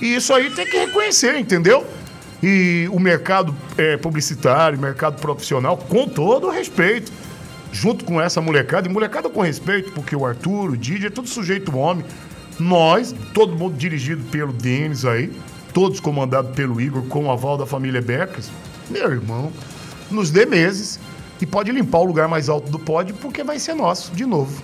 E 0.00 0.16
isso 0.16 0.32
aí 0.34 0.50
tem 0.50 0.66
que 0.66 0.76
reconhecer, 0.76 1.36
entendeu? 1.38 1.86
E 2.42 2.88
o 2.92 2.98
mercado 2.98 3.54
é, 3.78 3.96
publicitário, 3.96 4.78
mercado 4.78 5.20
profissional, 5.20 5.76
com 5.76 6.06
todo 6.08 6.48
o 6.48 6.50
respeito, 6.50 7.10
junto 7.72 8.04
com 8.04 8.20
essa 8.20 8.40
molecada, 8.40 8.88
e 8.88 8.92
molecada 8.92 9.28
com 9.28 9.40
respeito, 9.40 9.92
porque 9.92 10.14
o 10.14 10.26
Arthur, 10.26 10.70
o 10.70 10.76
Didi, 10.76 11.06
é 11.06 11.10
tudo 11.10 11.28
sujeito 11.28 11.76
homem. 11.76 12.04
Nós, 12.58 13.14
todo 13.32 13.56
mundo 13.56 13.76
dirigido 13.76 14.24
pelo 14.24 14.52
Denis 14.52 15.04
aí, 15.04 15.30
todos 15.72 16.00
comandados 16.00 16.54
pelo 16.54 16.80
Igor, 16.80 17.02
com 17.02 17.26
o 17.26 17.30
aval 17.30 17.56
da 17.56 17.66
família 17.66 18.02
Becas, 18.02 18.50
meu 18.90 19.10
irmão, 19.10 19.52
nos 20.10 20.30
dê 20.30 20.46
meses 20.46 20.98
e 21.40 21.46
pode 21.46 21.70
limpar 21.72 21.98
o 21.98 22.04
lugar 22.04 22.28
mais 22.28 22.48
alto 22.48 22.70
do 22.70 22.78
pódio, 22.78 23.14
porque 23.20 23.42
vai 23.44 23.58
ser 23.58 23.74
nosso, 23.74 24.12
de 24.12 24.24
novo. 24.24 24.62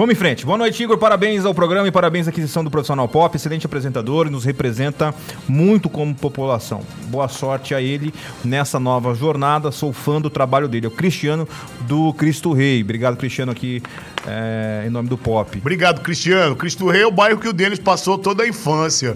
Vamos 0.00 0.14
em 0.14 0.16
frente. 0.16 0.46
Boa 0.46 0.56
noite, 0.56 0.82
Igor. 0.82 0.96
Parabéns 0.96 1.44
ao 1.44 1.54
programa 1.54 1.86
e 1.86 1.90
parabéns 1.90 2.26
à 2.26 2.30
aquisição 2.30 2.64
do 2.64 2.70
Profissional 2.70 3.06
Pop. 3.06 3.36
Excelente 3.36 3.66
apresentador 3.66 4.26
e 4.26 4.30
nos 4.30 4.46
representa 4.46 5.14
muito 5.46 5.90
como 5.90 6.14
população. 6.14 6.80
Boa 7.08 7.28
sorte 7.28 7.74
a 7.74 7.82
ele 7.82 8.10
nessa 8.42 8.80
nova 8.80 9.14
jornada. 9.14 9.70
Sou 9.70 9.92
fã 9.92 10.18
do 10.18 10.30
trabalho 10.30 10.68
dele. 10.68 10.86
É 10.86 10.88
o 10.88 10.90
Cristiano 10.90 11.46
do 11.82 12.14
Cristo 12.14 12.54
Rei. 12.54 12.80
Obrigado, 12.80 13.18
Cristiano, 13.18 13.52
aqui 13.52 13.82
é, 14.26 14.84
em 14.86 14.90
nome 14.90 15.06
do 15.06 15.18
Pop. 15.18 15.58
Obrigado, 15.58 16.00
Cristiano. 16.00 16.56
Cristo 16.56 16.88
Rei 16.88 17.02
é 17.02 17.06
o 17.06 17.12
bairro 17.12 17.38
que 17.38 17.48
o 17.48 17.52
Denis 17.52 17.78
passou 17.78 18.16
toda 18.16 18.44
a 18.44 18.48
infância. 18.48 19.14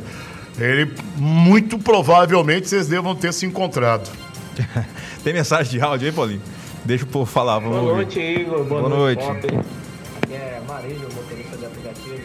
Ele, 0.59 0.93
muito 1.17 1.79
provavelmente, 1.79 2.69
vocês 2.69 2.89
devam 2.89 3.15
ter 3.15 3.33
se 3.33 3.47
encontrado. 3.47 4.11
Tem 5.25 5.33
mensagem 5.33 5.73
de 5.73 5.81
áudio 5.81 6.09
aí, 6.09 6.13
Paulinho? 6.13 6.43
Deixa 6.85 7.05
o 7.05 7.09
povo 7.09 7.27
falar. 7.27 7.59
Vamos 7.59 7.79
Boa 7.79 7.81
ouvir. 7.93 7.95
noite, 7.95 8.21
Igor. 8.21 8.65
Boa, 8.65 8.81
Boa 8.83 8.89
noite, 8.97 9.25
noite. 9.25 9.47
Pop. 9.47 9.59
Aqui 10.23 10.35
é 10.35 10.61
Marílio, 10.69 11.09
motorista 11.15 11.57
de 11.57 11.67
aplicativo. 11.67 12.21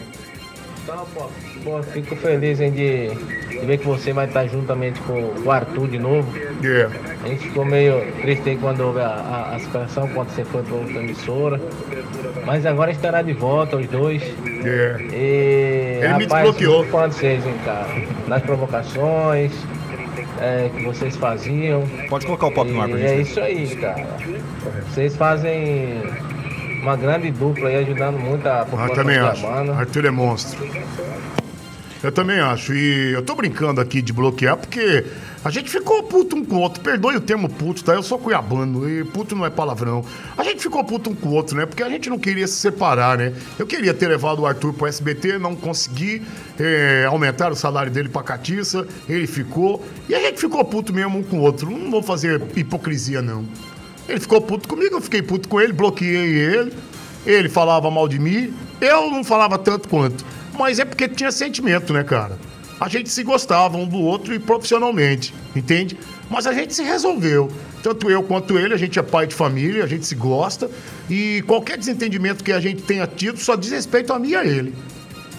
Então, 0.82 1.06
Pop, 1.14 1.30
pô, 1.62 1.82
fico 1.82 2.16
feliz 2.16 2.58
hein, 2.60 2.72
de, 2.72 3.10
de 3.48 3.58
ver 3.66 3.78
que 3.78 3.86
você 3.86 4.12
vai 4.12 4.26
estar 4.26 4.46
juntamente 4.48 4.98
com 5.00 5.32
o 5.44 5.50
Arthur 5.50 5.88
de 5.88 5.98
novo. 5.98 6.26
É. 6.64 6.88
A 7.22 7.28
gente 7.28 7.44
ficou 7.44 7.64
meio 7.64 8.00
triste 8.22 8.48
aí 8.50 8.56
quando 8.56 8.80
houve 8.80 9.00
a, 9.00 9.06
a, 9.08 9.56
a 9.56 9.58
situação, 9.60 10.08
quando 10.08 10.30
você 10.30 10.44
foi 10.44 10.62
para 10.62 10.74
outra 10.74 10.94
emissora. 10.98 11.60
Mas 12.46 12.64
agora 12.66 12.90
estará 12.90 13.22
de 13.22 13.32
volta, 13.34 13.76
os 13.76 13.86
dois. 13.86 14.22
É. 14.22 14.96
E, 15.12 16.00
Ele 16.02 16.14
me 16.14 16.24
rapaz, 16.24 16.44
desbloqueou. 16.44 16.78
muito 16.78 16.90
fã 16.90 17.08
de 17.08 17.14
vocês, 17.14 17.46
hein, 17.46 17.54
cara. 17.64 17.86
Nas 18.26 18.42
provocações 18.42 19.52
é, 20.40 20.70
que 20.74 20.84
vocês 20.84 21.16
faziam. 21.16 21.82
Pode 22.08 22.26
colocar 22.26 22.46
o 22.46 22.52
Pop 22.52 22.70
no 22.70 22.80
ar 22.80 22.88
pra 22.88 22.98
gente. 22.98 23.10
é 23.10 23.20
isso 23.20 23.40
aí, 23.40 23.76
cara. 23.76 24.06
Vocês 24.88 25.16
fazem 25.16 26.02
uma 26.82 26.96
grande 26.96 27.30
dupla 27.30 27.68
aí, 27.68 27.76
ajudando 27.76 28.18
muito 28.18 28.46
a 28.48 28.60
Eu 28.60 28.64
população 28.66 28.94
também 28.94 29.18
acho. 29.18 29.42
cuiabana. 29.42 29.74
Arthur 29.78 30.04
é 30.06 30.10
monstro. 30.10 30.58
Eu 32.02 32.10
também 32.10 32.40
acho. 32.40 32.72
E 32.72 33.12
eu 33.12 33.22
tô 33.22 33.34
brincando 33.34 33.80
aqui 33.80 34.00
de 34.00 34.12
bloquear 34.12 34.56
porque 34.56 35.04
a 35.44 35.50
gente 35.50 35.70
ficou 35.70 36.02
puto 36.02 36.34
um 36.34 36.44
com 36.44 36.56
o 36.56 36.60
outro. 36.60 36.82
Perdoe 36.82 37.16
o 37.16 37.20
termo 37.20 37.48
puto, 37.48 37.84
tá? 37.84 37.92
Eu 37.92 38.02
sou 38.02 38.18
cuiabano 38.18 38.88
e 38.88 39.04
puto 39.04 39.36
não 39.36 39.44
é 39.44 39.50
palavrão. 39.50 40.04
A 40.36 40.42
gente 40.42 40.62
ficou 40.62 40.82
puto 40.82 41.10
um 41.10 41.14
com 41.14 41.28
o 41.28 41.32
outro, 41.32 41.56
né? 41.56 41.66
Porque 41.66 41.82
a 41.82 41.88
gente 41.90 42.08
não 42.08 42.18
queria 42.18 42.46
se 42.46 42.54
separar, 42.54 43.18
né? 43.18 43.34
Eu 43.58 43.66
queria 43.66 43.92
ter 43.92 44.08
levado 44.08 44.40
o 44.40 44.46
Arthur 44.46 44.72
pro 44.72 44.86
SBT, 44.86 45.38
não 45.38 45.54
consegui 45.54 46.22
eh, 46.58 47.04
aumentar 47.06 47.52
o 47.52 47.56
salário 47.56 47.92
dele 47.92 48.08
pra 48.08 48.22
catiça. 48.22 48.86
Ele 49.06 49.26
ficou. 49.26 49.84
E 50.08 50.14
a 50.14 50.20
gente 50.20 50.40
ficou 50.40 50.64
puto 50.64 50.94
mesmo 50.94 51.18
um 51.18 51.22
com 51.22 51.38
o 51.38 51.42
outro. 51.42 51.70
Não 51.70 51.90
vou 51.90 52.02
fazer 52.02 52.42
hipocrisia, 52.56 53.20
não. 53.20 53.44
Ele 54.08 54.18
ficou 54.18 54.40
puto 54.40 54.66
comigo, 54.66 54.96
eu 54.96 55.00
fiquei 55.02 55.20
puto 55.20 55.48
com 55.48 55.60
ele, 55.60 55.72
bloqueei 55.72 56.38
ele. 56.38 56.72
Ele 57.26 57.48
falava 57.50 57.90
mal 57.90 58.08
de 58.08 58.18
mim, 58.18 58.52
eu 58.80 59.10
não 59.10 59.22
falava 59.22 59.58
tanto 59.58 59.86
quanto. 59.88 60.24
Mas 60.60 60.78
é 60.78 60.84
porque 60.84 61.08
tinha 61.08 61.32
sentimento, 61.32 61.90
né, 61.90 62.04
cara? 62.04 62.38
A 62.78 62.86
gente 62.86 63.08
se 63.08 63.22
gostava 63.22 63.78
um 63.78 63.88
do 63.88 63.96
outro 63.96 64.34
e 64.34 64.38
profissionalmente, 64.38 65.34
entende? 65.56 65.98
Mas 66.28 66.46
a 66.46 66.52
gente 66.52 66.74
se 66.74 66.82
resolveu. 66.82 67.50
Tanto 67.82 68.10
eu 68.10 68.22
quanto 68.22 68.58
ele, 68.58 68.74
a 68.74 68.76
gente 68.76 68.98
é 68.98 69.02
pai 69.02 69.26
de 69.26 69.34
família, 69.34 69.82
a 69.82 69.86
gente 69.86 70.04
se 70.04 70.14
gosta. 70.14 70.70
E 71.08 71.42
qualquer 71.46 71.78
desentendimento 71.78 72.44
que 72.44 72.52
a 72.52 72.60
gente 72.60 72.82
tenha 72.82 73.06
tido 73.06 73.38
só 73.38 73.56
diz 73.56 73.70
respeito 73.70 74.12
a 74.12 74.18
mim 74.18 74.28
e 74.28 74.36
a 74.36 74.44
ele. 74.44 74.74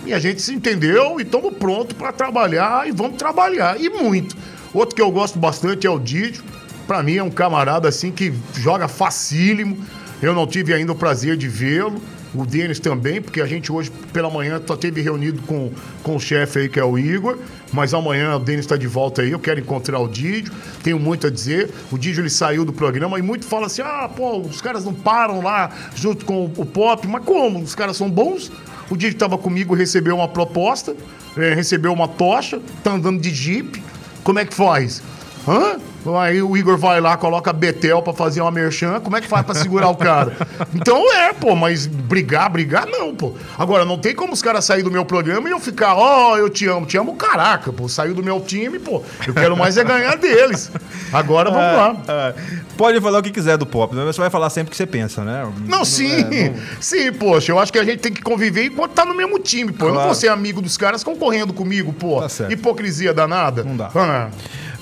E 0.08 0.12
a 0.12 0.18
gente 0.18 0.42
se 0.42 0.56
entendeu 0.56 1.20
e 1.20 1.22
estamos 1.22 1.54
prontos 1.54 1.96
para 1.96 2.12
trabalhar 2.12 2.88
e 2.88 2.92
vamos 2.92 3.18
trabalhar. 3.18 3.80
E 3.80 3.92
muito. 3.92 4.36
Outro 4.74 4.96
que 4.96 5.02
eu 5.04 5.12
gosto 5.12 5.38
bastante 5.38 5.86
é 5.86 5.90
o 5.92 6.00
Didio. 6.00 6.44
Para 6.88 7.04
mim 7.04 7.18
é 7.18 7.24
um 7.24 7.30
camarada 7.30 7.88
assim 7.88 8.12
que 8.12 8.34
joga 8.56 8.88
facílimo. 8.88 9.86
Eu 10.20 10.34
não 10.34 10.48
tive 10.48 10.74
ainda 10.74 10.94
o 10.94 10.96
prazer 10.96 11.38
de 11.38 11.48
vê-lo. 11.48 12.02
O 12.34 12.46
Denis 12.46 12.80
também, 12.80 13.22
porque 13.22 13.42
a 13.42 13.46
gente 13.46 13.72
hoje 13.72 13.92
pela 14.14 14.30
manhã 14.30 14.62
só 14.66 14.78
teve 14.78 15.02
reunido 15.02 15.42
com, 15.42 15.72
com 16.02 16.16
o 16.16 16.20
chefe 16.20 16.60
aí, 16.60 16.70
que 16.70 16.80
é 16.80 16.84
o 16.84 16.98
Igor. 16.98 17.38
Mas 17.74 17.94
amanhã 17.94 18.36
o 18.36 18.40
Denis 18.40 18.66
está 18.66 18.78
de 18.78 18.88
volta 18.88 19.22
aí, 19.22 19.32
eu 19.32 19.40
quero 19.40 19.60
encontrar 19.60 20.00
o 20.00 20.08
Didio. 20.08 20.54
Tenho 20.82 20.98
muito 20.98 21.28
a 21.28 21.30
dizer. 21.30 21.70
O 21.92 21.98
Didio 21.98 22.22
ele 22.22 22.30
saiu 22.30 22.64
do 22.64 22.72
programa 22.72 23.20
e 23.20 23.22
muito 23.22 23.46
fala 23.46 23.66
assim: 23.68 23.82
ah, 23.82 24.10
pô, 24.16 24.40
os 24.40 24.62
caras 24.62 24.86
não 24.86 24.94
param 24.94 25.42
lá 25.42 25.72
junto 25.96 26.26
com 26.26 26.46
o 26.46 26.66
Pop. 26.66 27.06
Mas 27.08 27.24
como? 27.26 27.60
Os 27.60 27.76
caras 27.76 27.98
são 27.98 28.10
bons? 28.10 28.52
O 28.90 28.96
Didio 28.96 29.16
estava 29.16 29.38
comigo, 29.38 29.74
recebeu 29.74 30.16
uma 30.16 30.28
proposta, 30.28 30.96
eh, 31.38 31.54
recebeu 31.54 31.92
uma 31.94 32.08
tocha, 32.08 32.62
tá 32.84 32.92
andando 32.92 33.22
de 33.22 33.34
jipe. 33.34 33.84
Como 34.24 34.40
é 34.40 34.46
que 34.46 34.54
faz? 34.54 35.02
Hã? 35.48 35.78
Aí 36.20 36.42
o 36.42 36.58
Igor 36.58 36.78
vai 36.78 37.00
lá, 37.00 37.16
coloca 37.16 37.54
Betel 37.54 38.02
pra 38.02 38.12
fazer 38.12 38.42
uma 38.42 38.50
merchan. 38.50 39.00
Como 39.02 39.16
é 39.16 39.22
que 39.22 39.28
faz 39.28 39.46
pra 39.46 39.54
segurar 39.54 39.90
o 39.90 39.96
cara? 39.96 40.36
Então 40.74 41.12
é, 41.14 41.32
pô, 41.34 41.56
mas 41.56 41.86
brigar, 41.86 42.50
brigar 42.50 42.88
não, 42.88 43.14
pô. 43.14 43.34
Agora, 43.58 43.86
não 43.86 43.98
tem 44.00 44.16
como 44.16 44.34
os 44.34 44.42
caras 44.42 44.66
saírem 44.66 44.84
do 44.86 44.92
meu 44.92 45.06
programa 45.06 45.48
e 45.48 45.52
eu 45.52 45.60
ficar, 45.60 45.96
ó, 45.96 46.38
eu 46.38 46.50
te 46.50 46.66
amo, 46.68 46.86
te 46.88 46.98
amo, 46.98 47.16
caraca, 47.16 47.72
pô. 47.72 47.88
Saiu 47.88 48.14
do 48.16 48.24
meu 48.24 48.40
time, 48.40 48.80
pô. 48.80 49.04
Eu 49.28 49.34
quero 49.34 49.56
mais 49.56 49.78
é 49.78 49.84
ganhar 49.84 50.16
deles. 50.18 50.72
Agora 51.14 51.52
vamos 51.52 51.76
lá. 51.78 51.96
Ah, 52.08 52.34
pode 52.78 53.00
falar 53.02 53.20
o 53.20 53.24
que 53.24 53.30
quiser 53.32 53.58
do 53.58 53.66
Pop, 53.66 53.94
mas 53.96 54.06
você 54.16 54.22
vai 54.22 54.30
falar 54.30 54.50
sempre 54.50 54.70
o 54.70 54.72
que 54.72 54.78
você 54.78 54.88
pensa, 54.88 55.24
né? 55.24 55.48
Não, 55.68 55.84
sim. 55.86 56.22
é, 56.34 56.54
Sim, 56.80 57.12
poxa, 57.14 57.52
eu 57.52 57.60
acho 57.60 57.72
que 57.72 57.78
a 57.80 57.84
gente 57.84 58.00
tem 58.00 58.12
que 58.14 58.22
conviver 58.22 58.66
enquanto 58.66 58.94
tá 58.94 59.06
no 59.06 59.14
mesmo 59.14 59.38
time, 59.40 59.72
pô. 59.72 59.86
Eu 59.86 59.90
não 59.90 59.96
Claro. 59.96 60.08
vou 60.10 60.16
ser 60.16 60.30
amigo 60.30 60.62
dos 60.62 60.78
caras 60.78 61.04
concorrendo 61.04 61.54
comigo, 61.54 61.94
pô. 61.94 62.22
Tá 62.22 62.30
certo. 62.30 62.52
Hipocrisia 62.54 63.14
danada. 63.14 63.64
Não 63.64 63.76
dá. 63.78 63.92
Ah. 63.94 64.30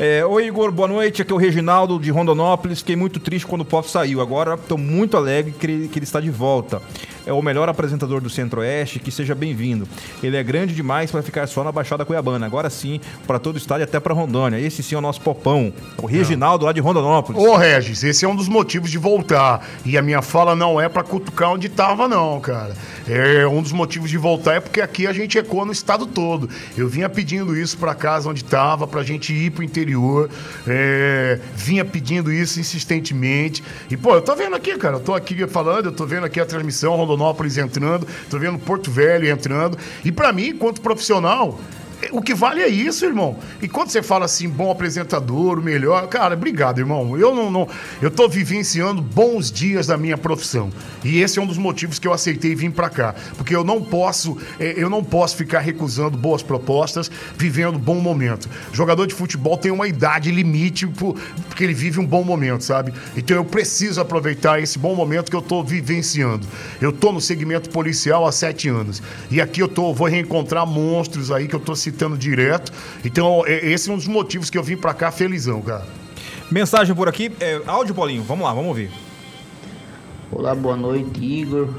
É, 0.02 0.26
Oi, 0.26 0.46
Igor, 0.46 0.72
boa 0.72 0.88
noite. 0.88 1.22
Aqui 1.22 1.34
é 1.34 1.36
o 1.36 1.38
Reginaldo 1.38 2.00
de 2.00 2.10
Rondonópolis. 2.10 2.80
Fiquei 2.80 2.96
muito 2.96 3.20
triste 3.20 3.46
quando 3.46 3.64
o 3.64 3.66
Pop 3.66 3.86
saiu. 3.90 4.22
Agora 4.22 4.54
estou 4.54 4.78
muito 4.78 5.18
alegre 5.18 5.52
que 5.52 5.66
ele, 5.68 5.88
que 5.90 6.00
ele 6.00 6.06
está 6.06 6.22
de 6.22 6.30
volta. 6.30 6.82
É 7.30 7.34
o 7.34 7.44
melhor 7.44 7.70
apresentador 7.70 8.20
do 8.22 8.30
Centro-Oeste, 8.30 8.98
que 8.98 9.12
seja 9.12 9.36
bem-vindo. 9.36 9.88
Ele 10.24 10.36
é 10.36 10.42
grande 10.42 10.74
demais 10.74 11.12
para 11.12 11.22
ficar 11.22 11.46
só 11.46 11.64
na 11.64 11.72
Baixada 11.72 12.04
Cuiabana. 12.04 12.44
Agora 12.44 12.72
sim, 12.72 13.00
para 13.28 13.38
todo 13.38 13.54
o 13.54 13.58
estado 13.60 13.82
e 13.82 13.84
até 13.84 14.00
para 14.00 14.16
Rondônia. 14.16 14.60
Esse 14.60 14.82
sim 14.82 14.96
é 14.96 14.98
o 14.98 15.02
nosso 15.02 15.22
popão, 15.22 15.72
o 16.02 16.08
Reginaldo 16.08 16.66
lá 16.66 16.74
de 16.74 16.82
Rondonópolis. 16.82 17.40
Ô, 17.40 17.56
Regis, 17.56 18.04
esse 18.04 18.26
é 18.26 18.28
um 18.28 18.36
dos 18.36 18.48
motivos 18.48 18.90
de 18.90 18.98
voltar. 18.98 19.64
E 19.86 19.96
a 19.96 20.02
minha 20.02 20.24
fala 20.24 20.56
não 20.56 20.82
é 20.82 20.90
pra 20.90 21.04
cutucar 21.04 21.52
onde 21.52 21.70
tava, 21.70 22.08
não, 22.08 22.40
cara. 22.42 22.74
É 23.08 23.46
um 23.46 23.62
dos 23.62 23.72
motivos 23.72 24.10
de 24.10 24.18
voltar 24.18 24.56
é 24.56 24.60
porque 24.60 24.82
aqui 24.82 25.06
a 25.06 25.14
gente 25.14 25.38
ecoa 25.38 25.66
no 25.66 25.72
estado 25.72 26.08
todo. 26.08 26.50
Eu 26.76 26.90
vinha 26.90 27.08
pedindo 27.08 27.56
isso 27.56 27.78
pra 27.78 27.94
casa 27.94 28.28
onde 28.28 28.44
tava, 28.44 28.88
pra 28.88 29.04
gente 29.04 29.32
ir 29.32 29.52
pro 29.52 29.64
interior. 29.64 30.32
É, 30.68 31.40
vinha 31.56 31.86
pedindo 31.86 32.34
isso 32.34 32.60
insistentemente. 32.60 33.64
E, 33.88 33.96
pô, 33.96 34.16
eu 34.16 34.22
tô 34.22 34.36
vendo 34.36 34.56
aqui, 34.56 34.76
cara. 34.80 34.96
Eu 34.96 35.00
tô 35.00 35.14
aqui 35.14 35.46
falando, 35.46 35.86
eu 35.86 35.92
tô 35.92 36.08
vendo 36.08 36.26
aqui 36.26 36.40
a 36.40 36.46
transmissão, 36.46 36.96
Rondonópolis 36.96 37.19
entrando, 37.58 38.08
tô 38.30 38.40
vendo 38.40 38.58
Porto 38.60 38.90
Velho 38.90 39.30
entrando. 39.30 39.78
E 40.04 40.12
pra 40.12 40.32
mim, 40.32 40.50
enquanto 40.50 40.82
profissional, 40.82 41.60
o 42.12 42.22
que 42.22 42.34
vale 42.34 42.62
é 42.62 42.68
isso, 42.68 43.06
irmão. 43.06 43.38
E 43.62 43.68
quando 43.68 43.90
você 43.90 44.02
fala 44.02 44.26
assim, 44.26 44.48
bom 44.48 44.72
apresentador, 44.72 45.62
melhor, 45.62 46.08
cara, 46.08 46.36
obrigado, 46.36 46.80
irmão. 46.80 47.18
Eu 47.18 47.36
não, 47.36 47.52
não 47.52 47.68
eu 48.02 48.10
tô 48.10 48.28
vivenciando 48.28 49.02
bons 49.02 49.52
dias 49.52 49.88
da 49.88 49.98
minha 49.98 50.18
profissão. 50.18 50.70
E 51.04 51.20
esse 51.20 51.40
é 51.40 51.42
um 51.42 51.46
dos 51.46 51.58
motivos 51.58 52.00
que 52.00 52.08
eu 52.08 52.14
aceitei 52.14 52.56
vir 52.56 52.72
para 52.72 52.90
cá, 52.90 53.16
porque 53.38 53.56
eu 53.56 53.64
não 53.64 53.82
posso, 53.82 54.38
eh, 54.60 54.76
eu 54.78 54.90
não 54.90 55.04
posso 55.04 55.36
ficar 55.36 55.60
recusando 55.60 56.18
boas 56.18 56.42
propostas, 56.42 57.10
vivendo 57.38 57.78
bom 57.78 57.96
momento. 57.96 58.50
Jogador 58.72 59.06
de 59.06 59.14
futebol 59.14 59.58
tem 59.58 59.72
uma 59.72 59.88
idade 59.88 60.32
limite 60.32 60.88
porque 60.88 61.64
ele 61.64 61.74
vive 61.74 62.00
um 62.00 62.06
bom 62.06 62.24
momento, 62.24 62.64
sabe? 62.64 62.94
Então 63.16 63.36
eu 63.36 63.46
preciso 63.46 64.02
aproveitar 64.02 64.62
esse 64.62 64.78
bom 64.78 64.96
momento 64.96 65.30
que 65.30 65.36
eu 65.36 65.42
tô 65.42 65.64
vivenciando. 65.64 66.46
Eu 66.82 66.92
tô 66.92 67.12
no 67.12 67.22
segmento 67.22 67.70
policial 67.70 68.26
há 68.26 68.32
sete 68.32 68.70
anos. 68.70 69.02
E 69.30 69.42
aqui 69.42 69.62
eu 69.62 69.68
tô, 69.68 69.94
vou 69.94 70.08
reencontrar 70.08 70.66
monstros 70.66 71.32
aí 71.32 71.48
que 71.48 71.56
eu 71.56 71.60
tô 71.60 71.76
citando 71.90 72.18
direto. 72.18 72.72
Então, 73.04 73.44
é- 73.46 73.66
esse 73.66 73.90
é 73.90 73.94
um 73.94 73.98
dos 73.98 74.08
motivos 74.08 74.50
que 74.50 74.58
eu 74.58 74.64
vim 74.64 74.78
pra 74.78 74.94
cá 74.94 75.12
felizão, 75.12 75.62
cara. 75.62 75.86
Mensagem 76.52 76.96
por 76.96 77.08
aqui. 77.08 77.32
É, 77.40 77.62
áudio, 77.68 77.94
Paulinho. 77.94 78.24
Vamos 78.24 78.46
lá, 78.46 78.54
vamos 78.54 78.70
ouvir. 78.70 78.90
Olá, 80.32 80.54
boa 80.56 80.76
noite, 80.78 81.20
Igor. 81.24 81.70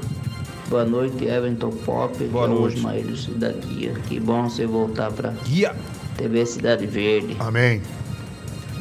Boa 0.69 0.85
noite, 0.85 1.25
Everton 1.25 1.69
Pop. 1.71 2.23
Boa 2.25 2.45
o 2.45 2.61
noite. 2.61 2.77
Osmaílio 2.77 3.17
Cidadania. 3.17 3.93
Que 4.07 4.19
bom 4.19 4.49
você 4.49 4.65
voltar 4.65 5.11
pra 5.11 5.31
Guia. 5.45 5.75
TV 6.17 6.45
Cidade 6.45 6.85
Verde. 6.85 7.35
Amém. 7.39 7.81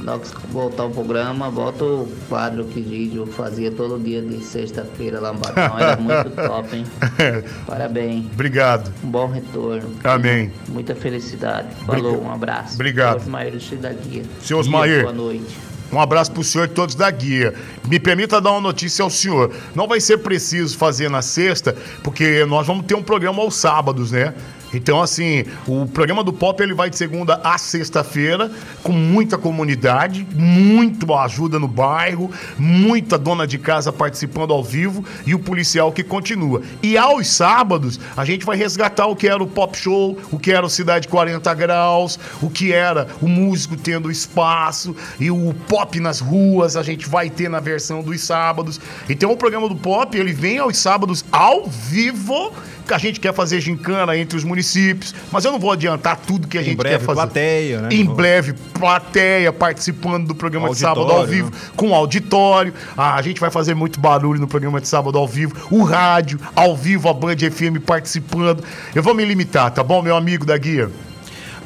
Logo 0.03 0.25
que 0.25 0.47
voltar 0.49 0.85
o 0.85 0.91
programa, 0.91 1.51
volta 1.51 1.85
o 1.85 2.09
quadro 2.29 2.65
que 2.65 2.83
Gígio 2.83 3.27
fazia 3.27 3.71
todo 3.71 3.99
dia 3.99 4.23
de 4.23 4.43
sexta-feira 4.43 5.21
lá 5.21 5.33
no 5.33 5.39
Batão. 5.41 5.79
Era 5.79 5.97
muito 6.01 6.31
top, 6.31 6.77
hein? 6.77 6.85
Parabéns. 7.67 8.27
Obrigado. 8.33 8.93
Um 9.05 9.11
bom 9.11 9.27
retorno. 9.27 9.91
Amém. 10.03 10.51
Muita 10.69 10.95
felicidade. 10.95 11.69
Falou, 11.85 12.23
um 12.23 12.33
abraço. 12.33 12.75
Obrigado. 12.75 13.19
Osmaílio 13.19 13.61
Cidadania. 13.61 14.23
Seu 14.41 14.59
Osmair. 14.59 15.03
Boa 15.03 15.13
noite. 15.13 15.71
Um 15.93 16.01
abraço 16.01 16.31
pro 16.31 16.45
senhor 16.45 16.67
e 16.67 16.69
todos 16.69 16.95
da 16.95 17.11
guia. 17.11 17.53
Me 17.89 17.99
permita 17.99 18.41
dar 18.41 18.53
uma 18.53 18.61
notícia 18.61 19.03
ao 19.03 19.11
senhor. 19.11 19.53
Não 19.75 19.89
vai 19.89 20.01
ser 20.01 20.19
preciso 20.19 20.79
fazer 20.79 21.11
na 21.11 21.21
sexta, 21.21 21.77
porque 22.03 22.45
nós 22.45 22.67
vamos 22.67 22.87
ter 22.87 22.95
um 22.95 23.03
programa 23.03 23.43
aos 23.43 23.57
sábados, 23.57 24.13
né? 24.13 24.33
Então, 24.73 25.03
assim, 25.03 25.45
o 25.67 25.87
programa 25.87 26.23
do 26.23 26.33
Pop 26.33 26.63
ele 26.63 26.75
vai 26.75 26.91
de 26.91 26.97
segunda 26.97 27.41
a 27.43 27.59
sexta-feira, 27.59 28.51
com 28.83 28.93
muita 28.93 29.37
comunidade, 29.37 30.27
muito 30.35 31.13
ajuda 31.15 31.59
no 31.59 31.69
bairro, 31.69 32.31
muita 32.59 33.19
dona 33.19 33.47
de 33.47 33.59
casa 33.59 33.93
participando 33.93 34.53
ao 34.53 34.63
vivo 34.63 35.05
e 35.27 35.35
o 35.35 35.39
policial 35.39 35.93
que 35.93 36.03
continua. 36.03 36.63
E 36.83 36.97
aos 36.97 37.29
sábados, 37.29 37.99
a 38.17 38.25
gente 38.25 38.47
vai 38.47 38.57
resgatar 38.57 39.07
o 39.07 39.17
que 39.17 39.29
era 39.29 39.43
o 39.43 39.47
Pop 39.47 39.77
Show, 39.77 40.19
o 40.31 40.39
que 40.39 40.53
era 40.53 40.65
o 40.65 40.71
Cidade 40.71 41.09
40 41.09 41.53
Graus, 41.55 42.19
o 42.41 42.49
que 42.49 42.73
era 42.73 43.09
o 43.21 43.29
músico 43.29 43.77
tendo 43.77 44.11
espaço 44.11 44.95
e 45.19 45.31
o 45.31 45.55
pop 45.69 45.99
nas 46.01 46.21
ruas, 46.21 46.77
a 46.77 46.83
gente 46.83 47.09
vai 47.09 47.29
ter 47.29 47.49
na 47.49 47.61
versão 47.61 48.03
dos 48.03 48.21
sábados. 48.21 48.81
Então, 49.09 49.33
o 49.33 49.37
programa 49.37 49.69
do 49.69 49.77
Pop, 49.77 50.17
ele 50.17 50.33
vem 50.33 50.59
aos 50.59 50.79
sábados 50.79 51.25
ao 51.31 51.67
vivo, 51.67 52.53
a 52.95 52.99
gente 52.99 53.21
quer 53.21 53.33
fazer 53.33 53.61
gincana 53.61 54.17
entre 54.17 54.37
os 54.37 54.45
municípios, 54.45 55.15
mas 55.31 55.45
eu 55.45 55.53
não 55.53 55.59
vou 55.59 55.73
adiantar 55.73 56.17
tudo 56.17 56.49
que 56.49 56.59
a 56.59 56.63
gente 56.63 56.77
breve, 56.77 56.99
quer 56.99 57.05
fazer. 57.05 57.21
plateia, 57.21 57.81
né? 57.83 57.89
Em 57.93 58.05
breve, 58.05 58.55
plateia 58.75 59.53
participando 59.53 60.27
do 60.27 60.35
programa 60.35 60.71
de 60.71 60.77
sábado 60.77 61.01
ao 61.01 61.19
Auditório, 61.19 61.33
vivo, 61.33 61.51
né? 61.51 61.73
com 61.77 61.95
auditório. 61.95 62.75
Ah, 62.97 63.15
a 63.15 63.23
gente 63.23 63.41
vai 63.41 63.51
fazer 63.51 63.75
muito 63.75 64.01
barulho 64.01 64.41
no 64.41 64.49
programa 64.49 64.81
de 64.81 64.89
sábado 64.89 65.17
ao 65.19 65.27
vivo. 65.27 65.55
O 65.71 65.83
rádio, 65.83 66.41
ao 66.55 66.77
vivo, 66.77 67.09
a 67.09 67.15
Band 67.15 67.37
FM 67.37 67.85
participando. 67.85 68.65
Eu 68.95 69.03
vou 69.03 69.15
me 69.15 69.25
limitar, 69.25 69.71
tá 69.71 69.83
bom, 69.83 70.03
meu 70.03 70.17
amigo 70.17 70.45
da 70.45 70.57
guia? 70.57 70.91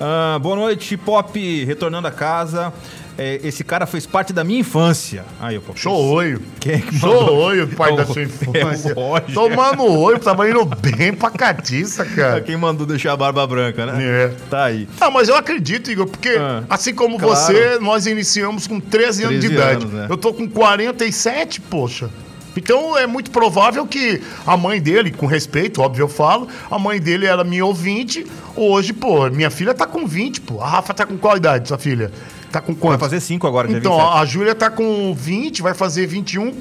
Ah, 0.00 0.38
boa 0.40 0.56
noite, 0.56 0.96
Pop. 0.96 1.64
Retornando 1.64 2.08
a 2.08 2.10
casa. 2.10 2.72
É, 3.16 3.40
esse 3.44 3.62
cara 3.62 3.86
fez 3.86 4.06
parte 4.06 4.32
da 4.32 4.42
minha 4.42 4.58
infância. 4.58 5.24
Aí, 5.40 5.58
Pop. 5.60 5.78
Show-olho. 5.78 6.42
Quem 6.58 6.74
é 6.74 6.78
que 6.80 6.98
Show 6.98 7.20
mandou? 7.20 7.36
olho, 7.38 7.68
pai 7.68 7.92
É 7.94 7.96
da 7.96 8.04
sua 8.06 8.22
é 8.22 8.24
infância. 8.24 8.92
o 8.96 9.00
Roger. 9.00 9.32
Tomando 9.34 9.84
olho, 9.84 10.18
tava 10.18 10.50
indo 10.50 10.64
bem 10.64 11.12
pra 11.14 11.30
catiça, 11.30 12.04
cara. 12.04 12.40
Quem 12.40 12.56
mandou 12.56 12.84
deixar 12.86 13.12
a 13.12 13.16
barba 13.16 13.46
branca, 13.46 13.86
né? 13.86 14.02
É. 14.02 14.28
Tá 14.50 14.64
aí. 14.64 14.88
Ah, 15.00 15.10
mas 15.10 15.28
eu 15.28 15.36
acredito, 15.36 15.90
Igor, 15.92 16.06
porque 16.08 16.30
Ah, 16.30 16.64
assim 16.68 16.92
como 16.92 17.16
claro. 17.18 17.36
você, 17.36 17.78
nós 17.80 18.06
iniciamos 18.06 18.66
com 18.66 18.80
13 18.80 19.24
anos 19.24 19.40
de 19.40 19.48
13 19.48 19.54
idade. 19.54 19.82
anos, 19.84 19.92
né? 19.94 20.06
Eu 20.10 20.16
tô 20.16 20.34
com 20.34 20.48
47, 20.48 21.60
poxa. 21.60 22.10
Então 22.56 22.96
é 22.96 23.06
muito 23.06 23.30
provável 23.32 23.84
que 23.86 24.20
a 24.46 24.56
mãe 24.56 24.80
dele, 24.80 25.10
com 25.10 25.26
respeito, 25.26 25.82
óbvio 25.82 26.04
eu 26.04 26.08
falo, 26.08 26.46
a 26.70 26.78
mãe 26.78 27.00
dele 27.00 27.26
era 27.26 27.42
minha 27.42 27.64
ouvinte. 27.64 28.24
Hoje, 28.56 28.92
pô, 28.92 29.28
minha 29.30 29.50
filha 29.50 29.74
tá 29.74 29.86
com 29.86 30.06
20, 30.06 30.40
pô. 30.40 30.60
A 30.60 30.68
Rafa 30.68 30.94
tá 30.94 31.04
com 31.04 31.16
qual 31.18 31.36
idade, 31.36 31.66
sua 31.68 31.78
filha? 31.78 32.12
Tá 32.54 32.60
com 32.60 32.72
Vai 32.72 32.80
quanto? 32.80 33.00
fazer 33.00 33.18
5 33.18 33.46
agora, 33.48 33.66
dia 33.66 33.78
Então, 33.78 33.96
27. 33.96 34.16
a 34.16 34.24
Júlia 34.24 34.54
tá 34.54 34.70
com 34.70 35.12
20, 35.12 35.60
vai 35.60 35.74
fazer 35.74 36.06
21. 36.06 36.54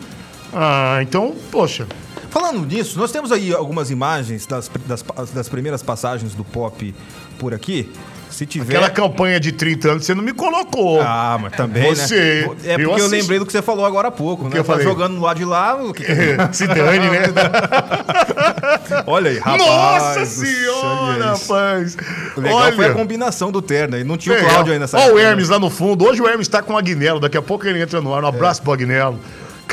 Ah, 0.51 0.97
então, 1.03 1.35
poxa. 1.51 1.85
Falando 2.31 2.65
nisso, 2.65 2.97
nós 2.97 3.11
temos 3.11 3.31
aí 3.31 3.53
algumas 3.53 3.91
imagens 3.91 4.47
das, 4.47 4.71
das, 4.87 5.05
das 5.31 5.47
primeiras 5.47 5.83
passagens 5.83 6.33
do 6.33 6.43
Pop 6.43 6.95
por 7.37 7.53
aqui. 7.53 7.91
Se 8.33 8.45
tiver. 8.47 8.73
Aquela 8.75 8.89
campanha 8.89 9.39
de 9.39 9.51
30 9.51 9.91
anos 9.91 10.05
você 10.05 10.15
não 10.15 10.23
me 10.23 10.33
colocou. 10.33 10.99
Ah, 11.01 11.37
mas 11.39 11.53
também, 11.53 11.83
Você. 11.93 12.15
né? 12.15 12.55
É 12.65 12.73
Eu 12.73 12.79
porque 12.79 12.81
eu, 12.83 12.93
assisti. 12.95 13.11
lembrei 13.15 13.37
do 13.39 13.45
que 13.45 13.51
você 13.51 13.61
falou 13.61 13.85
agora 13.85 14.07
há 14.07 14.11
pouco, 14.11 14.45
né? 14.45 14.57
eu 14.57 14.63
Tá 14.63 14.71
falei? 14.73 14.83
jogando 14.83 15.21
lá 15.21 15.33
de 15.35 15.45
lá. 15.45 15.75
o 15.75 15.93
que- 15.93 16.03
Se 16.51 16.65
dane, 16.65 17.09
né? 17.09 17.21
Olha 19.05 19.29
aí, 19.31 19.37
rapaz. 19.37 19.61
Nossa 19.61 20.25
senhora, 20.25 21.23
é 21.23 21.27
rapaz. 21.27 21.97
O 22.35 22.41
legal 22.41 22.71
foi 22.73 22.85
a 22.87 22.93
combinação 22.93 23.51
do 23.51 23.61
terno. 23.61 23.97
E 23.97 24.03
não 24.03 24.17
tinha 24.17 24.35
o 24.35 24.39
Cláudio 24.39 24.73
aí 24.73 24.79
nessa 24.79 24.97
Olha 24.97 25.05
o 25.05 25.09
época, 25.09 25.23
né? 25.23 25.29
Hermes 25.29 25.49
lá 25.49 25.59
no 25.59 25.69
fundo. 25.69 26.05
Hoje 26.05 26.21
o 26.21 26.27
Hermes 26.27 26.47
tá 26.47 26.61
com 26.61 26.73
o 26.73 26.77
Agnello. 26.77 27.19
Daqui 27.19 27.37
a 27.37 27.41
pouco 27.41 27.67
ele 27.67 27.81
entra 27.81 28.01
no 28.01 28.13
ar. 28.13 28.23
Um 28.23 28.27
abraço 28.27 28.61
pro 28.61 28.71
Agnello. 28.73 29.19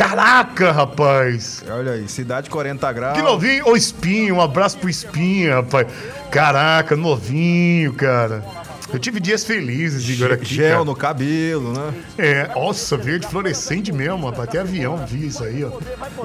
Caraca, 0.00 0.72
rapaz. 0.72 1.62
Olha 1.70 1.92
aí, 1.92 2.08
cidade 2.08 2.48
40 2.48 2.90
graus. 2.90 3.18
Que 3.18 3.22
novinho. 3.22 3.68
Ô, 3.68 3.76
Espinho. 3.76 4.36
Um 4.36 4.40
abraço 4.40 4.78
pro 4.78 4.88
Espinho, 4.88 5.52
rapaz. 5.52 5.86
Caraca, 6.30 6.96
novinho, 6.96 7.92
cara. 7.92 8.42
Eu 8.92 8.98
tive 8.98 9.20
dias 9.20 9.44
felizes, 9.44 10.08
Igor, 10.08 10.32
aqui, 10.32 10.54
Gel 10.54 10.70
cara. 10.72 10.84
no 10.84 10.96
cabelo, 10.96 11.72
né? 11.72 11.94
É, 12.18 12.48
nossa, 12.54 12.96
verde 12.96 13.26
fluorescente 13.26 13.92
mesmo, 13.92 14.26
rapaz. 14.26 14.48
Até 14.48 14.58
avião 14.60 14.96
vi 15.06 15.26
isso 15.28 15.44
aí, 15.44 15.64
ó. 15.64 15.70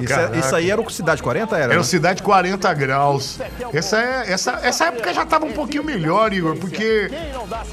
Isso, 0.00 0.12
é- 0.12 0.38
isso 0.38 0.56
aí 0.56 0.70
era 0.70 0.80
o 0.80 0.90
Cidade 0.90 1.22
40, 1.22 1.54
era? 1.54 1.64
Era 1.64 1.74
né? 1.74 1.78
o 1.80 1.84
Cidade 1.84 2.22
40 2.22 2.72
graus. 2.74 3.38
Essa, 3.72 3.98
é, 4.00 4.32
essa, 4.32 4.52
essa 4.62 4.84
época 4.86 5.12
já 5.14 5.24
tava 5.24 5.44
um 5.44 5.52
pouquinho 5.52 5.84
melhor, 5.84 6.32
Igor, 6.32 6.56
porque 6.56 7.10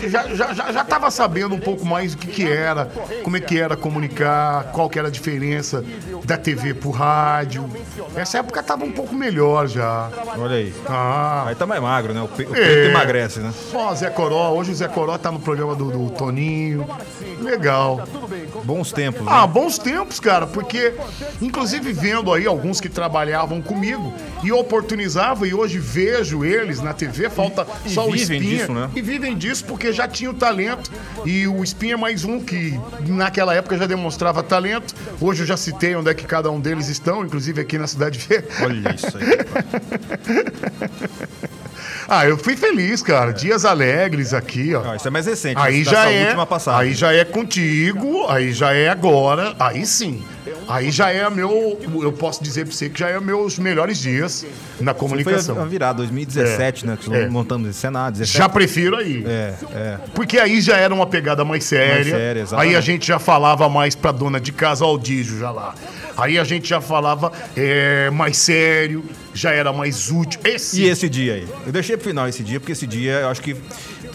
já, 0.08 0.28
já, 0.36 0.54
já, 0.54 0.72
já 0.72 0.84
tava 0.84 1.10
sabendo 1.10 1.56
um 1.56 1.60
pouco 1.60 1.86
mais 1.86 2.14
do 2.14 2.18
que, 2.20 2.28
que 2.28 2.48
era, 2.48 2.86
como 3.24 3.38
é 3.38 3.40
que 3.40 3.60
era 3.60 3.76
comunicar, 3.76 4.66
qual 4.74 4.90
que 4.90 5.00
era 5.00 5.08
a 5.08 5.12
diferença 5.12 5.84
da 6.26 6.38
TV 6.38 6.74
pro 6.74 6.92
rádio. 6.92 7.70
Essa 8.16 8.40
época 8.40 8.62
tava 8.62 8.84
um 8.86 8.92
pouco 8.92 9.16
melhor 9.16 9.68
já. 9.68 10.10
Olha 10.38 10.56
aí. 10.58 10.74
Ah, 10.88 11.46
Aí 11.48 11.56
tá 11.56 11.66
mais 11.66 11.82
magro, 11.82 12.14
né? 12.14 12.22
O, 12.22 12.28
pe- 12.28 12.44
o 12.44 12.56
É. 12.56 12.60
peito 12.60 12.90
emagrece, 12.90 13.40
né? 13.40 13.52
ó, 13.74 13.94
Zé 13.96 14.10
Coró, 14.10 14.52
hoje 14.54 14.72
o 14.72 14.76
Zé 14.76 14.83
Coró 14.88 15.18
tá 15.18 15.32
no 15.32 15.40
programa 15.40 15.76
do, 15.76 15.90
do 15.92 16.10
Toninho. 16.12 16.86
Legal. 17.42 18.08
Bons 18.64 18.92
tempos, 18.92 19.22
Ah, 19.28 19.42
né? 19.42 19.48
bons 19.54 19.78
tempos, 19.78 20.20
cara, 20.20 20.48
porque 20.48 20.94
inclusive 21.42 21.92
vendo 21.92 22.32
aí 22.34 22.46
alguns 22.46 22.80
que 22.80 22.88
trabalhavam 22.90 23.62
comigo 23.62 24.14
e 24.44 24.52
oportunizava 24.52 25.48
e 25.48 25.54
hoje 25.54 25.78
vejo 25.80 26.44
eles 26.46 26.82
na 26.82 26.94
TV, 26.94 27.30
falta 27.30 27.68
E 27.86 27.90
só 27.90 28.08
o 28.08 28.12
vivem 28.12 28.38
Espinha. 28.40 28.60
disso, 28.60 28.72
né? 28.74 28.90
E 28.96 29.02
vivem 29.02 29.38
disso 29.38 29.66
porque 29.66 29.92
já 29.92 30.08
tinha 30.08 30.30
o 30.30 30.34
talento 30.34 30.90
e 31.26 31.48
o 31.48 31.64
Espinha 31.64 31.94
é 31.96 31.98
mais 31.98 32.24
um 32.24 32.40
que 32.40 32.80
naquela 33.08 33.54
época 33.54 33.78
já 33.78 33.86
demonstrava 33.86 34.42
talento. 34.44 34.94
Hoje 35.20 35.44
eu 35.44 35.48
já 35.48 35.58
citei 35.58 35.96
onde 35.96 36.10
é 36.10 36.14
que 36.14 36.26
cada 36.26 36.50
um 36.50 36.60
deles 36.60 36.88
estão, 36.88 37.24
inclusive 37.26 37.60
aqui 37.62 37.78
na 37.78 37.88
Cidade 37.88 38.20
Verde. 38.20 38.48
Olha 38.62 38.96
isso 38.96 39.18
aí. 39.18 39.24
Ah, 42.08 42.26
eu 42.26 42.38
fui 42.38 42.56
feliz, 42.56 43.02
cara. 43.02 43.32
Dias 43.32 43.66
alegres 43.66 44.34
aqui, 44.34 44.74
ó. 44.76 44.92
Ah, 44.92 44.96
isso 44.96 45.08
é 45.08 45.12
mais 45.12 45.26
recente. 45.26 45.60
Aí 45.60 45.84
já 45.84 46.10
é, 46.10 46.26
última 46.26 46.46
passagem. 46.46 46.82
aí 46.82 46.94
já 46.94 47.14
é 47.14 47.24
contigo, 47.26 48.28
aí 48.30 48.52
já 48.52 48.74
é 48.74 48.90
agora, 48.90 49.56
aí 49.60 49.86
sim. 49.86 50.24
Aí 50.68 50.92
já 50.92 51.10
é 51.12 51.30
meu, 51.30 51.80
eu 52.02 52.12
posso 52.12 52.44
dizer 52.44 52.66
pra 52.66 52.74
você 52.74 52.90
que 52.90 53.00
já 53.00 53.10
é 53.10 53.20
meus 53.20 53.58
melhores 53.60 53.98
dias 54.00 54.46
na 54.80 54.94
comunicação. 54.94 55.56
Foi 55.56 55.64
a 55.64 55.68
virada, 55.68 55.98
2017, 55.98 56.86
né? 56.86 56.98
Que 57.00 57.10
nós 57.10 57.20
É. 57.20 57.30
montamos 57.30 57.70
esse 57.70 57.80
Senado. 57.80 58.14
17. 58.14 58.38
Já 58.38 58.50
prefiro 58.50 58.98
aí. 58.98 59.24
É, 59.26 59.54
é. 59.74 59.98
Porque 60.14 60.38
aí 60.40 60.62
já 60.62 60.78
era 60.78 60.94
uma 60.94 61.06
pegada 61.06 61.44
mais 61.46 61.64
séria. 61.64 61.94
Mais 61.96 62.08
séria, 62.08 62.42
exatamente. 62.42 62.70
aí 62.70 62.76
a 62.76 62.82
gente 62.82 63.08
já 63.08 63.20
falava 63.20 63.68
mais 63.70 63.96
pra 63.96 64.12
dona 64.12 64.40
de 64.40 64.52
casa, 64.52 64.86
ó, 64.86 64.94
o 64.94 64.98
Dígio 64.98 65.40
já 65.40 65.52
lá. 65.52 65.76
Aí 66.16 66.38
a 66.38 66.44
gente 66.44 66.70
já 66.70 66.80
falava 66.80 67.32
é, 67.58 68.10
mais 68.12 68.38
sério, 68.38 69.04
já 69.34 69.52
era 69.52 69.74
mais 69.74 70.12
útil. 70.12 70.40
Esse, 70.44 70.82
E 70.82 70.88
esse 70.90 71.10
dia 71.10 71.34
aí? 71.34 71.48
Eu 71.66 71.72
deixei 71.72 71.98
pro 71.98 72.08
final 72.10 72.28
esse 72.28 72.44
dia, 72.44 72.60
porque 72.60 72.72
esse 72.72 72.86
dia, 72.86 73.14
eu 73.22 73.30
acho 73.30 73.42
que. 73.42 73.56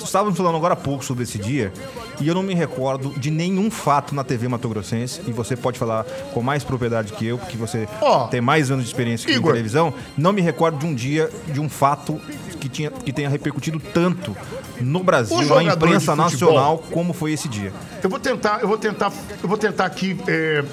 Estávamos 0.09 0.38
falando 0.38 0.56
agora 0.56 0.72
há 0.72 0.76
pouco 0.76 1.04
sobre 1.04 1.24
esse 1.24 1.38
dia, 1.38 1.70
e 2.18 2.26
eu 2.26 2.34
não 2.34 2.42
me 2.42 2.54
recordo 2.54 3.11
de 3.18 3.30
nenhum 3.30 3.70
fato 3.70 4.14
na 4.14 4.24
TV 4.24 4.48
Mato 4.48 4.66
Grossense, 4.66 5.20
e 5.26 5.32
você 5.32 5.54
pode 5.54 5.78
falar 5.78 6.04
com 6.32 6.40
mais 6.40 6.64
propriedade 6.64 7.12
que 7.12 7.26
eu, 7.26 7.36
porque 7.36 7.59
você 7.59 7.86
Ó, 8.00 8.26
tem 8.28 8.40
mais 8.40 8.70
anos 8.70 8.84
de 8.84 8.90
experiência 8.90 9.26
que 9.26 9.32
eu 9.32 9.36
em 9.36 9.40
Igor. 9.40 9.52
televisão. 9.52 9.92
Não 10.16 10.32
me 10.32 10.40
recordo 10.40 10.78
de 10.78 10.86
um 10.86 10.94
dia, 10.94 11.30
de 11.52 11.61
um 11.61 11.68
fato 11.68 12.18
que, 12.59 12.70
tinha, 12.70 12.90
que 12.90 13.12
tenha 13.12 13.28
repercutido 13.28 13.78
tanto 13.78 14.34
no 14.80 15.04
Brasil, 15.04 15.36
O 15.36 15.42
na 15.62 15.74
imprensa 15.74 16.16
futebol- 16.16 16.16
nacional, 16.16 16.78
como 16.90 17.12
foi 17.12 17.32
esse 17.32 17.46
dia. 17.46 17.70
Eu 18.02 18.09
vou 18.09 18.18
tentar, 18.18 18.61
eu 18.62 18.68
vou 18.68 18.78
tentar, 18.78 19.12
eu 19.42 19.48
vou 19.48 19.59
tentar 19.59 19.84
aqui. 19.84 20.18
É, 20.26 20.64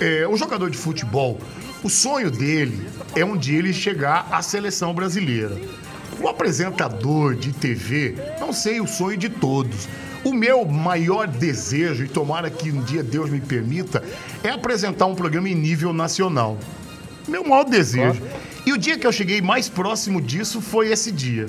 é, 0.00 0.26
um 0.26 0.38
jogador 0.38 0.70
de 0.70 0.78
futebol, 0.78 1.38
o 1.82 1.90
sonho 1.90 2.30
dele 2.30 2.88
é 3.14 3.22
um 3.26 3.36
dia 3.36 3.58
ele 3.58 3.74
chegar 3.74 4.26
à 4.32 4.40
seleção 4.40 4.94
brasileira. 4.94 5.54
O 6.24 6.28
apresentador 6.30 7.34
de 7.34 7.52
TV, 7.52 8.14
não 8.40 8.50
sei 8.50 8.80
o 8.80 8.86
sonho 8.86 9.18
de 9.18 9.28
todos. 9.28 9.86
O 10.24 10.32
meu 10.32 10.64
maior 10.64 11.28
desejo, 11.28 12.02
e 12.02 12.08
tomara 12.08 12.48
que 12.48 12.72
um 12.72 12.82
dia 12.82 13.02
Deus 13.02 13.28
me 13.28 13.42
permita, 13.42 14.02
é 14.42 14.48
apresentar 14.48 15.04
um 15.04 15.14
programa 15.14 15.50
em 15.50 15.54
nível 15.54 15.92
nacional. 15.92 16.56
Meu 17.28 17.44
maior 17.44 17.64
desejo. 17.64 18.22
E 18.64 18.72
o 18.72 18.78
dia 18.78 18.98
que 18.98 19.06
eu 19.06 19.12
cheguei 19.12 19.42
mais 19.42 19.68
próximo 19.68 20.18
disso 20.18 20.62
foi 20.62 20.90
esse 20.90 21.12
dia. 21.12 21.46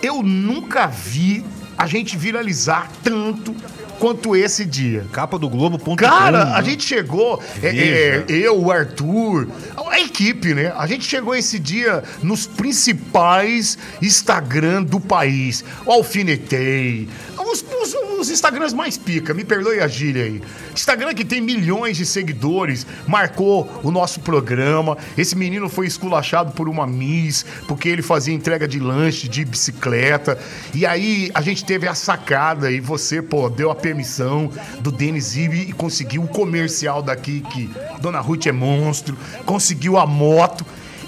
Eu 0.00 0.22
nunca 0.22 0.86
vi 0.86 1.44
a 1.76 1.86
gente 1.86 2.16
viralizar 2.16 2.90
tanto 3.02 3.54
quanto 4.02 4.34
esse 4.34 4.64
dia. 4.64 5.06
Capa 5.12 5.38
do 5.38 5.48
Globo.com. 5.48 5.94
Cara, 5.94 6.46
né? 6.46 6.52
a 6.56 6.62
gente 6.62 6.84
chegou, 6.84 7.40
é, 7.62 7.68
é, 7.68 8.24
eu, 8.28 8.60
o 8.60 8.72
Arthur, 8.72 9.46
a 9.88 10.00
equipe, 10.00 10.54
né? 10.54 10.72
A 10.76 10.88
gente 10.88 11.04
chegou 11.04 11.36
esse 11.36 11.56
dia 11.56 12.02
nos 12.20 12.44
principais 12.44 13.78
Instagram 14.02 14.82
do 14.82 14.98
país. 14.98 15.64
O 15.86 15.92
Alfinetei, 15.92 17.08
os, 17.42 17.64
os, 17.82 17.94
os 18.18 18.30
Instagrams 18.30 18.74
mais 18.74 18.96
pica, 18.96 19.34
me 19.34 19.44
perdoe 19.44 19.80
a 19.80 19.88
gíria 19.88 20.24
aí. 20.24 20.42
Instagram 20.72 21.14
que 21.14 21.24
tem 21.24 21.40
milhões 21.40 21.96
de 21.96 22.06
seguidores, 22.06 22.86
marcou 23.06 23.68
o 23.82 23.90
nosso 23.90 24.20
programa. 24.20 24.96
Esse 25.16 25.36
menino 25.36 25.68
foi 25.68 25.86
esculachado 25.86 26.52
por 26.52 26.68
uma 26.68 26.86
Miss, 26.86 27.44
porque 27.66 27.88
ele 27.88 28.02
fazia 28.02 28.34
entrega 28.34 28.66
de 28.66 28.78
lanche, 28.78 29.28
de 29.28 29.44
bicicleta. 29.44 30.38
E 30.74 30.86
aí 30.86 31.30
a 31.34 31.40
gente 31.42 31.64
teve 31.64 31.86
a 31.86 31.94
sacada 31.94 32.70
e 32.70 32.80
você, 32.80 33.20
pô, 33.20 33.48
deu 33.48 33.70
a 33.70 33.74
permissão 33.74 34.50
do 34.80 34.90
Denis 34.90 35.36
Ibe 35.36 35.60
e 35.68 35.72
conseguiu 35.72 36.22
o 36.22 36.28
comercial 36.28 37.02
daqui 37.02 37.40
que 37.40 37.70
Dona 38.00 38.20
Ruth 38.20 38.46
é 38.46 38.52
monstro, 38.52 39.16
conseguiu 39.44 39.98
a 39.98 40.06
moto. 40.06 40.64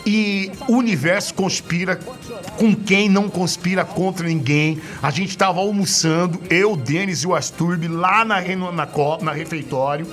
E 0.06 0.52
o 0.68 0.74
universo 0.74 1.32
conspira 1.34 1.98
com 2.58 2.74
quem 2.74 3.08
não 3.08 3.28
conspira 3.28 3.84
contra 3.84 4.26
ninguém. 4.26 4.80
A 5.02 5.10
gente 5.10 5.36
tava 5.36 5.60
almoçando, 5.60 6.40
eu, 6.50 6.72
o 6.72 6.76
Denis 6.76 7.20
e 7.20 7.26
o 7.26 7.34
Asturbi, 7.34 7.88
lá 7.88 8.24
na, 8.24 8.40
na, 8.40 8.88
na 9.22 9.32
refeitório. 9.32 10.06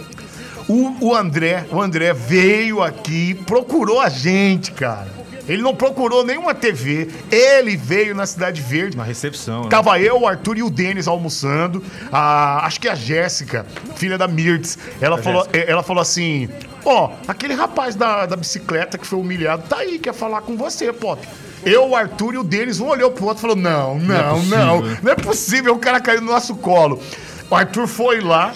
O, 0.68 1.08
o 1.08 1.16
André, 1.16 1.66
o 1.72 1.82
André 1.82 2.14
veio 2.14 2.82
aqui, 2.82 3.34
procurou 3.34 4.00
a 4.00 4.08
gente, 4.08 4.72
cara. 4.72 5.22
Ele 5.48 5.62
não 5.62 5.76
procurou 5.76 6.24
nenhuma 6.24 6.54
TV, 6.54 7.10
ele 7.30 7.76
veio 7.76 8.16
na 8.16 8.26
Cidade 8.26 8.62
Verde. 8.62 8.96
Na 8.96 9.04
recepção. 9.04 9.64
né? 9.64 9.70
Tava 9.70 10.00
eu, 10.00 10.22
o 10.22 10.28
Arthur 10.28 10.58
e 10.58 10.64
o 10.64 10.70
Denis 10.70 11.08
almoçando. 11.08 11.84
A, 12.12 12.66
acho 12.66 12.80
que 12.80 12.88
a 12.88 12.96
Jéssica, 12.96 13.66
filha 13.96 14.18
da 14.18 14.28
Mirtz, 14.28 14.78
ela, 15.02 15.18
falou, 15.18 15.48
eh, 15.52 15.66
ela 15.68 15.84
falou 15.84 16.02
assim: 16.02 16.48
Ó, 16.86 17.12
aquele 17.28 17.54
rapaz 17.54 17.96
da, 17.96 18.26
da 18.26 18.36
bicicleta 18.36 18.98
que 18.98 19.06
foi 19.06 19.20
humilhado 19.20 19.64
tá 19.68 19.78
aí, 19.78 20.00
quer 20.00 20.14
falar 20.14 20.42
com 20.42 20.58
você, 20.58 20.92
Pop. 20.92 21.26
Eu, 21.64 21.90
o 21.90 21.96
Arthur 21.96 22.34
e 22.34 22.38
o 22.38 22.44
Denis, 22.44 22.80
um 22.80 22.88
olhou 22.88 23.12
pro 23.12 23.26
outro 23.26 23.40
e 23.40 23.42
falou: 23.42 23.56
Não, 23.56 24.00
não, 24.00 24.36
possível, 24.36 24.58
não, 24.58 24.82
né? 24.82 25.00
não 25.04 25.12
é 25.12 25.16
possível, 25.16 25.74
o 25.76 25.80
cara 25.80 26.00
caiu 26.00 26.22
no 26.22 26.32
nosso 26.32 26.56
colo. 26.56 27.02
O 27.50 27.56
Arthur 27.56 27.88
foi 27.88 28.20
lá, 28.20 28.54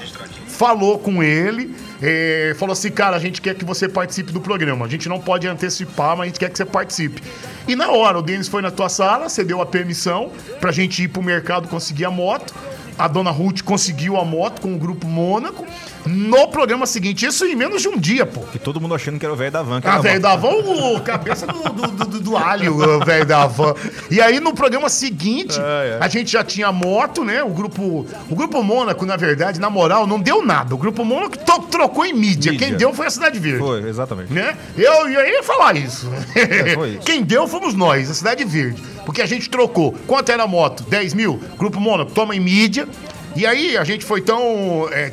falou 0.47 0.97
com 0.97 1.21
ele. 1.21 1.75
eh, 2.01 2.55
falou 2.57 2.73
assim, 2.73 2.89
cara, 2.91 3.15
a 3.15 3.19
gente 3.19 3.41
quer 3.41 3.55
que 3.55 3.63
você 3.65 3.87
participe 3.87 4.31
do 4.31 4.41
programa. 4.41 4.85
A 4.85 4.89
gente 4.89 5.07
não 5.07 5.19
pode 5.19 5.47
antecipar, 5.47 6.15
mas 6.17 6.21
a 6.21 6.25
gente 6.25 6.39
quer 6.39 6.49
que 6.49 6.57
você 6.57 6.65
participe. 6.65 7.21
E 7.67 7.75
na 7.75 7.91
hora, 7.91 8.19
o 8.19 8.21
Denis 8.21 8.47
foi 8.47 8.61
na 8.61 8.71
tua 8.71 8.89
sala, 8.89 9.29
você 9.29 9.43
deu 9.43 9.61
a 9.61 9.65
permissão 9.65 10.31
pra 10.59 10.71
gente 10.71 11.03
ir 11.03 11.07
pro 11.09 11.21
mercado 11.21 11.67
conseguir 11.67 12.05
a 12.05 12.11
moto. 12.11 12.53
A 12.97 13.07
dona 13.07 13.31
Ruth 13.31 13.61
conseguiu 13.61 14.17
a 14.17 14.23
moto 14.25 14.61
com 14.61 14.73
o 14.73 14.77
grupo 14.77 15.05
Mônaco. 15.07 15.65
No 16.05 16.47
programa 16.47 16.85
seguinte, 16.85 17.25
isso 17.25 17.45
em 17.45 17.55
menos 17.55 17.81
de 17.81 17.87
um 17.87 17.97
dia, 17.97 18.25
pô. 18.25 18.41
E 18.53 18.59
todo 18.59 18.79
mundo 18.79 18.93
achando 18.93 19.17
que 19.19 19.25
era 19.25 19.33
o 19.33 19.37
velho 19.37 19.51
da 19.51 19.61
van. 19.63 19.81
que 19.81 19.87
Ah, 19.87 19.99
velho 19.99 20.19
da 20.19 20.35
van, 20.35 20.49
o 20.49 21.01
cabeça 21.01 21.47
do, 21.47 21.63
do, 21.63 22.05
do- 22.05 22.19
do- 22.19 22.37
alho, 22.37 22.75
o 22.75 22.99
velho 23.05 23.25
da 23.25 23.45
van. 23.47 23.73
E 24.11 24.21
aí, 24.21 24.39
no 24.39 24.53
programa 24.53 24.87
seguinte, 24.89 25.59
É, 25.59 25.97
é. 25.97 25.97
a 25.99 26.07
gente 26.07 26.31
já 26.31 26.43
tinha 26.43 26.71
moto, 26.71 27.23
né? 27.23 27.43
O 27.43 27.49
grupo, 27.49 28.05
o 28.29 28.35
grupo 28.35 28.61
Mônaco, 28.63 29.05
na 29.05 29.15
verdade, 29.15 29.59
na 29.59 29.69
moral, 29.69 30.05
não 30.05 30.19
deu 30.19 30.45
nada. 30.45 30.75
O 30.75 30.77
grupo 30.77 31.03
Mônaco 31.03 31.37
to- 31.37 31.63
trocou 31.71 32.05
em 32.05 32.13
mídia. 32.13 32.51
Mídia. 32.51 32.67
Quem 32.67 32.77
deu 32.77 32.93
foi 32.93 33.07
a 33.07 33.09
Cidade 33.09 33.39
Verde. 33.39 33.59
Foi, 33.59 33.87
exatamente. 33.89 34.31
Né? 34.31 34.55
Eu, 34.77 35.07
eu 35.09 35.27
ia 35.27 35.43
falar 35.43 35.75
isso. 35.75 36.09
É, 36.35 36.73
foi 36.75 36.89
isso. 36.91 36.99
Quem 37.01 37.23
deu 37.23 37.47
fomos 37.47 37.73
nós, 37.73 38.09
a 38.11 38.13
Cidade 38.13 38.43
Verde. 38.43 38.81
Porque 39.05 39.21
a 39.21 39.25
gente 39.25 39.49
trocou. 39.49 39.93
Quanto 40.07 40.31
era 40.31 40.43
a 40.43 40.47
moto? 40.47 40.83
10 40.83 41.13
mil? 41.13 41.39
Grupo 41.57 41.79
Mônaco, 41.79 42.11
toma 42.11 42.35
em 42.35 42.39
mídia. 42.39 42.87
E 43.35 43.45
aí 43.45 43.77
a 43.77 43.83
gente 43.83 44.05
foi 44.05 44.21
tão. 44.21 44.87
É, 44.91 45.11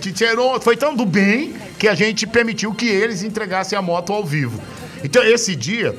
foi 0.61 0.77
tão 0.77 0.95
do 0.95 1.05
bem 1.05 1.55
que 1.79 1.89
a 1.89 1.95
gente 1.95 2.27
permitiu 2.27 2.73
que 2.73 2.87
eles 2.87 3.23
entregassem 3.23 3.77
a 3.77 3.83
moto 3.83 4.13
ao 4.13 4.25
vivo. 4.25 4.61
Então 5.03 5.23
esse 5.23 5.55
dia. 5.57 5.95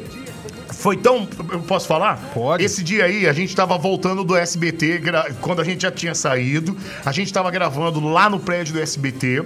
Foi 0.70 0.98
tão. 0.98 1.28
Eu 1.52 1.62
posso 1.62 1.88
falar? 1.88 2.18
Pode. 2.34 2.64
Esse 2.64 2.84
dia 2.84 3.06
aí, 3.06 3.26
a 3.28 3.32
gente 3.32 3.56
tava 3.56 3.78
voltando 3.78 4.22
do 4.24 4.36
SBT, 4.36 4.98
gra- 4.98 5.32
quando 5.40 5.62
a 5.62 5.64
gente 5.64 5.84
já 5.84 5.92
tinha 5.92 6.14
saído. 6.16 6.76
A 7.06 7.12
gente 7.12 7.32
tava 7.32 7.50
gravando 7.52 8.02
lá 8.02 8.30
no 8.30 8.38
prédio 8.40 8.74
do 8.74 8.82
SBT, 8.82 9.44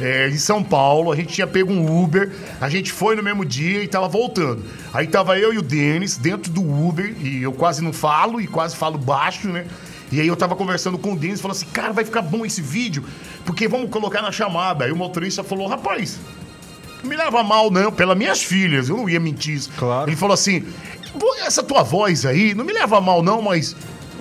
é, 0.00 0.28
em 0.28 0.38
São 0.38 0.60
Paulo. 0.64 1.12
A 1.12 1.16
gente 1.16 1.34
tinha 1.34 1.46
pego 1.46 1.72
um 1.72 2.02
Uber. 2.02 2.32
A 2.60 2.68
gente 2.68 2.90
foi 2.90 3.14
no 3.14 3.22
mesmo 3.22 3.44
dia 3.44 3.84
e 3.84 3.86
tava 3.86 4.08
voltando. 4.08 4.64
Aí 4.92 5.06
tava 5.06 5.38
eu 5.38 5.52
e 5.52 5.58
o 5.58 5.62
Denis 5.62 6.16
dentro 6.16 6.50
do 6.50 6.62
Uber, 6.62 7.14
e 7.22 7.42
eu 7.42 7.52
quase 7.52 7.80
não 7.82 7.92
falo, 7.92 8.40
e 8.40 8.46
quase 8.48 8.74
falo 8.74 8.98
baixo, 8.98 9.48
né? 9.48 9.66
E 10.12 10.20
aí 10.20 10.28
eu 10.28 10.36
tava 10.36 10.54
conversando 10.54 10.98
com 10.98 11.14
o 11.14 11.16
Denis 11.16 11.38
e 11.38 11.42
falou 11.42 11.56
assim: 11.56 11.66
cara, 11.72 11.92
vai 11.92 12.04
ficar 12.04 12.20
bom 12.20 12.44
esse 12.44 12.60
vídeo, 12.60 13.02
porque 13.46 13.66
vamos 13.66 13.90
colocar 13.90 14.20
na 14.20 14.30
chamada. 14.30 14.84
Aí 14.84 14.92
o 14.92 14.96
motorista 14.96 15.42
falou: 15.42 15.66
rapaz, 15.66 16.20
não 17.02 17.08
me 17.08 17.16
leva 17.16 17.42
mal, 17.42 17.70
não, 17.70 17.90
pelas 17.90 18.16
minhas 18.16 18.42
filhas, 18.42 18.90
eu 18.90 18.96
não 18.98 19.08
ia 19.08 19.18
mentir 19.18 19.54
isso. 19.54 19.70
Claro. 19.76 20.10
Ele 20.10 20.16
falou 20.16 20.34
assim: 20.34 20.66
"Pô, 21.18 21.34
essa 21.44 21.62
tua 21.62 21.82
voz 21.82 22.26
aí, 22.26 22.54
não 22.54 22.64
me 22.64 22.74
leva 22.74 23.00
mal, 23.00 23.22
não, 23.22 23.40
mas. 23.40 23.74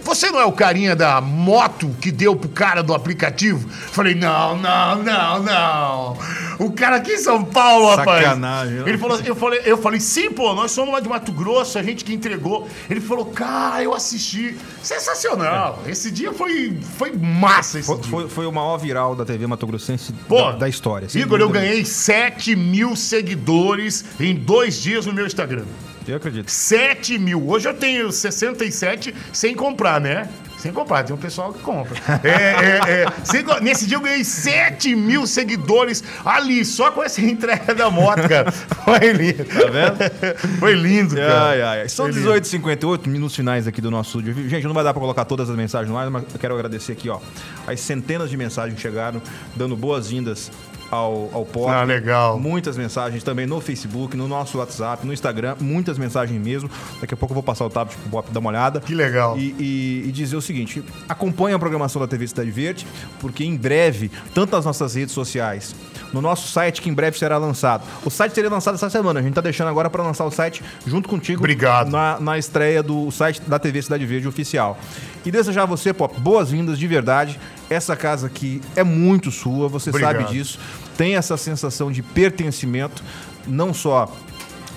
Você 0.04 0.32
não 0.32 0.40
é 0.40 0.46
o 0.46 0.52
carinha 0.52 0.96
da 0.96 1.22
moto 1.22 1.96
que 2.02 2.12
deu 2.12 2.36
pro 2.36 2.50
cara 2.50 2.82
do 2.82 2.92
aplicativo? 2.92 3.70
Falei, 3.70 4.16
não, 4.16 4.58
não, 4.58 4.96
não, 4.96 5.44
não. 5.44 6.18
O 6.62 6.72
cara 6.72 6.98
aqui 6.98 7.14
em 7.14 7.18
São 7.18 7.44
Paulo, 7.44 7.88
rapaz. 7.96 8.24
Sacanagem, 8.24 8.76
né? 8.76 8.84
Ele 8.86 8.98
falou 9.00 9.20
eu 9.26 9.36
falei, 9.36 9.62
eu 9.66 9.78
falei, 9.80 10.00
sim, 10.00 10.30
pô, 10.30 10.54
nós 10.54 10.70
somos 10.70 10.94
lá 10.94 11.00
de 11.00 11.10
Mato 11.10 11.32
Grosso, 11.32 11.80
a 11.80 11.82
gente 11.82 12.06
que 12.06 12.14
entregou. 12.14 12.68
Ele 12.88 13.02
falou, 13.02 13.26
cara, 13.26 13.84
eu 13.84 13.96
assisti. 13.96 14.56
Sensacional. 14.84 15.80
Esse 15.88 16.12
dia 16.12 16.32
foi, 16.32 16.78
foi 16.98 17.14
massa 17.14 17.80
esse 17.80 17.88
Foi, 17.88 17.98
dia. 17.98 18.12
foi, 18.12 18.30
foi 18.30 18.46
o 18.46 18.52
maior 18.52 18.78
viral 18.78 19.16
da 19.16 19.26
TV 19.26 19.48
Mato 19.48 19.66
Grossense 19.66 20.14
Pô, 20.28 20.38
da, 20.38 20.52
da 20.52 20.70
história. 20.70 21.08
Igor, 21.16 21.40
eu 21.40 21.50
ganhei 21.50 21.84
7 21.84 22.56
mil 22.56 22.96
seguidores 22.96 24.06
em 24.20 24.36
dois 24.36 24.80
dias 24.80 25.08
no 25.08 25.14
meu 25.14 25.26
Instagram. 25.26 25.66
Eu 26.12 26.18
acredito. 26.18 26.50
7 26.50 27.18
mil. 27.18 27.48
Hoje 27.48 27.70
eu 27.70 27.74
tenho 27.74 28.12
67 28.12 29.16
sem 29.32 29.56
comprar, 29.56 30.02
né? 30.02 30.28
Sem 30.58 30.72
comprar, 30.72 31.04
tem 31.04 31.16
um 31.16 31.18
pessoal 31.20 31.52
que 31.54 31.60
compra. 31.60 31.96
É, 32.24 33.04
é, 33.04 33.06
é. 33.06 33.62
Nesse 33.62 33.88
dia 33.88 33.98
eu 33.98 34.02
ganhei 34.02 34.24
7 34.24 34.96
mil 34.96 35.26
seguidores 35.26 36.04
ali, 36.24 36.64
só 36.64 36.92
com 36.92 37.02
essa 37.02 37.20
entrega 37.24 37.74
da 37.74 37.90
moto, 37.90 38.28
cara. 38.28 38.52
Foi 38.52 39.12
lindo. 39.12 39.46
Tá 39.46 39.70
vendo? 39.72 40.60
Foi 40.60 40.74
lindo, 40.74 41.16
cara. 41.16 41.50
Ai, 41.50 41.62
ai, 41.62 41.82
ai. 41.82 41.90
São 41.90 42.06
Foi 42.06 42.14
lindo. 42.14 42.32
18h58, 42.34 43.08
minutos 43.08 43.36
finais 43.36 43.66
aqui 43.66 43.82
do 43.82 43.90
nosso 43.90 44.20
estúdio. 44.20 44.50
Gente, 44.50 44.68
não 44.68 44.74
vai 44.74 44.84
dar 44.84 44.94
pra 44.94 45.00
colocar 45.00 45.26
todas 45.26 45.50
as 45.50 45.56
mensagens 45.56 45.90
no 45.90 45.98
ar, 45.98 46.10
mas 46.10 46.24
eu 46.32 46.40
quero 46.40 46.54
agradecer 46.54 46.92
aqui, 46.92 47.10
ó, 47.10 47.20
as 47.66 47.80
centenas 47.80 48.30
de 48.30 48.38
mensagens 48.38 48.76
que 48.76 48.82
chegaram, 48.82 49.22
dando 49.56 49.76
boas-vindas 49.76 50.52
ao, 50.92 51.30
ao 51.34 51.46
Pop. 51.46 51.70
Ah, 51.72 51.84
legal. 51.84 52.38
Muitas 52.38 52.76
mensagens 52.78 53.24
também 53.24 53.48
no 53.48 53.60
Facebook, 53.62 54.16
no 54.18 54.28
nosso 54.28 54.58
WhatsApp, 54.58 55.06
no 55.08 55.14
Instagram, 55.14 55.56
muitas 55.60 55.98
mensagens 55.98 56.40
mesmo. 56.40 56.70
Daqui 57.00 57.14
a 57.14 57.18
pouco 57.18 57.32
eu 57.32 57.36
vou 57.36 57.44
passar 57.44 57.66
o 57.66 57.70
tablet 57.70 57.98
pro 57.98 58.10
Pop 58.10 58.30
dar 58.32 58.40
uma 58.42 58.50
olhada. 58.50 58.82
Que 58.82 58.94
legal. 58.94 59.38
E, 59.38 59.56
e- 59.58 60.04
e 60.08 60.12
dizer 60.12 60.36
o 60.36 60.42
seguinte: 60.42 60.84
acompanhe 61.08 61.56
a 61.56 61.60
programação 61.60 62.02
da 62.02 62.08
TV 62.08 62.28
Cidade 62.28 62.52
Verde, 62.52 62.86
porque 63.20 63.44
em 63.46 63.56
breve, 63.56 64.12
tanto 64.34 64.56
nas 64.56 64.66
nossas 64.66 64.94
redes 64.96 65.14
sociais, 65.16 65.74
no 66.12 66.22
nosso 66.22 66.50
site, 66.50 66.82
que 66.82 66.90
em 66.90 66.94
breve 66.94 67.18
será 67.18 67.38
lançado. 67.38 67.84
O 68.04 68.10
site 68.10 68.34
seria 68.34 68.50
lançado 68.50 68.76
essa 68.76 68.90
semana, 68.90 69.22
a 69.22 69.24
gente 69.24 69.34
tá 69.34 69.40
deixando 69.42 69.70
agora 69.70 69.90
para 69.90 70.04
lançar 70.04 70.26
o 70.26 70.32
site 70.32 70.62
junto 70.86 71.08
contigo. 71.08 71.40
Obrigado. 71.40 71.90
Na, 71.90 72.20
na 72.20 72.38
estreia 72.38 72.84
do 72.84 73.10
site 73.12 73.42
da 73.42 73.58
TV 73.58 73.82
Cidade 73.82 74.06
Verde 74.06 74.28
oficial. 74.28 74.78
E 75.26 75.32
desejar 75.32 75.64
a 75.64 75.66
você, 75.66 75.94
Pop, 75.94 76.20
boas-vindas 76.20 76.78
de 76.78 76.86
verdade. 76.88 77.40
Essa 77.72 77.96
casa 77.96 78.28
aqui 78.28 78.62
é 78.76 78.84
muito 78.84 79.32
sua, 79.32 79.70
você 79.70 79.92
Obrigado. 79.92 80.18
sabe 80.20 80.34
disso. 80.34 80.60
Tem 80.98 81.16
essa 81.16 81.38
sensação 81.38 81.90
de 81.90 82.04
pertencimento, 82.04 83.02
não 83.48 83.74
só 83.74 84.14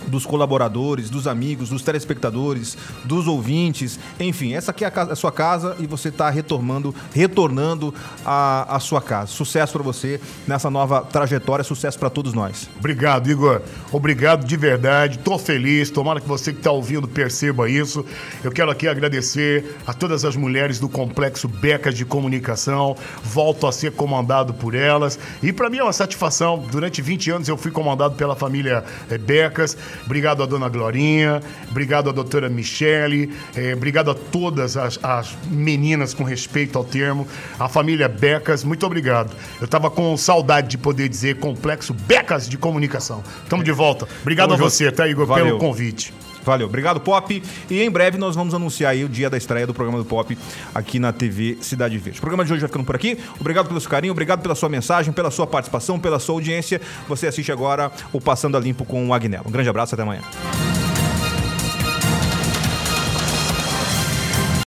dos 0.07 0.25
colaboradores, 0.27 1.11
dos 1.11 1.27
amigos, 1.27 1.69
dos 1.69 1.83
telespectadores, 1.83 2.77
dos 3.05 3.27
ouvintes, 3.27 3.99
enfim, 4.21 4.55
essa 4.55 4.71
aqui 4.71 4.85
é 4.85 4.89
a, 4.89 4.91
casa- 4.91 5.13
a 5.13 5.17
sua 5.17 5.33
casa 5.33 5.77
e 5.79 5.87
você 5.87 6.09
está 6.09 6.29
retornando, 6.31 6.95
retornando 7.13 7.95
a 8.25 8.79
sua 8.81 9.01
casa. 9.01 9.31
Sucesso 9.33 9.73
para 9.73 9.83
você 9.83 10.21
nessa 10.47 10.71
nova 10.71 11.03
trajetória, 11.03 11.65
sucesso 11.65 11.99
para 11.99 12.11
todos 12.11 12.33
nós. 12.33 12.69
Obrigado, 12.79 13.31
Igor. 13.31 13.61
Obrigado 13.93 14.45
de 14.47 14.57
verdade. 14.57 15.19
Tô 15.19 15.39
feliz. 15.39 15.91
Tomara 15.91 16.21
que 16.21 16.29
você 16.29 16.53
que 16.53 16.59
está 16.59 16.71
ouvindo 16.71 17.07
perceba 17.09 17.69
isso. 17.69 18.05
Eu 18.43 18.51
quero 18.51 18.71
aqui 18.71 18.89
agradecer 18.89 19.77
a 19.87 19.93
todas 19.93 20.25
as 20.25 20.37
mulheres 20.37 20.79
do 20.79 20.89
Complexo 20.89 21.49
Becas 21.49 21.95
de 21.95 22.05
Comunicação. 22.05 22.97
Volto 23.23 23.67
a 23.67 23.73
ser 23.73 23.93
comandado 23.93 24.55
por 24.55 24.75
elas. 24.75 25.19
E 25.43 25.53
para 25.53 25.69
mim 25.71 25.79
é 25.79 25.83
uma 25.83 25.93
satisfação. 25.93 26.59
Durante 26.71 27.01
20 27.03 27.31
anos 27.31 27.49
eu 27.49 27.57
fui 27.57 27.71
comandado 27.71 28.15
pela 28.15 28.35
família 28.37 28.85
eh, 29.11 29.19
Becas. 29.19 29.77
Obrigado 30.05 30.43
à 30.43 30.47
dona 30.47 30.69
Glorinha. 30.69 31.41
Obrigado 31.71 32.11
à 32.11 32.13
doutora 32.13 32.49
Michele. 32.49 33.33
eh, 33.57 33.75
obrigado 33.75 34.11
a 34.11 34.15
todas 34.15 34.77
as, 34.77 34.99
as 35.03 35.37
meninas 35.49 36.15
com 36.15 36.25
respeito 36.25 36.79
ao 36.79 36.85
termo. 36.85 37.27
A 37.59 37.69
família 37.69 38.09
Becas, 38.09 38.65
muito 38.65 38.85
obrigado. 38.87 39.35
Eu 39.61 39.69
tava 39.69 39.91
com 39.91 40.17
saudade 40.17 40.69
de 40.69 40.79
poder 40.79 41.09
dizer 41.09 41.39
Complexo 41.39 41.93
Becas 41.95 42.49
de 42.49 42.57
Comunicação. 42.57 43.23
Tamo 43.49 43.63
de 43.63 43.73
volta. 43.73 44.07
Obrigado 44.23 44.55
a 44.55 44.57
você, 44.57 44.91
tá, 44.91 45.09
Igor, 45.09 45.27
Valeu. 45.27 45.47
pelo 45.47 45.59
convite. 45.59 46.13
Valeu, 46.45 46.67
obrigado 46.67 47.01
Pop. 47.01 47.43
E 47.71 47.83
em 47.83 47.91
breve 47.91 48.19
nós 48.19 48.35
vamos 48.37 48.55
anunciar 48.55 48.93
aí 48.93 49.05
o 49.05 49.09
dia 49.09 49.31
da 49.31 49.37
estreia 49.37 49.67
do 49.67 49.75
programa 49.75 49.99
do 49.99 50.05
Pop 50.05 50.37
aqui 50.75 50.99
na 50.99 51.13
TV 51.13 51.59
Cidade 51.61 51.97
Verde. 51.99 52.19
O 52.19 52.21
programa 52.21 52.45
de 52.45 52.53
hoje 52.53 52.61
vai 52.61 52.69
ficando 52.69 52.85
por 52.85 52.95
aqui. 52.95 53.19
Obrigado 53.41 53.67
pelo 53.67 53.81
seu 53.81 53.91
carinho, 53.91 54.13
obrigado 54.13 54.43
pela 54.43 54.55
sua 54.55 54.69
mensagem, 54.69 55.13
pela 55.13 55.31
sua 55.31 55.47
participação, 55.47 55.99
pela 55.99 56.19
sua 56.19 56.35
audiência. 56.35 56.81
Você 57.09 57.27
assiste 57.27 57.51
agora 57.51 57.91
o 58.13 58.21
Passando 58.21 58.57
a 58.57 58.61
Limpo 58.61 58.85
com 58.85 59.09
o 59.09 59.15
Agnello. 59.15 59.45
Um 59.47 59.51
grande 59.51 59.69
abraço, 59.69 59.95
até 59.95 60.03
amanhã. 60.03 60.23